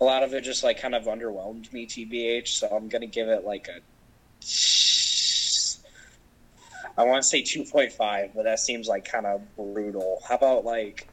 a 0.00 0.04
lot 0.04 0.22
of 0.22 0.32
it 0.32 0.42
just 0.42 0.62
like 0.62 0.80
kind 0.80 0.94
of 0.94 1.04
underwhelmed 1.04 1.72
me 1.72 1.86
tbh 1.86 2.46
so 2.46 2.68
i'm 2.68 2.88
gonna 2.88 3.06
give 3.06 3.28
it 3.28 3.44
like 3.44 3.68
a 3.68 3.80
I 6.96 7.04
want 7.04 7.22
to 7.22 7.28
say 7.28 7.42
2.5, 7.42 8.34
but 8.34 8.44
that 8.44 8.58
seems 8.58 8.88
like 8.88 9.04
kind 9.04 9.26
of 9.26 9.54
brutal. 9.56 10.20
How 10.28 10.34
about 10.36 10.64
like 10.64 11.09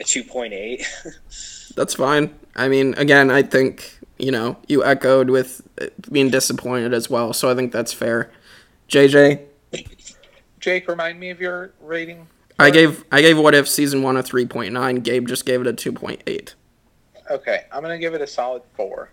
a 0.00 0.04
2.8? 0.04 1.74
That's 1.74 1.94
fine. 1.94 2.34
I 2.56 2.68
mean, 2.68 2.94
again, 2.94 3.30
I 3.30 3.42
think 3.42 3.98
you 4.18 4.32
know 4.32 4.56
you 4.66 4.84
echoed 4.84 5.30
with 5.30 5.62
uh, 5.80 5.86
being 6.10 6.28
disappointed 6.30 6.92
as 6.92 7.08
well, 7.08 7.32
so 7.32 7.50
I 7.50 7.54
think 7.54 7.72
that's 7.72 7.92
fair. 7.92 8.30
JJ, 8.88 9.44
Jake, 10.58 10.88
remind 10.88 11.20
me 11.20 11.30
of 11.30 11.40
your 11.40 11.72
rating. 11.80 12.26
I 12.58 12.70
gave 12.70 13.04
I 13.12 13.22
gave 13.22 13.38
What 13.38 13.54
If 13.54 13.68
season 13.68 14.02
one 14.02 14.16
a 14.16 14.22
three 14.22 14.46
point 14.46 14.72
nine. 14.72 14.96
Gabe 14.96 15.28
just 15.28 15.46
gave 15.46 15.60
it 15.60 15.66
a 15.66 15.72
two 15.72 15.92
point 15.92 16.22
eight. 16.26 16.54
Okay, 17.30 17.64
I'm 17.72 17.82
gonna 17.82 17.98
give 17.98 18.14
it 18.14 18.20
a 18.20 18.26
solid 18.26 18.62
four. 18.74 19.10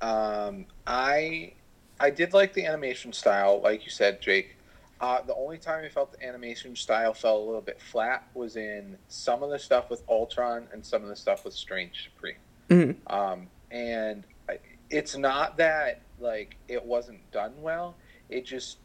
Um, 0.00 0.66
I 0.86 1.54
I 1.98 2.10
did 2.10 2.32
like 2.32 2.52
the 2.52 2.66
animation 2.66 3.12
style, 3.12 3.60
like 3.60 3.84
you 3.84 3.90
said, 3.90 4.20
Jake. 4.20 4.56
Uh, 5.02 5.20
the 5.22 5.34
only 5.34 5.58
time 5.58 5.84
I 5.84 5.88
felt 5.88 6.12
the 6.12 6.24
animation 6.24 6.76
style 6.76 7.12
fell 7.12 7.36
a 7.38 7.44
little 7.44 7.60
bit 7.60 7.80
flat 7.80 8.24
was 8.34 8.54
in 8.56 8.96
some 9.08 9.42
of 9.42 9.50
the 9.50 9.58
stuff 9.58 9.90
with 9.90 10.04
Ultron 10.08 10.68
and 10.72 10.86
some 10.86 11.02
of 11.02 11.08
the 11.08 11.16
stuff 11.16 11.44
with 11.44 11.54
Strange 11.54 12.04
Supreme. 12.04 12.36
Mhm. 12.68 12.96
Um, 13.12 13.50
and 13.72 14.22
I- 14.48 14.60
it's 14.90 15.16
not 15.16 15.56
that 15.56 16.02
like 16.20 16.56
it 16.68 16.84
wasn't 16.84 17.28
done 17.32 17.60
well. 17.60 17.96
It 18.28 18.42
just 18.46 18.78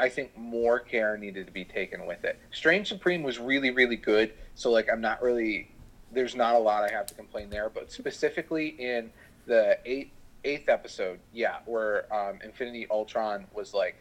I 0.00 0.08
think 0.08 0.36
more 0.36 0.78
care 0.78 1.16
needed 1.18 1.46
to 1.46 1.52
be 1.52 1.64
taken 1.64 2.06
with 2.06 2.24
it. 2.24 2.38
Strange 2.52 2.86
Supreme 2.86 3.24
was 3.24 3.40
really 3.40 3.70
really 3.70 3.96
good. 3.96 4.32
So 4.54 4.70
like 4.70 4.88
I'm 4.88 5.00
not 5.00 5.20
really 5.20 5.72
there's 6.12 6.36
not 6.36 6.54
a 6.54 6.58
lot 6.58 6.84
I 6.88 6.92
have 6.92 7.06
to 7.06 7.14
complain 7.14 7.50
there, 7.50 7.68
but 7.68 7.90
specifically 7.90 8.68
in 8.78 9.10
the 9.46 9.76
eighth 9.84 10.12
eighth 10.44 10.68
episode, 10.68 11.18
yeah, 11.32 11.56
where 11.66 12.06
um, 12.14 12.38
Infinity 12.44 12.86
Ultron 12.90 13.48
was 13.52 13.74
like 13.74 13.96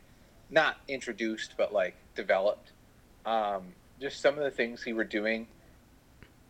not 0.50 0.78
introduced 0.88 1.54
but 1.58 1.74
like 1.74 1.96
developed. 2.16 2.72
Um, 3.26 3.74
just 4.00 4.22
some 4.22 4.38
of 4.38 4.44
the 4.44 4.52
things 4.52 4.84
he 4.84 4.94
were 4.94 5.04
doing 5.04 5.48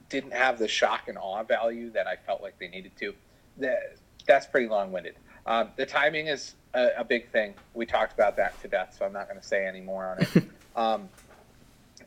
didn't 0.09 0.33
have 0.33 0.59
the 0.59 0.67
shock 0.67 1.07
and 1.07 1.17
awe 1.17 1.43
value 1.43 1.91
that 1.91 2.07
I 2.07 2.15
felt 2.15 2.41
like 2.41 2.57
they 2.59 2.67
needed 2.67 2.91
to. 2.99 3.13
That 3.57 3.97
that's 4.25 4.45
pretty 4.45 4.67
long 4.67 4.91
winded. 4.91 5.15
Um, 5.45 5.69
the 5.77 5.85
timing 5.85 6.27
is 6.27 6.55
a, 6.73 6.89
a 6.99 7.03
big 7.03 7.29
thing. 7.29 7.53
We 7.73 7.85
talked 7.85 8.13
about 8.13 8.35
that 8.37 8.59
to 8.61 8.67
death, 8.67 8.95
so 8.97 9.05
I'm 9.05 9.13
not 9.13 9.27
going 9.27 9.39
to 9.39 9.45
say 9.45 9.65
any 9.65 9.81
more 9.81 10.05
on 10.05 10.21
it. 10.21 10.43
um, 10.75 11.09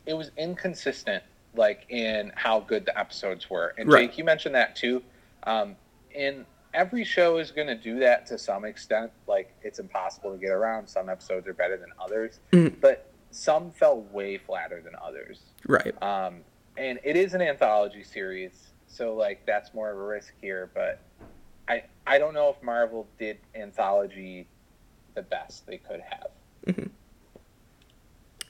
it 0.06 0.14
was 0.14 0.30
inconsistent, 0.36 1.22
like 1.54 1.86
in 1.88 2.32
how 2.34 2.60
good 2.60 2.84
the 2.84 2.98
episodes 2.98 3.48
were. 3.48 3.74
And 3.78 3.90
Right. 3.90 4.08
Jake, 4.10 4.18
you 4.18 4.24
mentioned 4.24 4.54
that 4.54 4.76
too. 4.76 5.02
Um, 5.44 5.76
and 6.14 6.44
every 6.74 7.04
show 7.04 7.38
is 7.38 7.50
going 7.50 7.66
to 7.66 7.74
do 7.74 7.98
that 8.00 8.26
to 8.26 8.38
some 8.38 8.64
extent. 8.64 9.10
Like 9.26 9.52
it's 9.62 9.78
impossible 9.78 10.32
to 10.32 10.38
get 10.38 10.50
around. 10.50 10.88
Some 10.88 11.08
episodes 11.08 11.46
are 11.46 11.54
better 11.54 11.76
than 11.76 11.88
others, 12.02 12.40
Mhm. 12.52 12.80
but 12.80 13.06
some 13.30 13.70
fell 13.70 14.02
way 14.12 14.38
flatter 14.38 14.80
than 14.80 14.94
others. 15.02 15.40
Right. 15.66 16.00
Um, 16.02 16.40
and 16.76 16.98
it 17.04 17.16
is 17.16 17.34
an 17.34 17.42
anthology 17.42 18.02
series, 18.04 18.68
so 18.88 19.14
like 19.14 19.44
that's 19.46 19.72
more 19.74 19.90
of 19.90 19.98
a 19.98 20.02
risk 20.02 20.32
here. 20.40 20.70
But 20.74 21.00
I 21.68 21.84
I 22.06 22.18
don't 22.18 22.34
know 22.34 22.48
if 22.50 22.62
Marvel 22.62 23.06
did 23.18 23.38
anthology 23.54 24.46
the 25.14 25.22
best 25.22 25.66
they 25.66 25.78
could 25.78 26.00
have. 26.00 26.28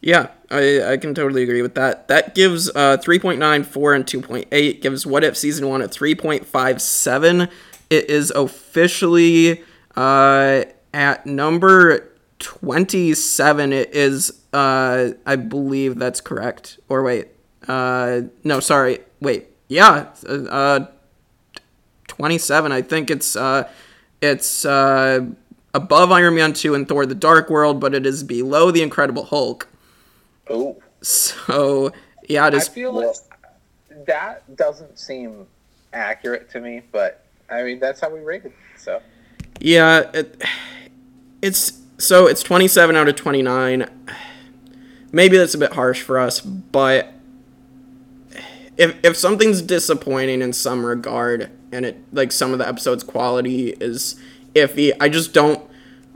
Yeah, 0.02 0.28
I, 0.50 0.92
I 0.92 0.96
can 0.96 1.14
totally 1.14 1.42
agree 1.42 1.60
with 1.60 1.74
that. 1.74 2.08
That 2.08 2.34
gives 2.34 2.70
uh, 2.70 2.96
3.9, 2.96 3.66
4, 3.66 3.94
and 3.94 4.06
2.8. 4.06 4.80
Gives 4.80 5.04
What 5.06 5.22
If 5.24 5.36
Season 5.36 5.68
1 5.68 5.82
a 5.82 5.88
3.57. 5.88 7.50
It 7.90 8.08
is 8.08 8.30
officially 8.30 9.62
uh, 9.96 10.64
at 10.94 11.26
number 11.26 12.12
27. 12.38 13.72
It 13.72 13.94
is, 13.94 14.40
uh, 14.52 15.10
I 15.26 15.36
believe 15.36 15.98
that's 15.98 16.20
correct. 16.20 16.78
Or 16.88 17.02
wait, 17.02 17.28
uh, 17.68 18.22
no, 18.44 18.60
sorry. 18.60 19.00
Wait, 19.20 19.48
yeah, 19.68 20.06
uh, 20.26 20.86
27. 22.08 22.72
I 22.72 22.82
think 22.82 23.10
it's, 23.10 23.36
uh, 23.36 23.68
it's 24.22 24.64
uh, 24.64 25.26
above 25.74 26.12
Iron 26.12 26.36
Man 26.36 26.52
2 26.52 26.74
and 26.74 26.88
Thor 26.88 27.06
the 27.06 27.14
Dark 27.14 27.50
World, 27.50 27.80
but 27.80 27.94
it 27.94 28.06
is 28.06 28.22
below 28.22 28.70
The 28.70 28.82
Incredible 28.82 29.24
Hulk. 29.24 29.68
Oh, 30.48 30.80
So 31.02 31.92
yeah, 32.28 32.46
it 32.48 32.54
I 32.54 32.60
feel 32.60 32.92
like 32.92 33.16
that 34.06 34.56
doesn't 34.56 34.98
seem 34.98 35.46
accurate 35.92 36.50
to 36.50 36.60
me, 36.60 36.82
but 36.92 37.24
I 37.50 37.62
mean 37.62 37.78
that's 37.78 38.00
how 38.00 38.10
we 38.10 38.20
rated. 38.20 38.52
It. 38.52 38.56
So 38.76 39.00
Yeah, 39.58 40.10
it, 40.14 40.42
it's 41.42 41.80
so 41.98 42.26
it's 42.26 42.42
27 42.42 42.96
out 42.96 43.08
of 43.08 43.16
29. 43.16 43.86
Maybe 45.12 45.36
that's 45.36 45.54
a 45.54 45.58
bit 45.58 45.72
harsh 45.72 46.02
for 46.02 46.18
us, 46.18 46.40
but 46.40 47.12
if 48.76 48.96
if 49.04 49.16
something's 49.16 49.60
disappointing 49.60 50.40
in 50.40 50.52
some 50.52 50.86
regard 50.86 51.50
and 51.72 51.84
it 51.84 52.02
like 52.12 52.32
some 52.32 52.52
of 52.52 52.58
the 52.58 52.66
episode's 52.66 53.02
quality 53.02 53.70
is 53.80 54.18
iffy, 54.54 54.92
I 55.00 55.08
just 55.08 55.34
don't 55.34 55.68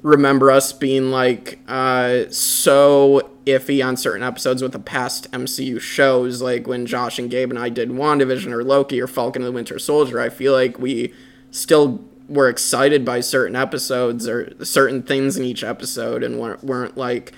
remember 0.03 0.51
us 0.51 0.73
being 0.73 1.11
like 1.11 1.59
uh 1.67 2.25
so 2.31 3.31
iffy 3.47 3.85
on 3.85 3.97
certain 3.97 4.23
episodes 4.23 4.63
with 4.63 4.73
the 4.73 4.79
past 4.79 5.31
MCU 5.33 5.81
shows 5.81 6.41
like 6.41 6.67
when 6.67 6.87
Josh 6.87 7.19
and 7.19 7.31
Gabe 7.31 7.51
and 7.51 7.59
I 7.59 7.69
did 7.69 7.91
WandaVision 7.91 8.51
or 8.53 8.65
Loki 8.65 9.01
or 9.01 9.07
Falcon 9.07 9.43
and 9.43 9.49
the 9.49 9.53
Winter 9.53 9.79
Soldier. 9.79 10.21
I 10.21 10.31
feel 10.31 10.53
like 10.53 10.79
we 10.79 11.13
still 11.55 12.05
were 12.29 12.49
excited 12.49 13.05
by 13.05 13.21
certain 13.21 13.55
episodes 13.55 14.27
or 14.27 14.53
certain 14.65 15.03
things 15.03 15.37
in 15.37 15.45
each 15.45 15.63
episode 15.63 16.23
and 16.23 16.41
weren't, 16.41 16.65
weren't 16.65 16.97
like 16.97 17.33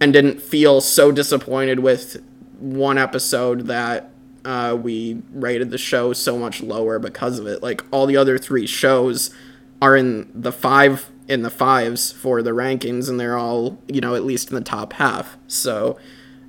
and 0.00 0.12
didn't 0.12 0.40
feel 0.40 0.80
so 0.80 1.12
disappointed 1.12 1.80
with 1.80 2.22
one 2.58 2.96
episode 2.96 3.66
that 3.66 4.10
uh, 4.44 4.76
we 4.80 5.20
rated 5.32 5.70
the 5.70 5.78
show 5.78 6.12
so 6.12 6.38
much 6.38 6.62
lower 6.62 6.98
because 6.98 7.38
of 7.38 7.46
it. 7.46 7.62
Like 7.62 7.84
all 7.90 8.06
the 8.06 8.16
other 8.16 8.38
three 8.38 8.66
shows 8.66 9.34
are 9.82 9.96
in 9.96 10.30
the 10.34 10.52
five 10.52 11.10
in 11.26 11.42
the 11.42 11.50
fives 11.50 12.12
for 12.12 12.42
the 12.42 12.50
rankings, 12.50 13.08
and 13.08 13.18
they're 13.18 13.38
all 13.38 13.78
you 13.88 14.00
know 14.00 14.14
at 14.14 14.24
least 14.24 14.48
in 14.48 14.54
the 14.54 14.60
top 14.60 14.94
half. 14.94 15.36
So, 15.46 15.98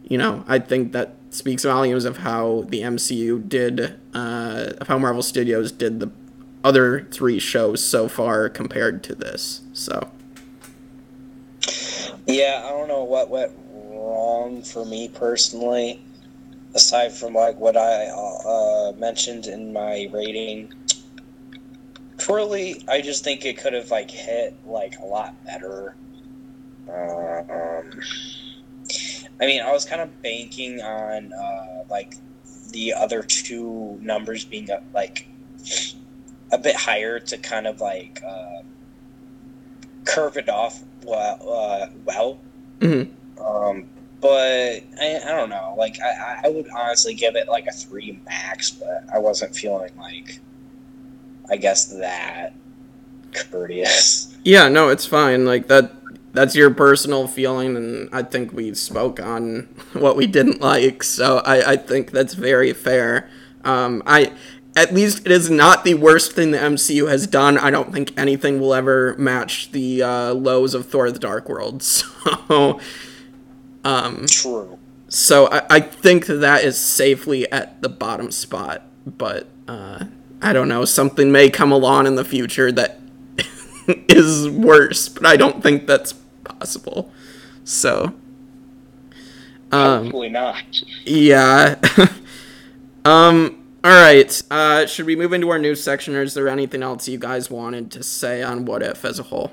you 0.04 0.18
know, 0.18 0.44
I 0.48 0.60
think 0.60 0.92
that 0.94 1.16
speaks 1.30 1.64
volumes 1.64 2.06
of 2.06 2.18
how 2.18 2.66
the 2.70 2.82
MCU 2.82 3.48
did, 3.48 4.00
uh, 4.14 4.74
of 4.80 4.88
how 4.88 4.98
Marvel 4.98 5.24
Studios 5.24 5.72
did 5.72 6.00
the 6.00 6.12
other 6.66 7.08
three 7.12 7.38
shows 7.38 7.82
so 7.82 8.10
far 8.10 8.50
compared 8.50 9.04
to 9.04 9.14
this. 9.14 9.62
So, 9.72 10.10
Yeah, 12.26 12.64
I 12.66 12.70
don't 12.70 12.88
know 12.88 13.04
what 13.04 13.30
went 13.30 13.52
wrong 13.72 14.64
for 14.64 14.84
me 14.84 15.08
personally, 15.08 16.02
aside 16.74 17.14
from 17.14 17.36
like 17.36 17.60
what 17.60 17.78
I 17.78 18.08
uh, 18.08 18.94
mentioned 18.98 19.46
in 19.46 19.72
my 19.74 20.10
rating. 20.12 20.74
Truly, 22.18 22.84
I 22.88 23.00
just 23.02 23.24
think 23.24 23.46
it 23.46 23.60
could 23.60 23.74
have 23.74 23.92
like 23.92 24.10
hit 24.10 24.56
like 24.66 24.98
a 25.00 25.06
lot 25.06 25.36
better. 25.46 25.96
Uh, 26.90 27.44
um, 27.48 27.92
I 29.40 29.46
mean, 29.46 29.62
I 29.62 29.72
was 29.72 29.86
kind 29.86 30.02
of 30.02 30.22
banking 30.24 30.82
on 30.82 31.32
uh, 31.32 31.84
like 31.92 32.16
the 32.72 32.92
other 32.94 33.22
two 33.22 34.00
numbers 34.02 34.46
being 34.46 34.72
uh, 34.72 34.82
like 34.96 35.28
a 36.52 36.58
bit 36.58 36.76
higher 36.76 37.20
to 37.20 37.38
kind 37.38 37.68
of 37.68 37.82
like 37.82 38.22
uh, 38.26 38.62
curve 40.06 40.38
it 40.38 40.50
off 40.50 40.84
well. 41.06 41.40
Uh, 41.42 41.88
well. 42.06 42.40
mhm. 42.80 43.10
Um, 43.40 43.88
but 44.22 44.84
I, 45.00 45.20
I 45.24 45.32
don't 45.32 45.50
know. 45.50 45.76
Like 45.78 46.00
I, 46.02 46.42
I 46.46 46.50
would 46.50 46.68
honestly 46.70 47.14
give 47.14 47.36
it 47.36 47.48
like 47.48 47.68
a 47.68 47.72
three 47.72 48.20
max, 48.26 48.72
but 48.72 49.04
I 49.14 49.20
wasn't 49.20 49.56
feeling 49.56 49.92
like 49.98 50.40
I 51.50 51.58
guess 51.58 51.86
that 51.86 52.54
courteous. 53.34 54.36
Yeah, 54.44 54.70
no, 54.70 54.90
it's 54.90 55.06
fine. 55.06 55.46
Like 55.46 55.68
that 55.68 55.92
that's 56.34 56.56
your 56.56 56.70
personal 56.74 57.28
feeling 57.28 57.78
and 57.78 58.10
I 58.12 58.24
think 58.24 58.52
we 58.52 58.74
spoke 58.74 59.20
on 59.20 59.70
what 59.94 60.16
we 60.18 60.28
didn't 60.28 60.62
like, 60.62 61.04
so 61.04 61.40
I, 61.46 61.74
I 61.74 61.78
think 61.78 62.12
that's 62.12 62.34
very 62.34 62.74
fair. 62.74 63.30
Um 63.64 64.04
I 64.06 64.34
at 64.76 64.94
least 64.94 65.26
it 65.26 65.32
is 65.32 65.50
not 65.50 65.84
the 65.86 65.94
worst 65.94 66.34
thing 66.34 66.52
the 66.52 66.58
MCU 66.58 67.10
has 67.10 67.28
done. 67.28 67.58
I 67.58 67.72
don't 67.72 67.94
think 67.94 68.12
anything 68.18 68.60
will 68.60 68.74
ever 68.74 69.16
match 69.18 69.72
the 69.72 70.04
uh, 70.04 70.34
lows 70.34 70.74
of 70.74 70.88
Thor: 70.88 71.12
The 71.12 71.20
Dark 71.20 71.48
World. 71.50 71.84
So, 72.48 72.80
um, 73.84 74.26
True. 74.28 74.80
so 75.10 75.48
I, 75.52 75.62
I 75.70 75.80
think 75.80 76.26
that, 76.26 76.36
that 76.38 76.64
is 76.64 76.78
safely 76.78 77.50
at 77.52 77.82
the 77.84 77.90
bottom 77.90 78.32
spot. 78.32 78.82
But 79.06 79.48
uh, 79.68 80.06
I 80.42 80.54
don't 80.54 80.68
know. 80.68 80.86
Something 80.86 81.32
may 81.32 81.50
come 81.52 81.72
along 81.72 82.08
in 82.08 82.16
the 82.16 82.26
future 82.26 82.72
that 82.72 83.00
is 83.88 84.50
worse, 84.50 85.08
but 85.08 85.26
I 85.28 85.38
don't 85.38 85.62
think 85.62 85.86
that's 85.86 86.14
possible. 86.44 87.12
So, 87.64 88.14
um, 89.72 90.04
Hopefully 90.06 90.30
not. 90.30 90.64
yeah. 91.06 91.76
um. 93.06 93.65
All 93.86 93.92
right. 93.92 94.42
Uh, 94.50 94.88
should 94.88 95.06
we 95.06 95.16
move 95.16 95.32
into 95.32 95.52
our 95.52 95.60
news 95.60 95.84
section, 95.84 96.16
or 96.16 96.24
is 96.24 96.34
there 96.34 96.48
anything 96.48 96.82
else 96.82 97.08
you 97.08 97.20
guys 97.20 97.52
wanted 97.52 97.92
to 97.92 98.02
say 98.02 98.42
on 98.42 98.66
What 98.66 98.82
If 98.82 99.06
as 99.06 99.20
a 99.20 99.24
whole? 99.24 99.52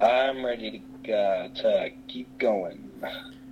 I'm 0.00 0.44
ready 0.44 0.82
to 1.04 1.12
uh, 1.12 1.48
to 1.62 1.90
keep 2.08 2.36
going. 2.38 2.90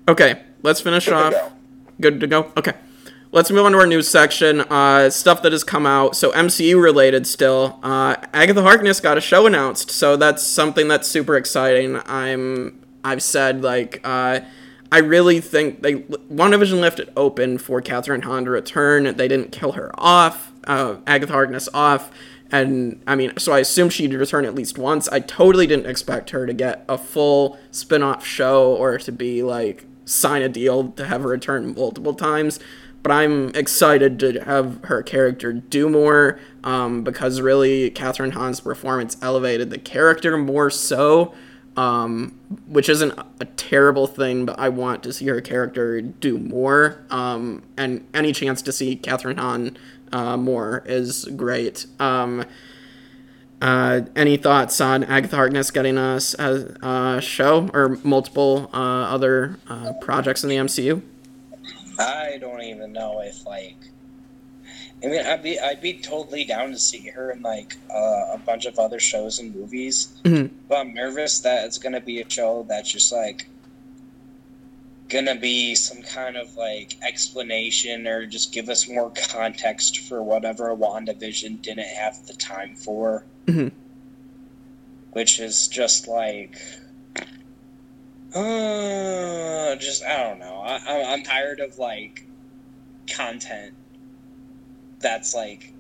Okay. 0.08 0.42
Let's 0.64 0.80
finish 0.80 1.04
Good 1.04 1.12
to 1.12 1.16
off. 1.16 1.32
go. 1.32 1.52
Good 2.00 2.18
to 2.18 2.26
go. 2.26 2.52
Okay. 2.56 2.72
Let's 3.30 3.52
move 3.52 3.66
on 3.66 3.70
to 3.70 3.78
our 3.78 3.86
news 3.86 4.08
section. 4.08 4.62
Uh, 4.62 5.10
stuff 5.10 5.42
that 5.42 5.52
has 5.52 5.62
come 5.62 5.86
out. 5.86 6.16
So 6.16 6.32
MCU 6.32 6.82
related 6.82 7.28
still. 7.28 7.78
Uh, 7.84 8.16
Agatha 8.34 8.62
Harkness 8.62 8.98
got 8.98 9.16
a 9.16 9.20
show 9.20 9.46
announced, 9.46 9.92
so 9.92 10.16
that's 10.16 10.42
something 10.42 10.88
that's 10.88 11.06
super 11.06 11.36
exciting. 11.36 12.00
I'm. 12.04 12.84
I've 13.04 13.22
said 13.22 13.62
like. 13.62 14.00
Uh, 14.02 14.40
I 14.90 14.98
really 14.98 15.40
think 15.40 15.82
they 15.82 15.96
WandaVision 15.96 16.80
left 16.80 17.00
it 17.00 17.12
open 17.16 17.58
for 17.58 17.82
Kathryn 17.82 18.24
Hahn 18.24 18.44
to 18.44 18.50
return. 18.50 19.16
They 19.16 19.28
didn't 19.28 19.52
kill 19.52 19.72
her 19.72 19.90
off, 19.94 20.52
uh, 20.64 20.96
Agatha 21.06 21.32
Harkness 21.32 21.68
off, 21.74 22.10
and 22.52 23.02
I 23.06 23.16
mean, 23.16 23.32
so 23.38 23.52
I 23.52 23.58
assume 23.60 23.90
she'd 23.90 24.14
return 24.14 24.44
at 24.44 24.54
least 24.54 24.78
once. 24.78 25.08
I 25.08 25.20
totally 25.20 25.66
didn't 25.66 25.86
expect 25.86 26.30
her 26.30 26.46
to 26.46 26.52
get 26.52 26.84
a 26.88 26.96
full 26.96 27.58
spin-off 27.70 28.24
show 28.24 28.74
or 28.74 28.98
to 28.98 29.12
be 29.12 29.42
like 29.42 29.84
sign 30.04 30.42
a 30.42 30.48
deal 30.48 30.90
to 30.92 31.06
have 31.06 31.22
her 31.22 31.28
return 31.28 31.74
multiple 31.74 32.14
times. 32.14 32.60
But 33.02 33.12
I'm 33.12 33.50
excited 33.50 34.18
to 34.20 34.44
have 34.44 34.82
her 34.84 35.02
character 35.02 35.52
do 35.52 35.88
more 35.88 36.40
um, 36.64 37.04
because 37.04 37.40
really 37.40 37.90
Kathryn 37.90 38.32
Hahn's 38.32 38.60
performance 38.60 39.16
elevated 39.22 39.70
the 39.70 39.78
character 39.78 40.36
more 40.36 40.70
so 40.70 41.32
um, 41.76 42.38
which 42.66 42.88
isn't 42.88 43.18
a 43.40 43.44
terrible 43.56 44.06
thing, 44.06 44.46
but 44.46 44.58
I 44.58 44.68
want 44.68 45.02
to 45.04 45.12
see 45.12 45.26
her 45.26 45.40
character 45.40 46.00
do 46.00 46.38
more. 46.38 47.04
Um, 47.10 47.62
and 47.76 48.06
any 48.14 48.32
chance 48.32 48.62
to 48.62 48.72
see 48.72 48.96
Kathryn 48.96 49.38
Hahn 49.38 49.76
uh, 50.12 50.36
more 50.36 50.82
is 50.86 51.24
great. 51.36 51.86
Um, 51.98 52.44
uh, 53.60 54.02
any 54.14 54.36
thoughts 54.36 54.80
on 54.80 55.04
Agatha 55.04 55.36
Harkness 55.36 55.70
getting 55.70 55.96
us 55.96 56.34
a, 56.38 56.76
a 56.82 57.20
show 57.20 57.70
or 57.72 57.98
multiple 58.02 58.70
uh, 58.72 58.76
other 58.76 59.58
uh, 59.68 59.94
projects 60.00 60.42
in 60.42 60.50
the 60.50 60.56
MCU? 60.56 61.02
I 61.98 62.36
don't 62.40 62.62
even 62.62 62.92
know 62.92 63.20
if 63.20 63.46
like. 63.46 63.76
I 65.04 65.08
mean, 65.08 65.24
I'd 65.26 65.42
be 65.42 65.60
I'd 65.60 65.80
be 65.82 65.94
totally 65.94 66.44
down 66.44 66.70
to 66.72 66.78
see 66.78 67.08
her 67.10 67.30
in 67.30 67.42
like 67.42 67.76
uh, 67.94 68.32
a 68.34 68.40
bunch 68.44 68.64
of 68.66 68.78
other 68.78 68.98
shows 68.98 69.38
and 69.38 69.54
movies, 69.54 70.08
Mhm. 70.24 70.50
but 70.68 70.78
I'm 70.78 70.94
nervous 70.94 71.40
that 71.40 71.64
it's 71.66 71.78
gonna 71.78 72.00
be 72.00 72.20
a 72.22 72.28
show 72.30 72.64
that's 72.68 72.90
just 72.90 73.12
like 73.12 73.46
gonna 75.08 75.36
be 75.36 75.74
some 75.74 76.02
kind 76.02 76.36
of 76.36 76.56
like 76.56 76.96
explanation 77.02 78.06
or 78.08 78.26
just 78.26 78.52
give 78.52 78.68
us 78.68 78.88
more 78.88 79.12
context 79.28 79.98
for 80.00 80.22
whatever 80.22 80.74
WandaVision 80.74 81.60
didn't 81.62 81.86
have 81.86 82.26
the 82.26 82.32
time 82.32 82.74
for, 82.74 83.22
Mhm. 83.46 83.72
which 85.12 85.38
is 85.40 85.68
just 85.68 86.08
like. 86.08 86.56
Uh, 88.34 89.76
just 89.76 90.02
I 90.04 90.22
don't 90.24 90.38
know. 90.38 90.56
I, 90.60 90.80
I'm 90.86 91.06
I'm 91.06 91.22
tired 91.22 91.60
of 91.60 91.78
like 91.78 92.24
content 93.08 93.74
that's 95.06 95.34
like 95.34 95.72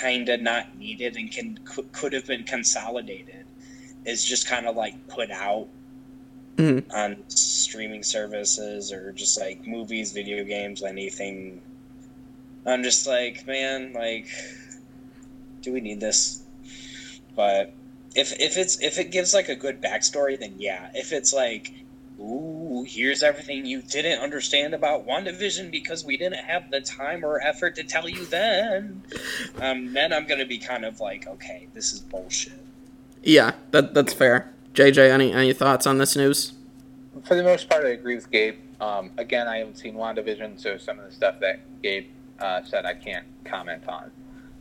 kind 0.00 0.28
of 0.30 0.40
not 0.40 0.64
needed 0.78 1.16
and 1.16 1.30
can 1.30 1.58
could, 1.92 2.14
have 2.14 2.26
been 2.26 2.44
consolidated 2.44 3.44
is 4.06 4.24
just 4.24 4.48
kind 4.48 4.66
of 4.66 4.74
like 4.74 4.94
put 5.08 5.30
out 5.30 5.68
Mhm. 6.56 6.82
on 6.94 7.22
streaming 7.28 8.02
services 8.02 8.90
or 8.90 9.12
just 9.12 9.38
like 9.38 9.66
movies, 9.66 10.12
video 10.12 10.44
games, 10.44 10.82
anything. 10.82 11.60
I'm 12.64 12.82
just 12.82 13.06
like, 13.06 13.46
man, 13.46 13.92
like, 13.92 14.26
do 15.60 15.72
we 15.74 15.80
need 15.82 16.00
this? 16.00 16.42
But 17.34 17.74
if 18.14 18.32
if 18.40 18.56
it's 18.56 18.80
if 18.80 18.98
it 18.98 19.10
gives 19.10 19.34
like 19.34 19.50
a 19.50 19.56
good 19.56 19.82
backstory, 19.82 20.38
then 20.40 20.54
yeah. 20.58 20.88
If 20.94 21.12
it's 21.12 21.34
like, 21.34 21.70
ooh, 22.18 22.65
here's 22.84 23.22
everything 23.22 23.66
you 23.66 23.82
didn't 23.82 24.20
understand 24.20 24.74
about 24.74 25.06
WandaVision 25.06 25.70
because 25.70 26.04
we 26.04 26.16
didn't 26.16 26.44
have 26.44 26.70
the 26.70 26.80
time 26.80 27.24
or 27.24 27.40
effort 27.40 27.76
to 27.76 27.84
tell 27.84 28.08
you 28.08 28.24
then, 28.26 29.02
um, 29.60 29.92
then 29.92 30.12
I'm 30.12 30.26
gonna 30.26 30.46
be 30.46 30.58
kind 30.58 30.84
of 30.84 31.00
like, 31.00 31.26
okay, 31.26 31.68
this 31.74 31.92
is 31.92 32.00
bullshit. 32.00 32.60
Yeah, 33.22 33.52
that 33.72 33.94
that's 33.94 34.12
fair. 34.12 34.52
JJ, 34.74 35.10
any 35.10 35.32
any 35.32 35.52
thoughts 35.52 35.86
on 35.86 35.98
this 35.98 36.16
news? 36.16 36.52
For 37.24 37.34
the 37.34 37.42
most 37.42 37.68
part, 37.68 37.84
I 37.84 37.90
agree 37.90 38.14
with 38.14 38.30
Gabe. 38.30 38.56
Um, 38.80 39.10
again, 39.16 39.48
I 39.48 39.58
haven't 39.58 39.78
seen 39.78 39.94
WandaVision, 39.94 40.60
so 40.60 40.76
some 40.76 40.98
of 40.98 41.06
the 41.06 41.12
stuff 41.12 41.40
that 41.40 41.60
Gabe 41.82 42.06
uh, 42.38 42.62
said 42.62 42.84
I 42.84 42.94
can't 42.94 43.26
comment 43.44 43.82
on. 43.88 44.10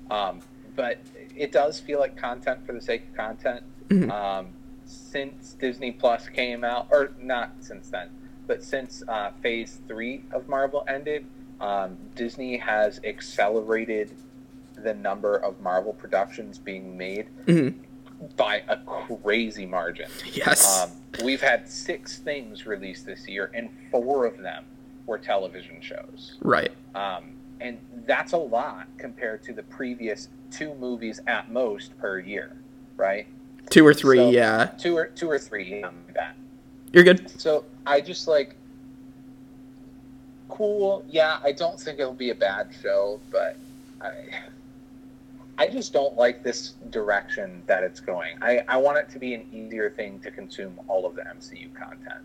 Um, 0.09 0.41
but 0.75 0.99
it 1.35 1.51
does 1.51 1.79
feel 1.79 1.99
like 1.99 2.15
content 2.15 2.65
for 2.65 2.73
the 2.73 2.81
sake 2.81 3.03
of 3.09 3.15
content. 3.15 3.63
Mhm. 3.89 4.09
Um, 4.09 4.53
since 5.15 5.53
Disney 5.53 5.93
Plus 5.93 6.27
came 6.27 6.65
out, 6.65 6.87
or 6.91 7.11
not 7.21 7.51
since 7.61 7.87
then, 7.89 8.09
but 8.47 8.61
since 8.61 9.01
uh, 9.07 9.31
Phase 9.41 9.79
Three 9.87 10.23
of 10.33 10.49
Marvel 10.49 10.83
ended, 10.89 11.25
um, 11.61 11.95
Disney 12.15 12.57
has 12.57 12.99
accelerated 13.05 14.11
the 14.75 14.93
number 14.93 15.37
of 15.37 15.61
Marvel 15.61 15.93
productions 15.93 16.57
being 16.57 16.97
made 16.97 17.27
Mhm. 17.45 17.75
by 18.35 18.63
a 18.67 18.75
crazy 18.75 19.65
margin. 19.65 20.09
Yes. 20.33 20.81
Um, 20.83 20.91
we've 21.23 21.39
had 21.41 21.69
six 21.69 22.17
things 22.19 22.65
released 22.65 23.05
this 23.05 23.25
year, 23.25 23.49
and 23.53 23.69
four 23.91 24.25
of 24.25 24.37
them 24.39 24.65
were 25.05 25.17
television 25.17 25.79
shows. 25.79 26.35
right. 26.41 26.73
Um, 26.93 27.31
and 27.61 27.77
that's 28.05 28.33
a 28.33 28.37
lot 28.37 28.87
compared 28.97 29.43
to 29.43 29.53
the 29.53 29.63
previous 29.63 30.27
two 30.51 30.73
movies 30.75 31.21
at 31.25 31.49
most 31.49 31.97
per 31.99 32.19
year, 32.19 32.57
right? 32.97 33.27
Two 33.69 33.85
or 33.85 33.93
three. 33.93 34.17
So- 34.17 34.29
yeah. 34.29 34.65
Two 34.77 34.95
or 34.97 35.07
two 35.07 35.29
or 35.29 35.39
three. 35.39 35.83
Um, 35.83 35.95
that. 36.13 36.35
You're 36.93 37.03
good. 37.03 37.29
So 37.39 37.65
I 37.85 38.01
just 38.01 38.27
like 38.27 38.55
cool. 40.49 41.03
Yeah, 41.09 41.39
I 41.43 41.51
don't 41.51 41.79
think 41.79 41.99
it'll 41.99 42.13
be 42.13 42.29
a 42.29 42.35
bad 42.35 42.69
show, 42.81 43.19
but 43.31 43.57
I 44.01 44.13
I 45.57 45.67
just 45.67 45.93
don't 45.93 46.15
like 46.17 46.43
this 46.43 46.73
direction 46.89 47.63
that 47.67 47.83
it's 47.83 47.99
going. 47.99 48.37
I, 48.41 48.61
I 48.67 48.77
want 48.77 48.97
it 48.97 49.09
to 49.11 49.19
be 49.19 49.33
an 49.33 49.45
easier 49.53 49.89
thing 49.89 50.19
to 50.19 50.31
consume 50.31 50.79
all 50.87 51.05
of 51.05 51.15
the 51.15 51.21
MCU 51.21 51.73
content. 51.73 52.21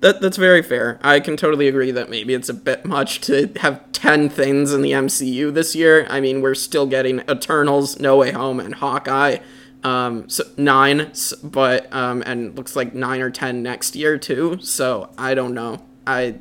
That 0.00 0.20
that's 0.20 0.36
very 0.36 0.62
fair. 0.62 0.98
I 1.02 1.20
can 1.20 1.36
totally 1.36 1.68
agree 1.68 1.90
that 1.90 2.10
maybe 2.10 2.34
it's 2.34 2.48
a 2.48 2.54
bit 2.54 2.84
much 2.84 3.20
to 3.22 3.50
have 3.60 3.80
ten 3.92 4.28
things 4.28 4.72
in 4.72 4.82
the 4.82 4.92
MCU 4.92 5.52
this 5.52 5.74
year. 5.74 6.06
I 6.10 6.20
mean, 6.20 6.42
we're 6.42 6.54
still 6.54 6.86
getting 6.86 7.20
Eternals, 7.30 7.98
No 7.98 8.16
Way 8.18 8.32
Home, 8.32 8.60
and 8.60 8.74
Hawkeye. 8.74 9.38
Um, 9.84 10.28
so 10.28 10.44
nine, 10.56 11.12
but 11.42 11.92
um, 11.92 12.22
and 12.26 12.56
looks 12.56 12.74
like 12.74 12.94
nine 12.94 13.20
or 13.20 13.30
ten 13.30 13.62
next 13.62 13.94
year 13.94 14.18
too. 14.18 14.58
So 14.60 15.10
I 15.16 15.34
don't 15.34 15.54
know. 15.54 15.82
I 16.06 16.36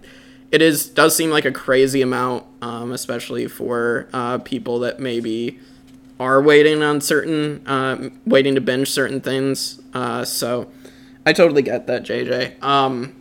it 0.52 0.62
is 0.62 0.88
does 0.88 1.16
seem 1.16 1.30
like 1.30 1.46
a 1.46 1.52
crazy 1.52 2.02
amount, 2.02 2.46
um, 2.62 2.92
especially 2.92 3.48
for 3.48 4.08
uh, 4.14 4.38
people 4.40 4.80
that 4.80 5.00
maybe 5.00 5.60
are 6.20 6.42
waiting 6.42 6.82
on 6.82 7.02
certain, 7.02 7.62
um, 7.66 8.20
waiting 8.26 8.56
to 8.56 8.62
binge 8.62 8.90
certain 8.90 9.20
things. 9.20 9.82
Uh, 9.94 10.24
so 10.24 10.72
I 11.26 11.34
totally 11.34 11.62
get 11.62 11.88
that, 11.88 12.04
JJ. 12.04 12.64
Um, 12.64 13.16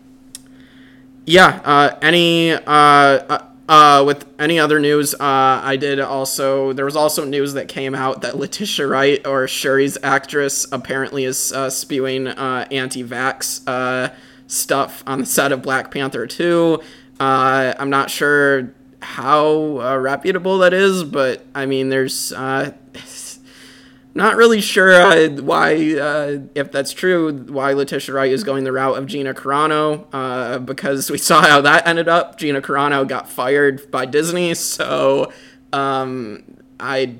yeah. 1.27 1.61
Uh, 1.65 1.99
any 2.03 2.53
uh, 2.53 2.61
uh, 2.67 3.47
uh, 3.69 4.03
with 4.07 4.27
any 4.39 4.59
other 4.59 4.79
news? 4.79 5.15
Uh, 5.15 5.61
I 5.63 5.77
did 5.77 6.01
also. 6.01 6.73
There 6.73 6.85
was 6.85 6.97
also 6.97 7.25
news 7.25 7.55
that 7.55 7.69
came 7.69 7.95
out 7.95 8.23
that 8.23 8.37
Letitia 8.37 8.87
Wright 8.87 9.27
or 9.27 9.47
Shuri's 9.47 9.99
actress 10.03 10.67
apparently 10.73 11.25
is 11.25 11.53
uh, 11.53 11.71
spewing 11.71 12.29
uh, 12.29 12.67
anti-vax 12.71 13.63
uh, 13.67 14.15
stuff 14.47 15.03
on 15.07 15.21
the 15.21 15.27
set 15.27 15.53
of 15.53 15.63
Black 15.63 15.91
Panther 15.91 16.27
2. 16.27 16.81
Uh, 17.21 17.75
I'm 17.79 17.91
not 17.91 18.11
sure 18.11 18.73
how 19.01 19.99
reputable 19.99 20.59
that 20.59 20.73
is, 20.73 21.05
but 21.05 21.45
I 21.55 21.67
mean, 21.67 21.89
there's 21.89 22.33
uh, 22.33 22.73
not 24.15 24.37
really 24.37 24.61
sure 24.61 24.95
uh, 24.95 25.29
why, 25.43 25.75
uh, 25.97 26.39
if 26.55 26.71
that's 26.71 26.93
true, 26.93 27.33
why 27.49 27.73
Letitia 27.73 28.15
Wright 28.15 28.31
is 28.31 28.45
going 28.45 28.65
the 28.65 28.73
route 28.73 28.97
of 28.97 29.07
Gina 29.07 29.35
Carano, 29.35 30.07
uh, 30.13 30.59
because 30.59 31.11
we 31.11 31.19
saw 31.19 31.43
how 31.43 31.61
that 31.63 31.87
ended 31.87 32.09
up. 32.09 32.39
Gina 32.39 32.63
Carano 32.63 33.07
got 33.07 33.29
fired 33.29 33.91
by 33.91 34.07
Disney, 34.07 34.55
so 34.55 35.33
um, 35.73 36.45
I 36.79 37.17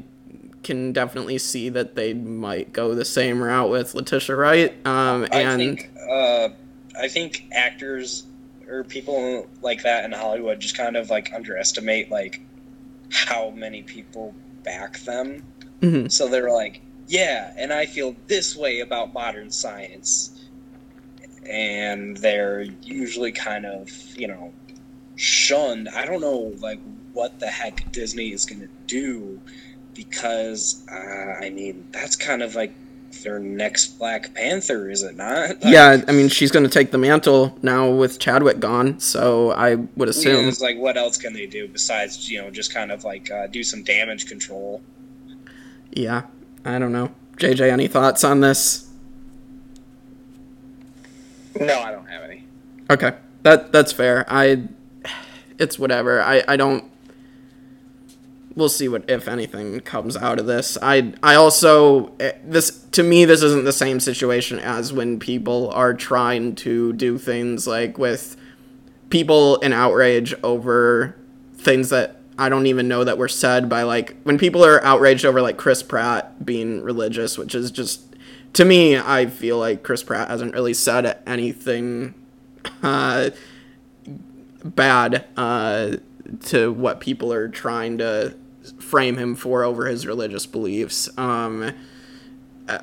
can 0.63 0.93
definitely 0.93 1.39
see 1.39 1.69
that 1.69 1.97
they 1.97 2.15
might 2.15 2.73
go 2.73 2.95
the 2.95 3.05
same 3.05 3.43
route 3.43 3.71
with 3.71 3.95
Letitia 3.95 4.37
Wright. 4.37 4.87
Um, 4.87 5.25
and 5.33 5.35
I 5.35 5.57
think, 5.57 5.91
uh, 6.09 6.49
I 6.99 7.09
think 7.09 7.49
actors 7.53 8.25
or 8.69 8.85
people 8.85 9.47
like 9.63 9.83
that 9.83 10.05
in 10.05 10.13
Hollywood 10.13 10.61
just 10.61 10.77
kind 10.77 10.97
of 10.97 11.11
like 11.11 11.33
underestimate 11.33 12.11
like 12.11 12.41
how 13.11 13.51
many 13.51 13.83
people 13.83 14.35
back 14.63 14.99
them. 15.01 15.45
Mhm. 15.85 16.11
So 16.11 16.29
they're 16.29 16.53
like, 16.53 16.83
yeah, 17.07 17.53
and 17.59 17.73
I 17.73 17.87
feel 17.87 18.17
this 18.29 18.57
way 18.57 18.81
about 18.81 19.13
modern 19.13 19.51
science. 19.51 20.31
And 21.51 22.17
they're 22.17 22.63
usually 22.83 23.33
kind 23.33 23.67
of, 23.67 23.91
you 24.17 24.29
know, 24.29 24.55
shunned. 25.17 25.89
I 25.91 26.07
don't 26.07 26.21
know, 26.23 26.55
like, 26.61 26.81
what 27.13 27.39
the 27.41 27.49
heck 27.49 27.87
Disney 27.93 28.33
is 28.33 28.47
going 28.47 28.61
to 28.63 28.69
do 28.89 29.43
because, 29.95 30.85
uh, 30.93 31.45
I 31.45 31.51
mean, 31.51 31.89
that's 31.93 32.17
kind 32.17 32.43
of 32.43 32.55
like 32.55 32.77
their 33.25 33.41
next 33.41 33.99
Black 33.99 34.35
Panther, 34.35 34.91
is 34.91 35.03
it 35.03 35.17
not? 35.17 35.51
Like, 35.63 35.63
yeah, 35.63 36.03
I 36.09 36.13
mean, 36.13 36.29
she's 36.29 36.51
going 36.53 36.65
to 36.65 36.71
take 36.71 36.91
the 36.93 36.99
mantle 36.99 37.59
now 37.63 37.91
with 37.91 38.19
Chadwick 38.21 38.61
gone, 38.61 39.01
so 39.01 39.53
I 39.53 39.77
would 39.77 40.09
Yeah, 40.09 40.11
assume. 40.11 40.49
it's 40.49 40.61
like, 40.61 40.79
what 40.79 40.97
else 40.97 41.17
can 41.19 41.33
they 41.35 41.47
do 41.47 41.69
besides, 41.69 42.29
you 42.31 42.43
know, 42.43 42.51
just 42.51 42.73
kind 42.75 42.93
of 42.93 43.05
like 43.05 43.31
uh, 43.31 43.49
do 43.49 43.63
some 43.65 43.83
damage 43.85 44.27
control? 44.27 44.83
Yeah, 45.95 46.23
I 46.65 46.79
don't 46.81 46.93
know. 46.93 47.13
JJ, 47.37 47.71
any 47.71 47.87
thoughts 47.87 48.25
on 48.25 48.41
this? 48.41 48.91
No, 51.59 51.81
I 51.81 51.93
don't 51.93 52.07
have 52.07 52.23
any. 52.23 52.45
Okay, 52.91 53.13
that 53.43 53.71
that's 53.71 53.93
fair. 53.93 54.25
I, 54.29 54.65
it's 55.59 55.79
whatever. 55.79 56.21
I 56.21 56.43
I 56.49 56.57
don't. 56.57 56.91
We'll 58.57 58.69
see 58.69 58.89
what 58.89 59.09
if 59.09 59.29
anything 59.29 59.81
comes 59.81 60.17
out 60.17 60.41
of 60.41 60.47
this. 60.47 60.77
I 60.83 61.15
I 61.23 61.37
also 61.37 62.13
eh, 62.19 62.33
this 62.45 62.71
to 62.93 63.05
me 63.05 63.25
this 63.25 63.43
isn't 63.43 63.65
the 63.65 63.73
same 63.73 64.01
situation 64.01 64.59
as 64.59 64.93
when 64.93 65.21
people 65.21 65.71
are 65.71 65.95
trying 65.95 66.57
to 66.57 66.93
do 66.93 67.19
things 67.19 67.67
like 67.69 67.99
with 67.99 68.37
people 69.11 69.57
in 69.57 69.73
outrage 69.73 70.35
over 70.43 71.17
things 71.57 71.91
that 71.91 72.21
I 72.39 72.49
don't 72.49 72.67
even 72.67 72.89
know 72.89 73.05
that 73.05 73.19
were 73.19 73.29
said 73.29 73.69
by 73.69 73.83
like 73.83 74.17
when 74.25 74.39
people 74.39 74.65
are 74.65 74.85
outraged 74.85 75.25
over 75.25 75.41
like 75.41 75.57
Chris 75.57 75.83
Pratt 75.83 76.45
being 76.45 76.83
religious, 76.83 77.39
which 77.39 77.55
is 77.55 77.71
just 77.71 78.03
to 78.55 78.65
me, 78.65 78.97
I 78.97 79.27
feel 79.27 79.59
like 79.59 79.83
Chris 79.83 80.03
Pratt 80.03 80.29
hasn't 80.29 80.55
really 80.55 80.75
said 80.75 81.19
anything 81.27 82.15
uh, 82.83 83.31
bad 84.65 85.27
uh, 85.37 85.97
to 86.45 86.73
what 86.73 87.01
people 87.01 87.33
are 87.33 87.49
trying 87.49 87.99
to 87.99 88.35
frame 88.79 89.17
him 89.17 89.35
for 89.35 89.63
over 89.63 89.87
his 89.87 90.07
religious 90.07 90.47
beliefs. 90.47 91.09
Um, 91.19 91.73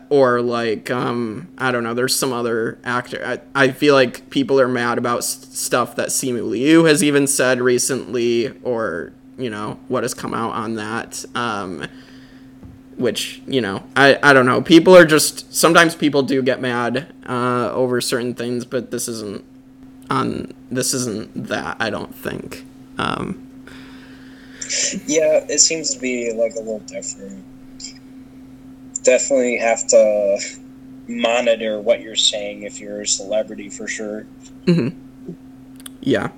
or 0.10 0.42
like 0.42 0.92
um, 0.92 1.48
I 1.58 1.72
don't 1.72 1.84
know. 1.84 1.94
There's 1.94 2.16
some 2.16 2.32
other 2.32 2.78
actor. 2.84 3.42
I, 3.56 3.64
I 3.64 3.72
feel 3.72 3.96
like 3.96 4.30
people 4.30 4.60
are 4.60 4.68
mad 4.68 4.98
about 4.98 5.20
s- 5.20 5.48
stuff 5.52 5.96
that 5.96 6.10
Simu 6.10 6.48
Liu 6.48 6.84
has 6.84 7.04
even 7.04 7.26
said 7.26 7.62
recently, 7.62 8.50
or 8.62 9.12
you 9.38 9.50
know 9.50 9.80
what 9.88 10.04
has 10.04 10.14
come 10.14 10.34
out 10.34 10.52
on 10.52 10.76
that. 10.76 11.26
Um, 11.36 11.88
which 12.98 13.42
you 13.48 13.62
know 13.62 13.84
I, 13.96 14.20
I 14.22 14.34
don't 14.34 14.46
know 14.46 14.62
people 14.62 14.96
are 14.96 15.06
just 15.06 15.54
sometimes 15.54 15.96
people 15.96 16.22
do 16.22 16.44
get 16.44 16.62
mad 16.62 17.12
uh, 17.26 17.72
over 17.74 18.00
certain 18.00 18.36
things 18.36 18.64
but 18.64 18.92
this 18.92 19.08
isn't 19.08 19.44
on 20.10 20.54
this 20.70 20.94
isn't 20.94 21.48
that 21.48 21.78
i 21.80 21.90
don't 21.90 22.14
think 22.14 22.66
um, 22.98 23.48
Yeah, 25.08 25.44
it 25.50 25.60
seems 25.60 25.94
to 25.96 26.00
be 26.00 26.32
like 26.34 26.54
a 26.54 26.60
little 26.60 26.80
different. 26.80 27.44
Definitely 29.04 29.58
have 29.58 29.88
to 29.88 30.40
monitor 31.08 31.80
what 31.82 32.02
you're 32.02 32.16
saying 32.16 32.64
if 32.64 32.80
you're 32.80 33.02
a 33.02 33.08
celebrity 33.08 33.70
for 33.70 33.88
sure. 33.88 34.28
yeah 36.02 36.30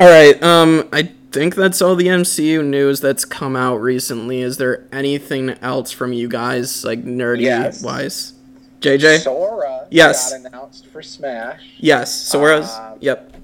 all 0.00 0.08
right 0.08 0.42
um 0.42 0.88
i 0.92 1.10
think 1.36 1.54
that's 1.54 1.82
all 1.82 1.94
the 1.94 2.06
mcu 2.06 2.64
news 2.64 3.00
that's 3.00 3.24
come 3.26 3.54
out 3.56 3.76
recently 3.76 4.40
is 4.40 4.56
there 4.56 4.86
anything 4.90 5.50
else 5.60 5.92
from 5.92 6.12
you 6.12 6.26
guys 6.28 6.82
like 6.84 7.04
nerdy 7.04 7.42
Yes. 7.42 7.82
wise 7.82 8.32
jj 8.80 9.18
Sora 9.18 9.86
Yes. 9.90 10.32
got 10.32 10.46
announced 10.46 10.86
for 10.86 11.02
Smash. 11.02 11.62
yes 11.78 12.12
sora's 12.14 12.70
Um, 12.70 12.96
yep 13.00 13.34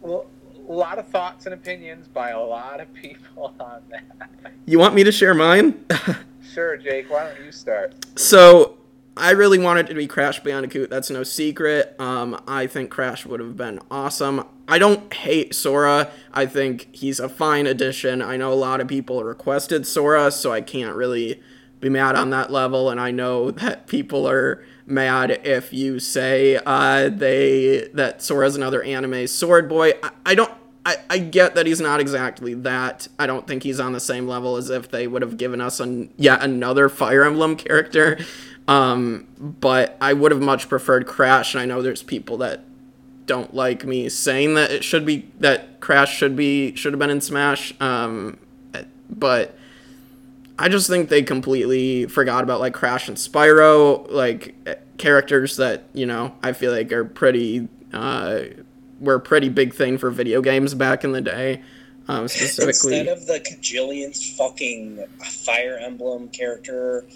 Well, 0.00 0.26
a 0.68 0.72
lot 0.72 0.98
of 1.00 1.08
thoughts 1.08 1.46
and 1.46 1.52
opinions 1.54 2.06
by 2.06 2.30
a 2.30 2.40
lot 2.40 2.80
of 2.80 2.92
people 2.94 3.52
on 3.60 3.80
that. 3.90 4.52
you 4.66 4.78
want 4.78 4.94
me 4.94 5.02
to 5.04 5.10
share 5.12 5.34
mine 5.34 5.84
Sure, 6.54 6.76
Jake, 6.76 7.08
why 7.10 7.24
don't 7.32 7.44
you 7.44 7.52
start? 7.52 7.94
So 8.18 8.76
I 9.16 9.30
really 9.32 9.58
wanted 9.60 9.86
it 9.86 9.88
to 9.90 9.94
be 9.94 10.08
Crash 10.08 10.40
Bandicoot. 10.42 10.90
That's 10.90 11.08
no 11.08 11.22
secret. 11.22 11.94
Um, 12.00 12.42
I 12.48 12.66
think 12.66 12.90
Crash 12.90 13.24
would 13.24 13.38
have 13.38 13.56
been 13.56 13.78
awesome. 13.88 14.44
I 14.70 14.78
don't 14.78 15.12
hate 15.12 15.52
Sora. 15.52 16.12
I 16.32 16.46
think 16.46 16.88
he's 16.92 17.18
a 17.18 17.28
fine 17.28 17.66
addition. 17.66 18.22
I 18.22 18.36
know 18.36 18.52
a 18.52 18.54
lot 18.54 18.80
of 18.80 18.86
people 18.86 19.24
requested 19.24 19.84
Sora, 19.84 20.30
so 20.30 20.52
I 20.52 20.60
can't 20.60 20.94
really 20.94 21.42
be 21.80 21.88
mad 21.88 22.14
on 22.14 22.30
that 22.30 22.52
level. 22.52 22.88
And 22.88 23.00
I 23.00 23.10
know 23.10 23.50
that 23.50 23.88
people 23.88 24.28
are 24.28 24.64
mad 24.86 25.40
if 25.44 25.72
you 25.72 25.98
say 25.98 26.60
uh, 26.64 27.08
they 27.08 27.88
that 27.94 28.22
Sora's 28.22 28.54
another 28.54 28.80
anime 28.84 29.26
sword 29.26 29.68
boy. 29.68 29.94
I, 30.04 30.10
I 30.24 30.34
don't. 30.36 30.52
I, 30.86 30.96
I 31.10 31.18
get 31.18 31.56
that 31.56 31.66
he's 31.66 31.80
not 31.80 32.00
exactly 32.00 32.54
that. 32.54 33.08
I 33.18 33.26
don't 33.26 33.46
think 33.46 33.64
he's 33.64 33.80
on 33.80 33.92
the 33.92 34.00
same 34.00 34.26
level 34.26 34.56
as 34.56 34.70
if 34.70 34.88
they 34.90 35.06
would 35.06 35.20
have 35.20 35.36
given 35.36 35.60
us 35.60 35.78
an, 35.78 36.10
yet 36.16 36.42
another 36.42 36.88
Fire 36.88 37.22
Emblem 37.22 37.56
character. 37.56 38.18
Um, 38.66 39.26
but 39.38 39.98
I 40.00 40.14
would 40.14 40.32
have 40.32 40.40
much 40.40 40.70
preferred 40.70 41.06
Crash, 41.06 41.54
and 41.54 41.60
I 41.60 41.66
know 41.66 41.82
there's 41.82 42.02
people 42.02 42.38
that 42.38 42.64
don't 43.26 43.54
like 43.54 43.84
me 43.84 44.08
saying 44.08 44.54
that 44.54 44.70
it 44.70 44.82
should 44.84 45.06
be 45.06 45.28
that 45.38 45.80
Crash 45.80 46.16
should 46.16 46.36
be 46.36 46.74
should 46.74 46.92
have 46.92 46.98
been 46.98 47.10
in 47.10 47.20
Smash. 47.20 47.72
Um, 47.80 48.38
but 49.08 49.56
I 50.58 50.68
just 50.68 50.88
think 50.88 51.08
they 51.08 51.22
completely 51.22 52.06
forgot 52.06 52.44
about 52.44 52.60
like 52.60 52.74
Crash 52.74 53.08
and 53.08 53.16
Spyro, 53.16 54.10
like 54.10 54.54
characters 54.98 55.56
that 55.56 55.84
you 55.94 56.06
know 56.06 56.34
I 56.42 56.52
feel 56.52 56.72
like 56.72 56.92
are 56.92 57.04
pretty 57.04 57.68
uh, 57.92 58.42
were 59.00 59.14
a 59.14 59.20
pretty 59.20 59.48
big 59.48 59.74
thing 59.74 59.98
for 59.98 60.10
video 60.10 60.42
games 60.42 60.74
back 60.74 61.04
in 61.04 61.12
the 61.12 61.20
day. 61.20 61.62
Um, 62.08 62.28
specifically, 62.28 62.98
Instead 62.98 63.08
of 63.08 63.26
the 63.26 63.40
Kajillion's 63.40 64.36
fucking 64.36 65.04
Fire 65.18 65.78
Emblem 65.78 66.28
character 66.28 67.06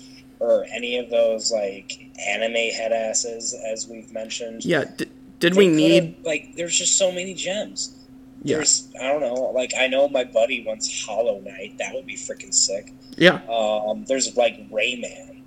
or 0.41 0.67
any 0.73 0.99
of 0.99 1.11
those 1.11 1.53
like 1.53 2.11
anime 2.27 2.55
headasses, 2.55 3.55
as 3.55 3.89
we've 3.89 4.13
mentioned. 4.13 4.65
yeah. 4.65 4.85
D- 4.97 5.07
did 5.51 5.57
we 5.57 5.69
need? 5.69 6.25
like? 6.25 6.57
There's 6.57 6.77
just 6.79 6.97
so 6.97 7.13
many 7.13 7.35
gems. 7.35 7.95
Yeah, 8.43 8.57
There's 8.57 8.89
I 9.01 9.09
don't 9.09 9.21
know. 9.21 9.35
Like 9.55 9.73
I 9.79 9.87
know 9.87 10.09
my 10.09 10.25
buddy 10.25 10.65
wants 10.67 11.05
Hollow 11.05 11.41
Knight. 11.41 11.77
That 11.79 11.95
would 11.95 12.07
be 12.07 12.15
freaking 12.15 12.53
sick. 12.53 12.93
yeah, 13.17 13.41
Um, 13.49 14.05
there's 14.07 14.37
like 14.37 14.69
Rayman. 14.71 15.43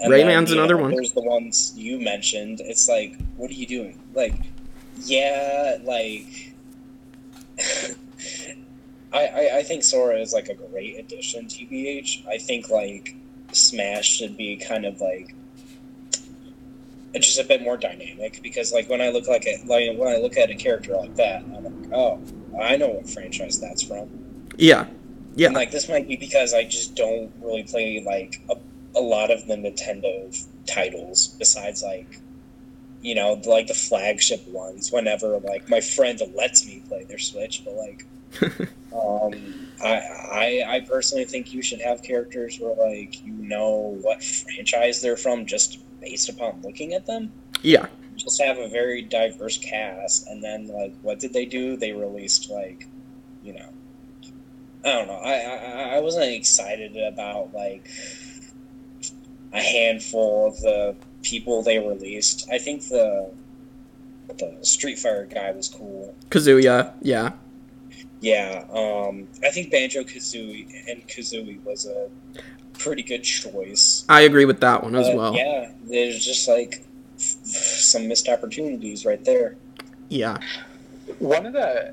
And 0.00 0.12
Rayman's 0.12 0.50
then, 0.50 0.58
another 0.58 0.76
know, 0.76 0.82
one. 0.82 0.90
There's 0.92 1.12
the 1.12 1.22
ones 1.22 1.72
you 1.76 1.98
mentioned. 2.00 2.60
It's 2.60 2.88
like, 2.88 3.18
what 3.36 3.50
are 3.50 3.54
you 3.54 3.66
doing? 3.66 4.00
Like, 4.14 4.34
yeah, 4.96 5.78
like. 5.82 6.54
I, 9.12 9.26
I, 9.26 9.50
I 9.58 9.62
think 9.62 9.82
Sora 9.84 10.18
is 10.20 10.32
like 10.34 10.48
a 10.48 10.54
great 10.54 10.98
addition, 10.98 11.46
TBH. 11.46 12.26
I 12.28 12.38
think 12.38 12.68
like 12.68 13.16
Smash 13.52 14.06
should 14.16 14.36
be 14.36 14.56
kind 14.56 14.84
of 14.84 15.00
like 15.00 15.34
it's 17.14 17.26
just 17.26 17.40
a 17.40 17.44
bit 17.44 17.62
more 17.62 17.76
dynamic 17.76 18.40
because 18.42 18.72
like 18.72 18.88
when 18.88 19.00
I 19.00 19.08
look 19.10 19.26
like 19.26 19.46
at 19.46 19.66
like 19.66 19.96
when 19.96 20.08
I 20.08 20.18
look 20.18 20.36
at 20.36 20.50
a 20.50 20.54
character 20.54 20.94
like 20.96 21.14
that, 21.16 21.42
I'm 21.42 21.64
like, 21.64 21.92
oh, 21.92 22.20
I 22.60 22.76
know 22.76 22.88
what 22.88 23.08
franchise 23.08 23.60
that's 23.60 23.82
from. 23.82 24.46
yeah, 24.56 24.86
yeah. 25.34 25.46
And 25.46 25.56
like 25.56 25.70
this 25.70 25.88
might 25.88 26.06
be 26.06 26.16
because 26.16 26.54
I 26.54 26.64
just 26.64 26.94
don't 26.94 27.32
really 27.40 27.62
play 27.62 28.02
like 28.04 28.40
a, 28.50 28.56
a 28.98 29.00
lot 29.00 29.30
of 29.30 29.46
the 29.46 29.54
Nintendo 29.54 30.46
titles 30.66 31.28
besides 31.38 31.82
like 31.82 32.20
you 33.00 33.14
know 33.14 33.40
like 33.46 33.68
the 33.68 33.74
flagship 33.74 34.46
ones 34.48 34.92
whenever 34.92 35.38
like 35.38 35.68
my 35.68 35.80
friend 35.80 36.20
lets 36.34 36.66
me 36.66 36.82
play 36.88 37.04
their 37.04 37.18
Switch 37.18 37.64
but 37.64 37.74
like 37.74 38.04
um 38.92 39.68
I, 39.82 39.94
I 40.30 40.64
I 40.68 40.80
personally 40.80 41.24
think 41.24 41.54
you 41.54 41.62
should 41.62 41.80
have 41.80 42.02
characters 42.02 42.58
where 42.58 42.74
like 42.74 43.24
you 43.24 43.32
know 43.32 43.96
what 44.02 44.22
franchise 44.22 45.00
they're 45.00 45.16
from 45.16 45.46
just 45.46 45.78
based 46.00 46.28
upon 46.28 46.60
looking 46.62 46.94
at 46.94 47.06
them 47.06 47.32
yeah, 47.62 47.86
just 48.16 48.42
have 48.42 48.58
a 48.58 48.68
very 48.68 49.02
diverse 49.02 49.58
cast, 49.58 50.26
and 50.28 50.42
then 50.42 50.68
like, 50.68 50.94
what 51.02 51.18
did 51.18 51.32
they 51.32 51.46
do? 51.46 51.76
They 51.76 51.92
released 51.92 52.50
like, 52.50 52.86
you 53.42 53.54
know, 53.54 53.68
I 54.84 54.92
don't 54.92 55.06
know. 55.06 55.14
I 55.14 55.34
I, 55.34 55.96
I 55.96 56.00
wasn't 56.00 56.32
excited 56.32 56.96
about 56.96 57.52
like 57.52 57.88
a 59.52 59.60
handful 59.60 60.48
of 60.48 60.60
the 60.60 60.96
people 61.22 61.62
they 61.62 61.78
released. 61.78 62.48
I 62.50 62.58
think 62.58 62.88
the 62.88 63.30
the 64.38 64.58
Street 64.62 64.98
Fighter 64.98 65.28
guy 65.32 65.50
was 65.52 65.68
cool. 65.68 66.14
Kazuya, 66.30 66.92
yeah. 67.00 67.32
Yeah, 68.20 68.64
um, 68.72 69.28
I 69.44 69.50
think 69.50 69.70
Banjo 69.70 70.02
Kazooie 70.02 70.66
and 70.90 71.06
Kazooie 71.06 71.62
was 71.64 71.86
a 71.86 72.08
pretty 72.78 73.02
good 73.02 73.22
choice. 73.22 74.04
I 74.08 74.22
agree 74.22 74.44
with 74.44 74.60
that 74.60 74.82
one 74.82 74.94
as 74.94 75.14
well. 75.14 75.34
Yeah, 75.34 75.70
there's 75.84 76.24
just 76.24 76.48
like 76.48 76.84
some 77.16 78.08
missed 78.08 78.28
opportunities 78.28 79.04
right 79.04 79.22
there. 79.24 79.56
Yeah. 80.08 80.38
One 81.18 81.46
of 81.46 81.52
the 81.52 81.92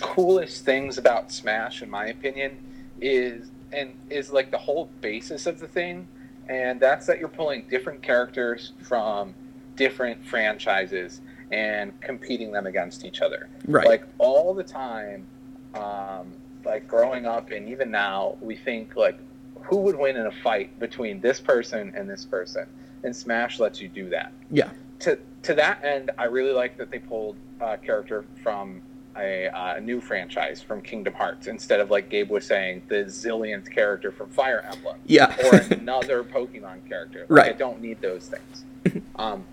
coolest 0.00 0.64
things 0.64 0.98
about 0.98 1.32
Smash, 1.32 1.82
in 1.82 1.90
my 1.90 2.06
opinion, 2.06 2.58
is 3.00 3.50
and 3.72 3.94
is 4.08 4.30
like 4.30 4.50
the 4.50 4.58
whole 4.58 4.86
basis 5.00 5.46
of 5.46 5.58
the 5.58 5.66
thing, 5.66 6.06
and 6.48 6.80
that's 6.80 7.06
that 7.06 7.18
you're 7.18 7.28
pulling 7.28 7.68
different 7.68 8.02
characters 8.02 8.72
from 8.82 9.34
different 9.76 10.24
franchises 10.24 11.20
and 11.50 12.00
competing 12.00 12.52
them 12.52 12.66
against 12.66 13.04
each 13.04 13.20
other. 13.20 13.48
Right. 13.66 13.86
Like 13.86 14.04
all 14.18 14.54
the 14.54 14.62
time, 14.62 15.26
um, 15.74 16.32
like 16.64 16.86
growing 16.86 17.26
up 17.26 17.50
and 17.50 17.68
even 17.68 17.90
now, 17.90 18.36
we 18.40 18.56
think 18.56 18.96
like 18.96 19.18
who 19.64 19.76
would 19.78 19.96
win 19.96 20.16
in 20.16 20.26
a 20.26 20.32
fight 20.32 20.78
between 20.78 21.20
this 21.20 21.40
person 21.40 21.92
and 21.96 22.08
this 22.08 22.24
person, 22.24 22.66
and 23.02 23.14
Smash 23.14 23.58
lets 23.58 23.80
you 23.80 23.88
do 23.88 24.08
that 24.10 24.32
yeah. 24.50 24.70
to 25.00 25.18
to 25.42 25.54
that 25.54 25.84
end, 25.84 26.10
I 26.16 26.24
really 26.24 26.52
like 26.52 26.76
that 26.78 26.90
they 26.90 26.98
pulled 26.98 27.36
a 27.60 27.76
character 27.76 28.24
from 28.42 28.80
a 29.16 29.48
uh, 29.48 29.78
new 29.80 30.00
franchise 30.00 30.60
from 30.60 30.80
Kingdom 30.82 31.14
Hearts 31.14 31.46
instead 31.46 31.80
of 31.80 31.90
like 31.90 32.08
Gabe 32.08 32.30
was 32.30 32.46
saying 32.46 32.82
the 32.88 33.04
zillionth 33.04 33.70
character 33.70 34.10
from 34.10 34.30
Fire 34.30 34.64
Emblem 34.72 34.98
Yeah. 35.06 35.34
or 35.44 35.54
another 35.70 36.24
Pokemon 36.24 36.88
character. 36.88 37.20
Like, 37.20 37.30
Right. 37.30 37.54
I 37.54 37.58
don't 37.58 37.80
need 37.80 38.00
those 38.00 38.28
things. 38.28 39.02
um, 39.16 39.44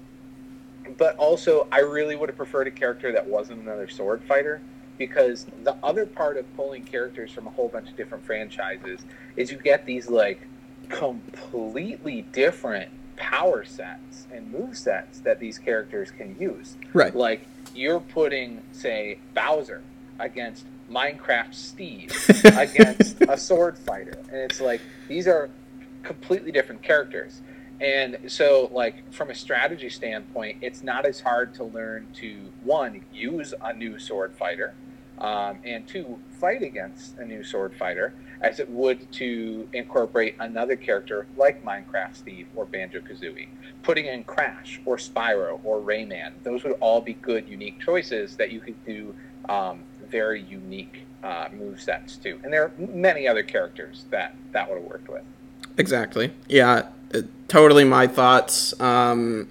but 0.97 1.15
also, 1.17 1.67
I 1.71 1.79
really 1.81 2.15
would 2.15 2.29
have 2.29 2.37
preferred 2.37 2.67
a 2.67 2.71
character 2.71 3.11
that 3.11 3.27
wasn't 3.27 3.61
another 3.61 3.87
sword 3.87 4.23
fighter 4.27 4.61
because 5.07 5.47
the 5.63 5.75
other 5.81 6.05
part 6.05 6.37
of 6.37 6.45
pulling 6.55 6.83
characters 6.83 7.31
from 7.31 7.47
a 7.47 7.49
whole 7.49 7.67
bunch 7.67 7.89
of 7.89 7.97
different 7.97 8.23
franchises 8.23 8.99
is 9.35 9.51
you 9.51 9.57
get 9.57 9.83
these 9.83 10.07
like 10.11 10.47
completely 10.89 12.21
different 12.21 12.91
power 13.15 13.65
sets 13.65 14.27
and 14.31 14.51
move 14.51 14.77
sets 14.77 15.19
that 15.21 15.39
these 15.39 15.57
characters 15.57 16.11
can 16.11 16.37
use. 16.39 16.77
right. 16.93 17.15
Like 17.15 17.47
you're 17.73 17.99
putting, 17.99 18.61
say, 18.73 19.17
Bowser 19.33 19.81
against 20.19 20.67
Minecraft 20.87 21.55
Steve 21.55 22.11
against 22.45 23.19
a 23.21 23.37
sword 23.37 23.79
fighter, 23.79 24.19
and 24.31 24.37
it's 24.37 24.61
like 24.61 24.81
these 25.07 25.27
are 25.27 25.49
completely 26.03 26.51
different 26.51 26.83
characters. 26.83 27.41
And 27.79 28.19
so, 28.27 28.69
like 28.71 29.11
from 29.11 29.31
a 29.31 29.35
strategy 29.35 29.89
standpoint, 29.89 30.59
it's 30.61 30.83
not 30.83 31.07
as 31.07 31.19
hard 31.19 31.55
to 31.55 31.63
learn 31.63 32.07
to 32.17 32.51
one 32.63 33.03
use 33.11 33.55
a 33.59 33.73
new 33.73 33.97
sword 33.97 34.33
fighter, 34.33 34.75
um, 35.21 35.59
and 35.63 35.87
two 35.87 36.19
fight 36.39 36.63
against 36.63 37.17
a 37.19 37.25
new 37.25 37.43
sword 37.43 37.73
fighter 37.75 38.13
as 38.41 38.59
it 38.59 38.67
would 38.69 39.09
to 39.11 39.69
incorporate 39.71 40.35
another 40.39 40.75
character 40.75 41.27
like 41.37 41.63
Minecraft 41.63 42.15
Steve 42.15 42.47
or 42.55 42.65
Banjo 42.65 42.99
Kazooie. 42.99 43.47
Putting 43.83 44.07
in 44.07 44.23
Crash 44.23 44.81
or 44.83 44.97
Spyro 44.97 45.61
or 45.63 45.79
Rayman, 45.79 46.33
those 46.43 46.63
would 46.63 46.75
all 46.79 47.01
be 47.01 47.13
good, 47.13 47.47
unique 47.47 47.79
choices 47.79 48.35
that 48.37 48.51
you 48.51 48.59
could 48.59 48.83
do 48.83 49.13
um, 49.47 49.83
very 50.09 50.41
unique 50.41 51.05
uh, 51.23 51.49
move 51.53 51.79
sets 51.79 52.17
to. 52.17 52.39
And 52.43 52.51
there 52.51 52.63
are 52.63 52.71
many 52.77 53.27
other 53.27 53.43
characters 53.43 54.05
that 54.09 54.35
that 54.53 54.67
would 54.67 54.81
have 54.81 54.89
worked 54.89 55.07
with. 55.07 55.23
Exactly. 55.77 56.33
Yeah. 56.47 56.89
uh, 57.13 57.21
Totally 57.47 57.83
my 57.83 58.07
thoughts. 58.07 58.79
Um, 58.81 59.49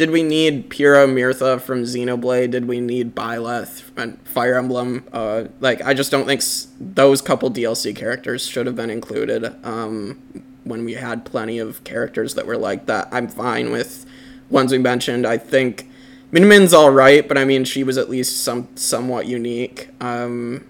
did 0.00 0.10
we 0.12 0.22
need 0.22 0.70
Pyra 0.70 1.06
Mythra 1.06 1.60
from 1.60 1.82
Xenoblade? 1.82 2.52
Did 2.52 2.64
we 2.66 2.80
need 2.80 3.14
Byleth 3.14 3.90
and 3.98 4.18
Fire 4.26 4.56
Emblem? 4.56 5.06
Uh, 5.12 5.44
like, 5.60 5.82
I 5.82 5.92
just 5.92 6.10
don't 6.10 6.24
think 6.24 6.40
s- 6.40 6.68
those 6.80 7.20
couple 7.20 7.50
DLC 7.50 7.94
characters 7.94 8.46
should 8.46 8.64
have 8.64 8.74
been 8.74 8.88
included 8.88 9.54
um, 9.62 10.18
when 10.64 10.86
we 10.86 10.94
had 10.94 11.26
plenty 11.26 11.58
of 11.58 11.84
characters 11.84 12.34
that 12.36 12.46
were 12.46 12.56
like 12.56 12.86
that. 12.86 13.08
I'm 13.12 13.28
fine 13.28 13.72
with 13.72 14.06
ones 14.48 14.72
we 14.72 14.78
mentioned. 14.78 15.26
I 15.26 15.36
think 15.36 15.86
Min 16.30 16.48
Min's 16.48 16.72
all 16.72 16.90
right, 16.90 17.28
but 17.28 17.36
I 17.36 17.44
mean, 17.44 17.64
she 17.64 17.84
was 17.84 17.98
at 17.98 18.08
least 18.08 18.42
some 18.42 18.68
somewhat 18.76 19.26
unique. 19.26 19.90
Um, 20.00 20.64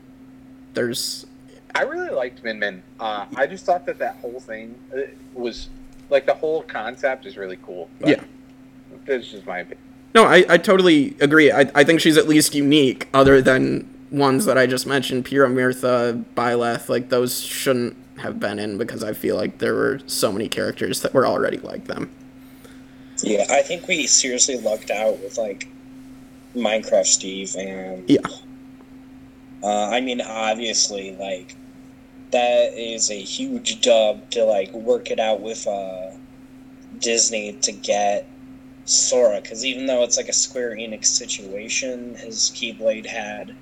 there's 0.74 1.24
I 1.72 1.82
really 1.82 2.10
liked 2.10 2.42
Min 2.42 2.58
Min. 2.58 2.82
Uh, 2.98 3.26
I 3.36 3.46
just 3.46 3.64
thought 3.64 3.86
that 3.86 3.98
that 3.98 4.16
whole 4.16 4.40
thing 4.40 4.74
uh, 4.92 5.02
was 5.34 5.68
like 6.08 6.26
the 6.26 6.34
whole 6.34 6.64
concept 6.64 7.26
is 7.26 7.36
really 7.36 7.58
cool. 7.62 7.88
But 8.00 8.08
Yeah. 8.08 8.24
This 9.06 9.26
is 9.26 9.32
just 9.32 9.46
my 9.46 9.60
opinion. 9.60 9.78
No, 10.14 10.24
I, 10.24 10.44
I 10.48 10.58
totally 10.58 11.16
agree. 11.20 11.52
I, 11.52 11.70
I 11.74 11.84
think 11.84 12.00
she's 12.00 12.16
at 12.16 12.26
least 12.28 12.54
unique, 12.54 13.08
other 13.14 13.40
than 13.40 13.88
ones 14.10 14.44
that 14.46 14.58
I 14.58 14.66
just 14.66 14.86
mentioned, 14.86 15.24
Pyra 15.24 15.52
Mythra, 15.52 16.24
Byleth. 16.34 16.88
Like, 16.88 17.10
those 17.10 17.40
shouldn't 17.40 17.96
have 18.18 18.40
been 18.40 18.58
in 18.58 18.76
because 18.76 19.02
I 19.04 19.12
feel 19.12 19.36
like 19.36 19.58
there 19.58 19.74
were 19.74 20.00
so 20.06 20.32
many 20.32 20.48
characters 20.48 21.02
that 21.02 21.14
were 21.14 21.26
already 21.26 21.58
like 21.58 21.86
them. 21.86 22.10
Yeah, 23.22 23.44
I 23.50 23.62
think 23.62 23.86
we 23.86 24.06
seriously 24.06 24.58
lucked 24.58 24.90
out 24.90 25.18
with 25.20 25.36
like 25.38 25.68
Minecraft 26.54 27.06
Steve 27.06 27.54
and 27.56 28.08
Yeah. 28.08 28.20
Uh, 29.62 29.90
I 29.90 30.00
mean, 30.00 30.20
obviously, 30.20 31.16
like 31.16 31.54
that 32.30 32.72
is 32.74 33.10
a 33.10 33.20
huge 33.20 33.80
dub 33.82 34.30
to 34.30 34.44
like 34.44 34.72
work 34.72 35.10
it 35.10 35.20
out 35.20 35.40
with 35.40 35.66
uh, 35.66 36.12
Disney 36.98 37.52
to 37.54 37.72
get 37.72 38.26
Sora, 38.90 39.40
because 39.40 39.64
even 39.64 39.86
though 39.86 40.02
it's 40.02 40.16
like 40.16 40.28
a 40.28 40.32
Square 40.32 40.76
Enix 40.76 41.06
situation, 41.06 42.14
his 42.16 42.50
Keyblade 42.54 43.06
had 43.06 43.54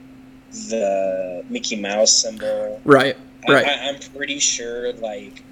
the 0.71 1.45
Mickey 1.49 1.77
Mouse 1.77 2.13
symbol. 2.13 2.81
Right, 2.85 3.17
right. 3.49 3.67
I, 3.67 3.89
I'm 3.89 3.99
pretty 4.17 4.39
sure 4.39 4.93
like 4.95 5.43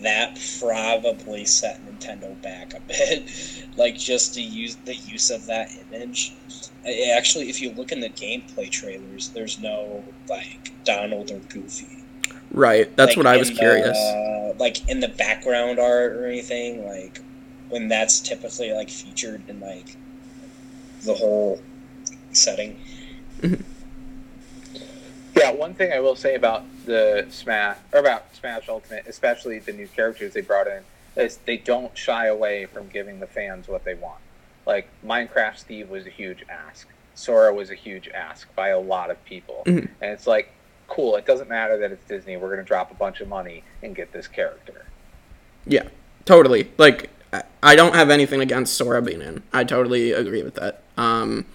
that 0.00 0.38
probably 0.60 1.44
set 1.44 1.80
Nintendo 1.86 2.40
back 2.42 2.74
a 2.74 2.80
bit, 2.88 3.30
like 3.76 3.96
just 3.98 4.34
to 4.34 4.42
use 4.42 4.76
the 4.84 4.94
use 4.94 5.30
of 5.30 5.46
that 5.46 5.70
image. 5.92 6.32
I- 6.84 7.12
Actually, 7.16 7.48
if 7.50 7.60
you 7.60 7.70
look 7.72 7.92
in 7.92 8.00
the 8.00 8.08
gameplay 8.10 8.70
trailers, 8.70 9.28
there's 9.30 9.58
no 9.60 10.02
like 10.28 10.72
Donald 10.84 11.30
or 11.30 11.38
Goofy. 11.38 11.86
right. 12.50 12.94
That's 12.96 13.10
Like, 13.10 13.16
what 13.18 13.26
I 13.26 13.36
was 13.36 13.50
the, 13.50 13.56
curious. 13.56 13.96
uh, 13.96 14.54
like 14.58 14.88
in 14.88 15.00
the 15.00 15.08
background 15.08 15.78
art 15.78 16.12
or 16.12 16.26
anything, 16.26 16.86
like 16.86 17.20
when 17.68 17.88
that's 17.88 18.20
typically 18.20 18.72
like 18.72 18.90
featured 18.90 19.48
in 19.48 19.60
like 19.60 19.96
the 21.04 21.14
whole 21.14 21.60
setting. 22.32 22.80
Yeah, 25.36 25.52
one 25.52 25.74
thing 25.74 25.92
I 25.92 26.00
will 26.00 26.16
say 26.16 26.34
about 26.34 26.64
the 26.84 27.26
Smash 27.30 27.76
or 27.92 28.00
about 28.00 28.34
Smash 28.34 28.68
Ultimate, 28.68 29.06
especially 29.06 29.58
the 29.60 29.72
new 29.72 29.86
characters 29.86 30.34
they 30.34 30.40
brought 30.40 30.66
in, 30.66 30.82
is 31.16 31.38
they 31.46 31.56
don't 31.56 31.96
shy 31.96 32.26
away 32.26 32.66
from 32.66 32.88
giving 32.88 33.20
the 33.20 33.26
fans 33.26 33.68
what 33.68 33.84
they 33.84 33.94
want. 33.94 34.20
Like 34.66 34.88
Minecraft 35.04 35.58
Steve 35.58 35.88
was 35.88 36.06
a 36.06 36.10
huge 36.10 36.44
ask. 36.48 36.88
Sora 37.14 37.52
was 37.52 37.70
a 37.70 37.74
huge 37.74 38.08
ask 38.08 38.52
by 38.54 38.68
a 38.68 38.78
lot 38.78 39.10
of 39.10 39.24
people. 39.24 39.62
Mhm. 39.66 39.88
And 40.00 40.12
it's 40.12 40.26
like, 40.26 40.50
cool, 40.88 41.16
it 41.16 41.26
doesn't 41.26 41.48
matter 41.48 41.76
that 41.78 41.92
it's 41.92 42.04
Disney. 42.06 42.36
We're 42.36 42.48
going 42.48 42.64
to 42.64 42.64
drop 42.64 42.90
a 42.90 42.94
bunch 42.94 43.20
of 43.20 43.28
money 43.28 43.62
and 43.82 43.94
get 43.94 44.12
this 44.12 44.26
character. 44.28 44.86
Yeah, 45.66 45.88
totally. 46.24 46.70
Like, 46.78 47.10
I- 47.62 47.76
don't 47.76 47.94
have 47.94 48.10
anything 48.10 48.40
against 48.40 48.74
Sora 48.74 49.02
being 49.02 49.20
in. 49.20 49.42
I 49.52 49.64
totally 49.64 50.12
agree 50.12 50.42
with 50.42 50.54
that. 50.54 50.82
Um, 50.96 51.46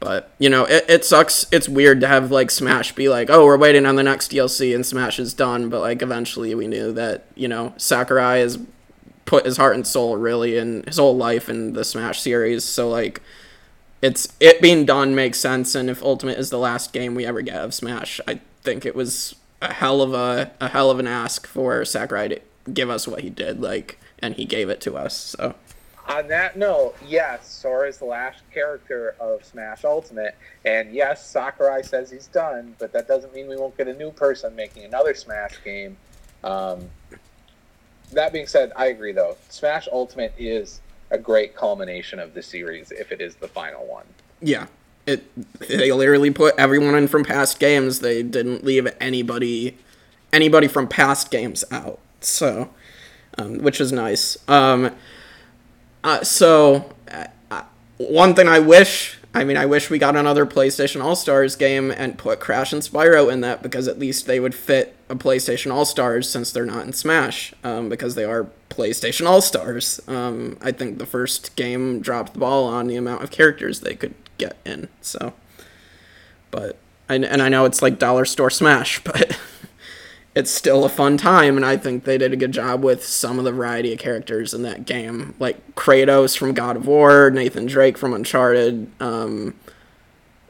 but 0.00 0.32
you 0.38 0.48
know, 0.48 0.64
it, 0.64 0.84
it 0.88 1.04
sucks. 1.04 1.46
It's 1.52 1.68
weird 1.68 2.00
to 2.00 2.08
have 2.08 2.32
like 2.32 2.50
Smash 2.50 2.92
be 2.92 3.08
like, 3.08 3.30
oh, 3.30 3.44
we're 3.44 3.56
waiting 3.56 3.86
on 3.86 3.94
the 3.94 4.02
next 4.02 4.32
DLC 4.32 4.74
and 4.74 4.84
Smash 4.84 5.18
is 5.20 5.32
done. 5.32 5.68
But 5.68 5.80
like, 5.80 6.02
eventually 6.02 6.54
we 6.54 6.66
knew 6.66 6.92
that 6.92 7.24
you 7.36 7.46
know 7.46 7.72
Sakurai 7.76 8.40
has 8.40 8.58
put 9.24 9.44
his 9.46 9.56
heart 9.56 9.76
and 9.76 9.86
soul 9.86 10.16
really 10.16 10.58
and 10.58 10.84
his 10.86 10.98
whole 10.98 11.16
life 11.16 11.48
in 11.48 11.74
the 11.74 11.84
Smash 11.84 12.20
series. 12.20 12.64
So 12.64 12.88
like, 12.88 13.22
it's 14.02 14.32
it 14.40 14.60
being 14.60 14.84
done 14.84 15.14
makes 15.14 15.38
sense. 15.38 15.74
And 15.76 15.88
if 15.88 16.02
Ultimate 16.02 16.36
is 16.38 16.50
the 16.50 16.58
last 16.58 16.92
game 16.92 17.14
we 17.14 17.24
ever 17.24 17.40
get 17.40 17.56
of 17.56 17.72
Smash, 17.72 18.20
I 18.26 18.40
think 18.62 18.84
it 18.84 18.96
was 18.96 19.36
a 19.60 19.72
hell 19.72 20.02
of 20.02 20.12
a 20.14 20.50
a 20.60 20.68
hell 20.68 20.90
of 20.90 20.98
an 20.98 21.06
ask 21.06 21.46
for 21.46 21.84
Sakurai 21.84 22.28
to 22.28 22.40
give 22.72 22.90
us 22.90 23.06
what 23.06 23.20
he 23.20 23.30
did. 23.30 23.60
Like, 23.60 24.00
and 24.22 24.34
he 24.36 24.44
gave 24.44 24.70
it 24.70 24.80
to 24.82 24.96
us. 24.96 25.16
So 25.16 25.54
On 26.08 26.28
that 26.28 26.56
note, 26.56 26.94
yes, 27.06 27.50
Sora 27.50 27.88
is 27.88 27.98
the 27.98 28.04
last 28.06 28.40
character 28.52 29.14
of 29.20 29.44
Smash 29.44 29.84
Ultimate, 29.84 30.36
and 30.64 30.94
yes, 30.94 31.26
Sakurai 31.26 31.82
says 31.82 32.10
he's 32.10 32.28
done, 32.28 32.74
but 32.78 32.92
that 32.92 33.06
doesn't 33.08 33.34
mean 33.34 33.48
we 33.48 33.56
won't 33.56 33.76
get 33.76 33.88
a 33.88 33.94
new 33.94 34.10
person 34.10 34.54
making 34.56 34.84
another 34.84 35.14
Smash 35.14 35.62
game. 35.64 35.96
Um, 36.44 36.88
that 38.12 38.32
being 38.32 38.46
said, 38.46 38.72
I 38.76 38.86
agree 38.86 39.12
though. 39.12 39.36
Smash 39.48 39.88
Ultimate 39.90 40.34
is 40.38 40.80
a 41.10 41.18
great 41.18 41.54
culmination 41.54 42.18
of 42.18 42.34
the 42.34 42.42
series 42.42 42.90
if 42.90 43.12
it 43.12 43.20
is 43.20 43.34
the 43.36 43.48
final 43.48 43.86
one. 43.86 44.06
Yeah. 44.40 44.66
It 45.06 45.24
they 45.58 45.90
literally 45.92 46.30
put 46.30 46.54
everyone 46.58 46.94
in 46.94 47.08
from 47.08 47.24
past 47.24 47.58
games. 47.58 48.00
They 48.00 48.22
didn't 48.22 48.64
leave 48.64 48.86
anybody 49.00 49.76
anybody 50.32 50.68
from 50.68 50.88
past 50.88 51.30
games 51.30 51.64
out. 51.70 51.98
So, 52.20 52.70
um, 53.38 53.58
which 53.58 53.80
is 53.80 53.92
nice. 53.92 54.36
Um, 54.48 54.94
uh, 56.04 56.22
so, 56.24 56.92
uh, 57.10 57.26
uh, 57.50 57.62
one 57.98 58.34
thing 58.34 58.48
I 58.48 58.58
wish, 58.58 59.18
I 59.34 59.44
mean, 59.44 59.56
I 59.56 59.66
wish 59.66 59.88
we 59.88 59.98
got 59.98 60.16
another 60.16 60.44
PlayStation 60.44 61.02
All 61.02 61.16
Stars 61.16 61.56
game 61.56 61.90
and 61.90 62.18
put 62.18 62.40
Crash 62.40 62.72
and 62.72 62.82
Spyro 62.82 63.32
in 63.32 63.40
that 63.40 63.62
because 63.62 63.88
at 63.88 63.98
least 63.98 64.26
they 64.26 64.40
would 64.40 64.54
fit 64.54 64.96
a 65.08 65.14
PlayStation 65.14 65.72
All 65.72 65.84
Stars 65.84 66.28
since 66.28 66.50
they're 66.50 66.66
not 66.66 66.86
in 66.86 66.92
Smash, 66.92 67.54
um, 67.64 67.88
because 67.88 68.14
they 68.14 68.24
are 68.24 68.48
PlayStation 68.68 69.26
All 69.26 69.40
Stars. 69.40 70.00
Um, 70.08 70.58
I 70.60 70.72
think 70.72 70.98
the 70.98 71.06
first 71.06 71.54
game 71.56 72.00
dropped 72.00 72.34
the 72.34 72.40
ball 72.40 72.66
on 72.66 72.88
the 72.88 72.96
amount 72.96 73.22
of 73.22 73.30
characters 73.30 73.80
they 73.80 73.94
could 73.94 74.14
get 74.38 74.56
in. 74.64 74.88
So, 75.00 75.32
but 76.50 76.76
and 77.08 77.24
and 77.24 77.40
I 77.40 77.48
know 77.48 77.64
it's 77.64 77.82
like 77.82 77.98
dollar 77.98 78.24
store 78.24 78.50
Smash, 78.50 78.98
but 79.04 79.38
it's 80.34 80.50
still 80.50 80.84
a 80.84 80.88
fun 80.88 81.16
time, 81.18 81.56
and 81.56 81.66
I 81.66 81.76
think 81.76 82.04
they 82.04 82.16
did 82.16 82.32
a 82.32 82.36
good 82.36 82.52
job 82.52 82.82
with 82.82 83.04
some 83.04 83.38
of 83.38 83.44
the 83.44 83.52
variety 83.52 83.92
of 83.92 83.98
characters 83.98 84.54
in 84.54 84.62
that 84.62 84.86
game, 84.86 85.34
like 85.38 85.74
Kratos 85.74 86.36
from 86.36 86.54
God 86.54 86.76
of 86.76 86.86
War, 86.86 87.30
Nathan 87.30 87.66
Drake 87.66 87.98
from 87.98 88.14
Uncharted, 88.14 88.90
um, 89.00 89.54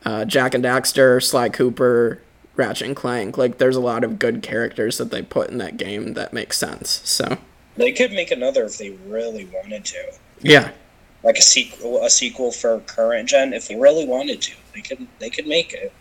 uh, 0.05 0.25
Jak 0.25 0.55
and 0.55 0.65
Daxter, 0.65 1.23
Sly 1.23 1.49
Cooper, 1.49 2.21
Ratchet 2.55 2.87
and 2.87 2.97
Clank. 2.97 3.37
Like, 3.37 3.59
there's 3.59 3.77
a 3.77 3.81
lot 3.81 4.05
of 4.05 4.19
good 4.19 4.43
characters 4.43 4.99
that 4.99 5.11
they 5.11 5.23
put 5.23 5.51
in 5.51 5.59
that 5.59 5.77
game 5.77 6.15
that 6.15 6.33
make 6.33 6.53
sense. 6.53 7.01
So 7.05 7.39
They 7.77 7.93
could 7.93 8.13
make 8.13 8.31
another 8.31 8.65
if 8.65 8.79
they 8.79 8.91
really 8.91 9.47
wanted 9.47 9.85
to. 9.87 10.13
yeah, 10.43 10.71
Like 11.25 11.39
a 11.39 11.43
sequel, 11.43 12.05
a 12.05 12.11
sequel 12.11 12.53
for 12.53 12.79
current 12.81 13.29
gen. 13.29 13.53
If 13.53 13.67
they 13.69 13.77
really 13.77 14.07
wanted 14.07 14.43
to, 14.43 14.53
they 14.75 14.81
could. 14.81 15.07
They 15.19 15.31
could 15.31 15.47
make 15.47 15.73
it. 15.73 15.93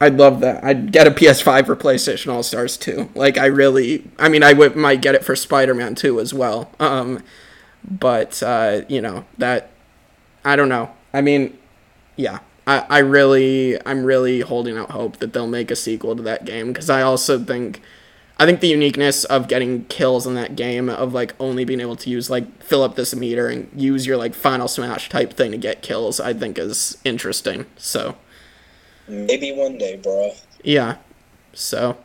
I'd 0.00 0.16
love 0.16 0.40
that. 0.40 0.62
I'd 0.62 0.92
get 0.92 1.06
a 1.06 1.10
PS5 1.10 1.66
for 1.66 1.76
PlayStation 1.76 2.32
All 2.32 2.42
Stars 2.42 2.76
too. 2.76 3.10
Like 3.14 3.36
I 3.36 3.46
really, 3.46 4.08
I 4.18 4.28
mean, 4.28 4.42
I 4.42 4.54
might 4.54 5.02
get 5.02 5.14
it 5.14 5.24
for 5.24 5.34
Spider 5.34 5.74
Man 5.74 5.94
2 5.94 6.20
as 6.20 6.32
well. 6.32 6.70
Um, 6.78 7.22
but 7.88 8.42
uh, 8.42 8.82
you 8.88 9.00
know 9.00 9.24
that, 9.38 9.70
I 10.44 10.54
don't 10.56 10.68
know. 10.68 10.90
I 11.12 11.20
mean, 11.20 11.58
yeah, 12.16 12.40
I, 12.66 12.86
I 12.88 12.98
really, 12.98 13.76
I'm 13.86 14.04
really 14.04 14.40
holding 14.40 14.76
out 14.78 14.92
hope 14.92 15.16
that 15.18 15.32
they'll 15.32 15.48
make 15.48 15.70
a 15.70 15.76
sequel 15.76 16.14
to 16.14 16.22
that 16.22 16.44
game 16.44 16.68
because 16.68 16.90
I 16.90 17.02
also 17.02 17.42
think, 17.42 17.82
I 18.38 18.46
think 18.46 18.60
the 18.60 18.68
uniqueness 18.68 19.24
of 19.24 19.48
getting 19.48 19.84
kills 19.86 20.28
in 20.28 20.34
that 20.34 20.54
game 20.54 20.88
of 20.88 21.12
like 21.12 21.34
only 21.40 21.64
being 21.64 21.80
able 21.80 21.96
to 21.96 22.10
use 22.10 22.30
like 22.30 22.62
fill 22.62 22.84
up 22.84 22.94
this 22.94 23.16
meter 23.16 23.48
and 23.48 23.68
use 23.74 24.06
your 24.06 24.16
like 24.16 24.34
final 24.34 24.68
smash 24.68 25.08
type 25.08 25.32
thing 25.32 25.50
to 25.50 25.58
get 25.58 25.82
kills, 25.82 26.20
I 26.20 26.34
think 26.34 26.56
is 26.56 26.98
interesting. 27.04 27.66
So. 27.76 28.16
Maybe 29.08 29.52
one 29.52 29.78
day, 29.78 29.96
bro. 29.96 30.32
Yeah. 30.62 30.96
So, 31.54 31.96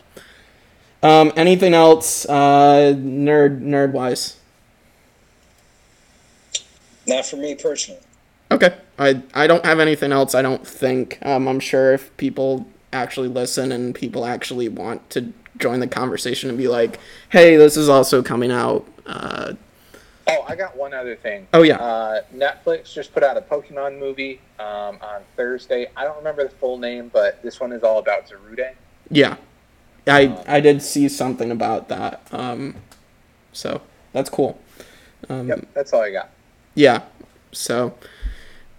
um, 1.02 1.32
anything 1.36 1.74
else, 1.74 2.26
uh, 2.26 2.94
nerd 2.96 3.62
nerd 3.62 3.92
wise? 3.92 4.38
Not 7.06 7.26
for 7.26 7.36
me 7.36 7.56
personally. 7.56 8.00
Okay. 8.52 8.76
I 8.98 9.22
I 9.34 9.48
don't 9.48 9.66
have 9.66 9.80
anything 9.80 10.12
else. 10.12 10.36
I 10.36 10.42
don't 10.42 10.66
think. 10.66 11.20
Um, 11.24 11.48
I'm 11.48 11.60
sure 11.60 11.94
if 11.94 12.16
people 12.18 12.68
actually 12.92 13.28
listen 13.28 13.72
and 13.72 13.96
people 13.96 14.26
actually 14.26 14.70
want 14.70 15.10
to 15.12 15.34
join 15.58 15.80
the 15.80 15.88
conversation 15.88 16.50
and 16.50 16.58
be 16.58 16.68
like, 16.68 17.00
"Hey, 17.30 17.58
this 17.58 17.76
is 17.76 17.90
also 17.90 18.22
coming 18.22 18.52
out." 18.52 18.88
Uh, 19.06 19.54
Oh, 20.28 20.46
I 20.48 20.56
got 20.56 20.76
one 20.78 20.94
other 20.94 21.16
thing. 21.16 21.48
oh 21.54 21.64
yeah. 21.64 21.78
Uh, 21.78 22.22
Netflix 22.34 22.94
just 22.94 23.14
put 23.14 23.24
out 23.24 23.36
a 23.38 23.42
Pokemon 23.42 24.00
movie 24.00 24.40
um, 24.60 24.98
on 25.02 25.22
Thursday. 25.36 25.88
I 25.98 26.04
don't 26.06 26.18
remember 26.18 26.44
the 26.44 26.50
full 26.56 26.78
name, 26.78 27.10
but 27.12 27.42
this 27.44 27.60
one 27.60 27.72
is 27.74 27.84
all 27.84 28.00
about 28.00 28.30
Zarude. 28.30 28.74
Yeah. 29.10 29.36
I 30.08 30.38
I 30.48 30.60
did 30.60 30.82
see 30.82 31.08
something 31.10 31.52
about 31.52 31.88
that. 31.90 32.26
Um, 32.32 32.76
so 33.52 33.82
that's 34.12 34.30
cool. 34.30 34.60
Um, 35.30 35.48
Yep, 35.48 35.68
that's 35.74 35.94
all 35.94 36.02
I 36.02 36.12
got. 36.12 36.30
Yeah. 36.76 37.04
So, 37.54 37.94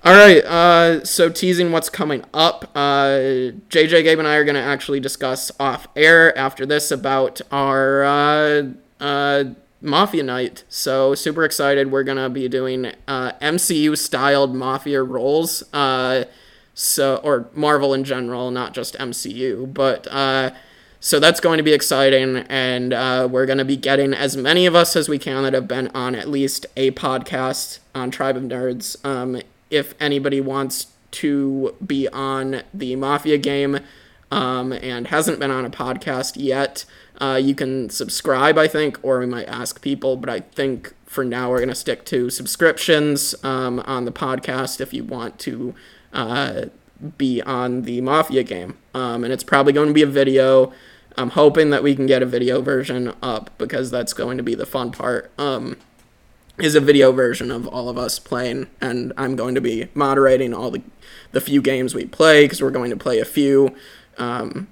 all 0.04 0.12
right. 0.14 0.44
Uh, 0.44 1.04
so 1.04 1.30
teasing 1.30 1.72
what's 1.72 1.88
coming 1.88 2.24
up. 2.34 2.70
Uh, 2.74 3.52
JJ, 3.70 4.02
Gabe, 4.02 4.18
and 4.18 4.28
I 4.28 4.34
are 4.34 4.44
going 4.44 4.54
to 4.56 4.60
actually 4.60 5.00
discuss 5.00 5.50
off 5.58 5.88
air 5.96 6.36
after 6.36 6.66
this 6.66 6.90
about 6.90 7.40
our 7.50 8.04
uh, 8.04 8.62
uh, 9.00 9.44
Mafia 9.84 10.22
night. 10.22 10.64
So 10.68 11.14
super 11.14 11.44
excited. 11.44 11.92
We're 11.92 12.02
to 12.16 12.30
be 12.30 12.48
doing 12.48 12.92
uh, 13.06 13.32
MCU 13.40 13.96
styled 13.96 14.54
Mafia 14.54 15.02
roles. 15.02 15.62
Uh, 15.72 16.24
so 16.74 17.20
or 17.22 17.48
Marvel 17.54 17.94
in 17.94 18.04
general, 18.04 18.50
not 18.50 18.74
just 18.74 18.96
MCU, 18.98 19.72
but. 19.72 20.08
Uh, 20.10 20.50
so 21.00 21.20
that's 21.20 21.38
going 21.38 21.58
to 21.58 21.62
be 21.62 21.74
exciting, 21.74 22.38
and 22.48 22.94
uh, 22.94 23.28
we're 23.30 23.44
going 23.44 23.58
to 23.58 23.64
be 23.66 23.76
getting 23.76 24.14
as 24.14 24.38
many 24.38 24.64
of 24.64 24.74
us 24.74 24.96
as 24.96 25.06
we 25.06 25.18
can 25.18 25.42
that 25.42 25.52
have 25.52 25.68
been 25.68 25.88
on 25.88 26.14
at 26.14 26.30
least 26.30 26.64
a 26.78 26.92
podcast 26.92 27.80
on 27.94 28.10
Tribe 28.10 28.38
of 28.38 28.44
Nerds. 28.44 29.04
Um, 29.04 29.42
if 29.68 29.94
anybody 30.00 30.40
wants 30.40 30.86
to 31.10 31.74
be 31.86 32.08
on 32.08 32.62
the 32.72 32.96
Mafia 32.96 33.36
game 33.36 33.80
um, 34.30 34.72
and 34.72 35.08
hasn't 35.08 35.38
been 35.38 35.50
on 35.50 35.66
a 35.66 35.70
podcast 35.70 36.36
yet, 36.36 36.86
uh, 37.20 37.40
you 37.42 37.54
can 37.54 37.90
subscribe, 37.90 38.58
I 38.58 38.66
think, 38.66 38.98
or 39.02 39.20
we 39.20 39.26
might 39.26 39.46
ask 39.46 39.80
people, 39.80 40.16
but 40.16 40.28
I 40.28 40.40
think 40.40 40.94
for 41.06 41.24
now 41.24 41.50
we're 41.50 41.58
going 41.58 41.68
to 41.68 41.74
stick 41.74 42.04
to 42.06 42.28
subscriptions 42.28 43.34
um, 43.44 43.80
on 43.86 44.04
the 44.04 44.12
podcast 44.12 44.80
if 44.80 44.92
you 44.92 45.04
want 45.04 45.38
to 45.40 45.74
uh, 46.12 46.66
be 47.16 47.40
on 47.42 47.82
the 47.82 48.00
Mafia 48.00 48.42
game. 48.42 48.76
Um, 48.94 49.22
and 49.22 49.32
it's 49.32 49.44
probably 49.44 49.72
going 49.72 49.88
to 49.88 49.94
be 49.94 50.02
a 50.02 50.06
video. 50.06 50.72
I'm 51.16 51.30
hoping 51.30 51.70
that 51.70 51.82
we 51.84 51.94
can 51.94 52.06
get 52.06 52.22
a 52.22 52.26
video 52.26 52.60
version 52.60 53.14
up 53.22 53.50
because 53.58 53.90
that's 53.90 54.12
going 54.12 54.36
to 54.36 54.42
be 54.42 54.56
the 54.56 54.66
fun 54.66 54.90
part. 54.90 55.30
Um, 55.38 55.76
is 56.58 56.74
a 56.76 56.80
video 56.80 57.10
version 57.10 57.50
of 57.50 57.66
all 57.66 57.88
of 57.88 57.98
us 57.98 58.18
playing, 58.20 58.68
and 58.80 59.12
I'm 59.16 59.34
going 59.34 59.56
to 59.56 59.60
be 59.60 59.88
moderating 59.94 60.54
all 60.54 60.70
the 60.70 60.82
the 61.32 61.40
few 61.40 61.60
games 61.60 61.96
we 61.96 62.06
play 62.06 62.44
because 62.44 62.62
we're 62.62 62.70
going 62.70 62.90
to 62.90 62.96
play 62.96 63.18
a 63.18 63.24
few. 63.24 63.74
Um, 64.18 64.68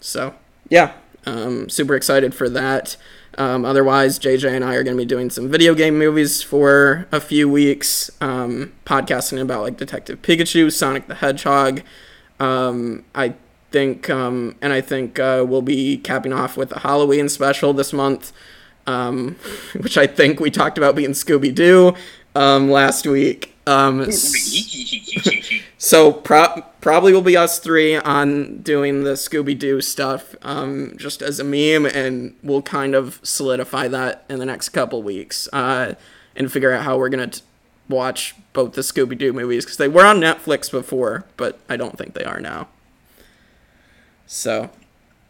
so 0.00 0.34
yeah, 0.70 0.94
um, 1.28 1.68
super 1.68 1.94
excited 1.94 2.34
for 2.34 2.48
that. 2.48 2.96
Um, 3.36 3.64
otherwise, 3.64 4.18
JJ 4.18 4.50
and 4.52 4.64
I 4.64 4.74
are 4.74 4.82
going 4.82 4.96
to 4.96 5.00
be 5.00 5.06
doing 5.06 5.30
some 5.30 5.48
video 5.48 5.74
game 5.74 5.98
movies 5.98 6.42
for 6.42 7.06
a 7.12 7.20
few 7.20 7.48
weeks, 7.48 8.10
um, 8.20 8.72
podcasting 8.84 9.40
about 9.40 9.62
like 9.62 9.76
Detective 9.76 10.22
Pikachu, 10.22 10.72
Sonic 10.72 11.06
the 11.06 11.16
Hedgehog. 11.16 11.82
Um, 12.40 13.04
I 13.14 13.34
think, 13.70 14.08
um, 14.10 14.56
and 14.62 14.72
I 14.72 14.80
think 14.80 15.18
uh, 15.20 15.44
we'll 15.46 15.62
be 15.62 15.98
capping 15.98 16.32
off 16.32 16.56
with 16.56 16.72
a 16.72 16.80
Halloween 16.80 17.28
special 17.28 17.72
this 17.72 17.92
month, 17.92 18.32
um, 18.86 19.36
which 19.80 19.98
I 19.98 20.06
think 20.06 20.40
we 20.40 20.50
talked 20.50 20.78
about 20.78 20.96
being 20.96 21.10
Scooby 21.10 21.54
Doo 21.54 21.94
um, 22.34 22.70
last 22.70 23.06
week. 23.06 23.54
Um, 23.66 24.06
so 25.78 26.12
pro- 26.12 26.62
probably 26.80 27.12
will 27.12 27.22
be 27.22 27.36
us 27.36 27.58
three 27.58 27.96
on 27.96 28.58
doing 28.58 29.04
the 29.04 29.12
Scooby 29.12 29.58
Doo 29.58 29.80
stuff, 29.80 30.34
um, 30.42 30.94
just 30.96 31.22
as 31.22 31.40
a 31.40 31.44
meme, 31.44 31.86
and 31.86 32.34
we'll 32.42 32.62
kind 32.62 32.94
of 32.94 33.20
solidify 33.22 33.88
that 33.88 34.24
in 34.28 34.38
the 34.38 34.46
next 34.46 34.70
couple 34.70 35.02
weeks, 35.02 35.48
uh, 35.52 35.94
and 36.36 36.52
figure 36.52 36.72
out 36.72 36.82
how 36.84 36.98
we're 36.98 37.08
gonna 37.08 37.28
t- 37.28 37.42
watch 37.88 38.34
both 38.52 38.74
the 38.74 38.82
Scooby 38.82 39.16
Doo 39.16 39.32
movies 39.32 39.64
because 39.64 39.78
they 39.78 39.88
were 39.88 40.04
on 40.04 40.20
Netflix 40.20 40.70
before, 40.70 41.24
but 41.36 41.58
I 41.68 41.76
don't 41.76 41.96
think 41.96 42.14
they 42.14 42.24
are 42.24 42.40
now. 42.40 42.68
So 44.26 44.70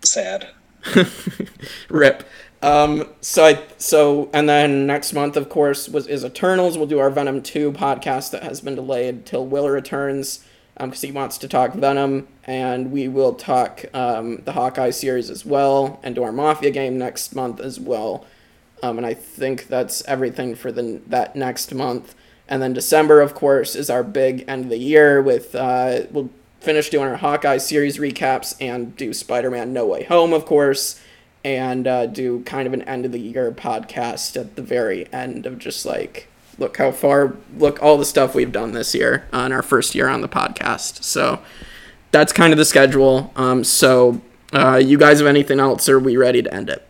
Sad. 0.03 0.49
Rip. 1.89 2.25
Um, 2.61 3.09
so 3.21 3.45
I 3.45 3.63
so 3.79 4.29
and 4.33 4.49
then 4.49 4.87
next 4.87 5.13
month, 5.13 5.37
of 5.37 5.49
course, 5.49 5.89
was 5.89 6.07
is 6.07 6.25
Eternals. 6.25 6.77
We'll 6.77 6.89
do 6.89 6.99
our 6.99 7.11
Venom 7.11 7.43
two 7.43 7.73
podcast 7.73 8.33
that 8.33 8.43
has 8.43 8.61
been 8.61 8.75
delayed 8.75 9.27
till 9.27 9.47
Will 9.47 9.69
returns 9.69 10.45
because 10.79 11.03
he 11.03 11.13
wants 11.13 11.39
to 11.39 11.49
talk 11.49 11.75
Venom, 11.75 12.29
and 12.45 12.93
we 12.93 13.09
will 13.09 13.35
talk 13.35 13.85
um, 13.95 14.43
the 14.45 14.53
Hawkeye 14.53 14.91
series 14.91 15.29
as 15.29 15.45
well, 15.45 15.99
and 16.03 16.15
do 16.15 16.23
our 16.23 16.33
Mafia 16.33 16.71
game 16.71 16.99
next 16.99 17.35
month 17.35 17.61
as 17.61 17.81
well. 17.81 18.25
Um, 18.83 18.97
and 18.97 19.07
I 19.07 19.15
think 19.15 19.67
that's 19.67 20.05
everything 20.07 20.55
for 20.55 20.71
the 20.71 21.01
that 21.09 21.35
next 21.35 21.75
month. 21.75 22.15
And 22.49 22.63
then 22.63 22.73
December, 22.73 23.21
of 23.21 23.35
course, 23.35 23.75
is 23.75 23.91
our 23.91 24.03
big 24.03 24.45
end 24.49 24.65
of 24.65 24.71
the 24.71 24.79
year 24.79 25.21
with 25.21 25.55
uh, 25.55 26.03
we'll 26.11 26.31
finish 26.61 26.91
doing 26.91 27.09
our 27.09 27.17
Hawkeye 27.17 27.59
series 27.59 27.99
recaps 27.99 28.57
and 28.61 28.97
do 28.97 29.13
Spider-Man 29.13 29.73
No 29.73 29.87
Way 29.87 30.05
Home, 30.05 30.33
of 30.33 30.45
course, 30.45 31.01
and 31.45 31.87
uh, 31.87 32.07
do 32.07 32.43
kind 32.45 32.67
of 32.67 32.73
an 32.73 32.83
end 32.83 33.05
of 33.05 33.13
the 33.13 33.21
year 33.21 33.51
podcast 33.53 34.39
at 34.39 34.57
the 34.57 34.63
very 34.63 35.11
end 35.13 35.47
of 35.47 35.59
just 35.59 35.87
like 35.87 36.29
look 36.59 36.77
how 36.77 36.91
far 36.91 37.37
look 37.57 37.83
all 37.83 37.97
the 37.97 38.05
stuff 38.05 38.35
we've 38.35 38.53
done 38.53 38.73
this 38.73 38.95
year 38.95 39.27
on 39.33 39.53
our 39.53 39.63
first 39.63 39.95
year 39.95 40.09
on 40.09 40.21
the 40.21 40.29
podcast. 40.29 41.03
So 41.05 41.41
that's 42.11 42.33
kind 42.33 42.53
of 42.53 42.59
the 42.59 42.65
schedule. 42.65 43.33
Um, 43.37 43.65
so 43.65 44.21
uh, 44.53 44.77
you 44.77 44.99
guys 44.99 45.19
have 45.19 45.27
anything 45.27 45.61
else? 45.61 45.89
Are 45.89 45.99
we 46.01 46.17
ready 46.17 46.43
to 46.43 46.53
end 46.53 46.69
it? 46.69 46.87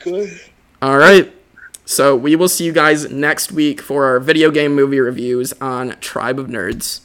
Good. 0.00 0.40
All 0.80 0.96
right. 0.96 1.32
So 1.84 2.14
we 2.16 2.36
will 2.36 2.48
see 2.48 2.64
you 2.64 2.72
guys 2.72 3.10
next 3.10 3.52
week 3.52 3.80
for 3.80 4.04
our 4.06 4.20
video 4.20 4.50
game 4.50 4.74
movie 4.74 5.00
reviews 5.00 5.52
on 5.54 5.96
Tribe 6.00 6.38
of 6.38 6.48
Nerds. 6.48 7.00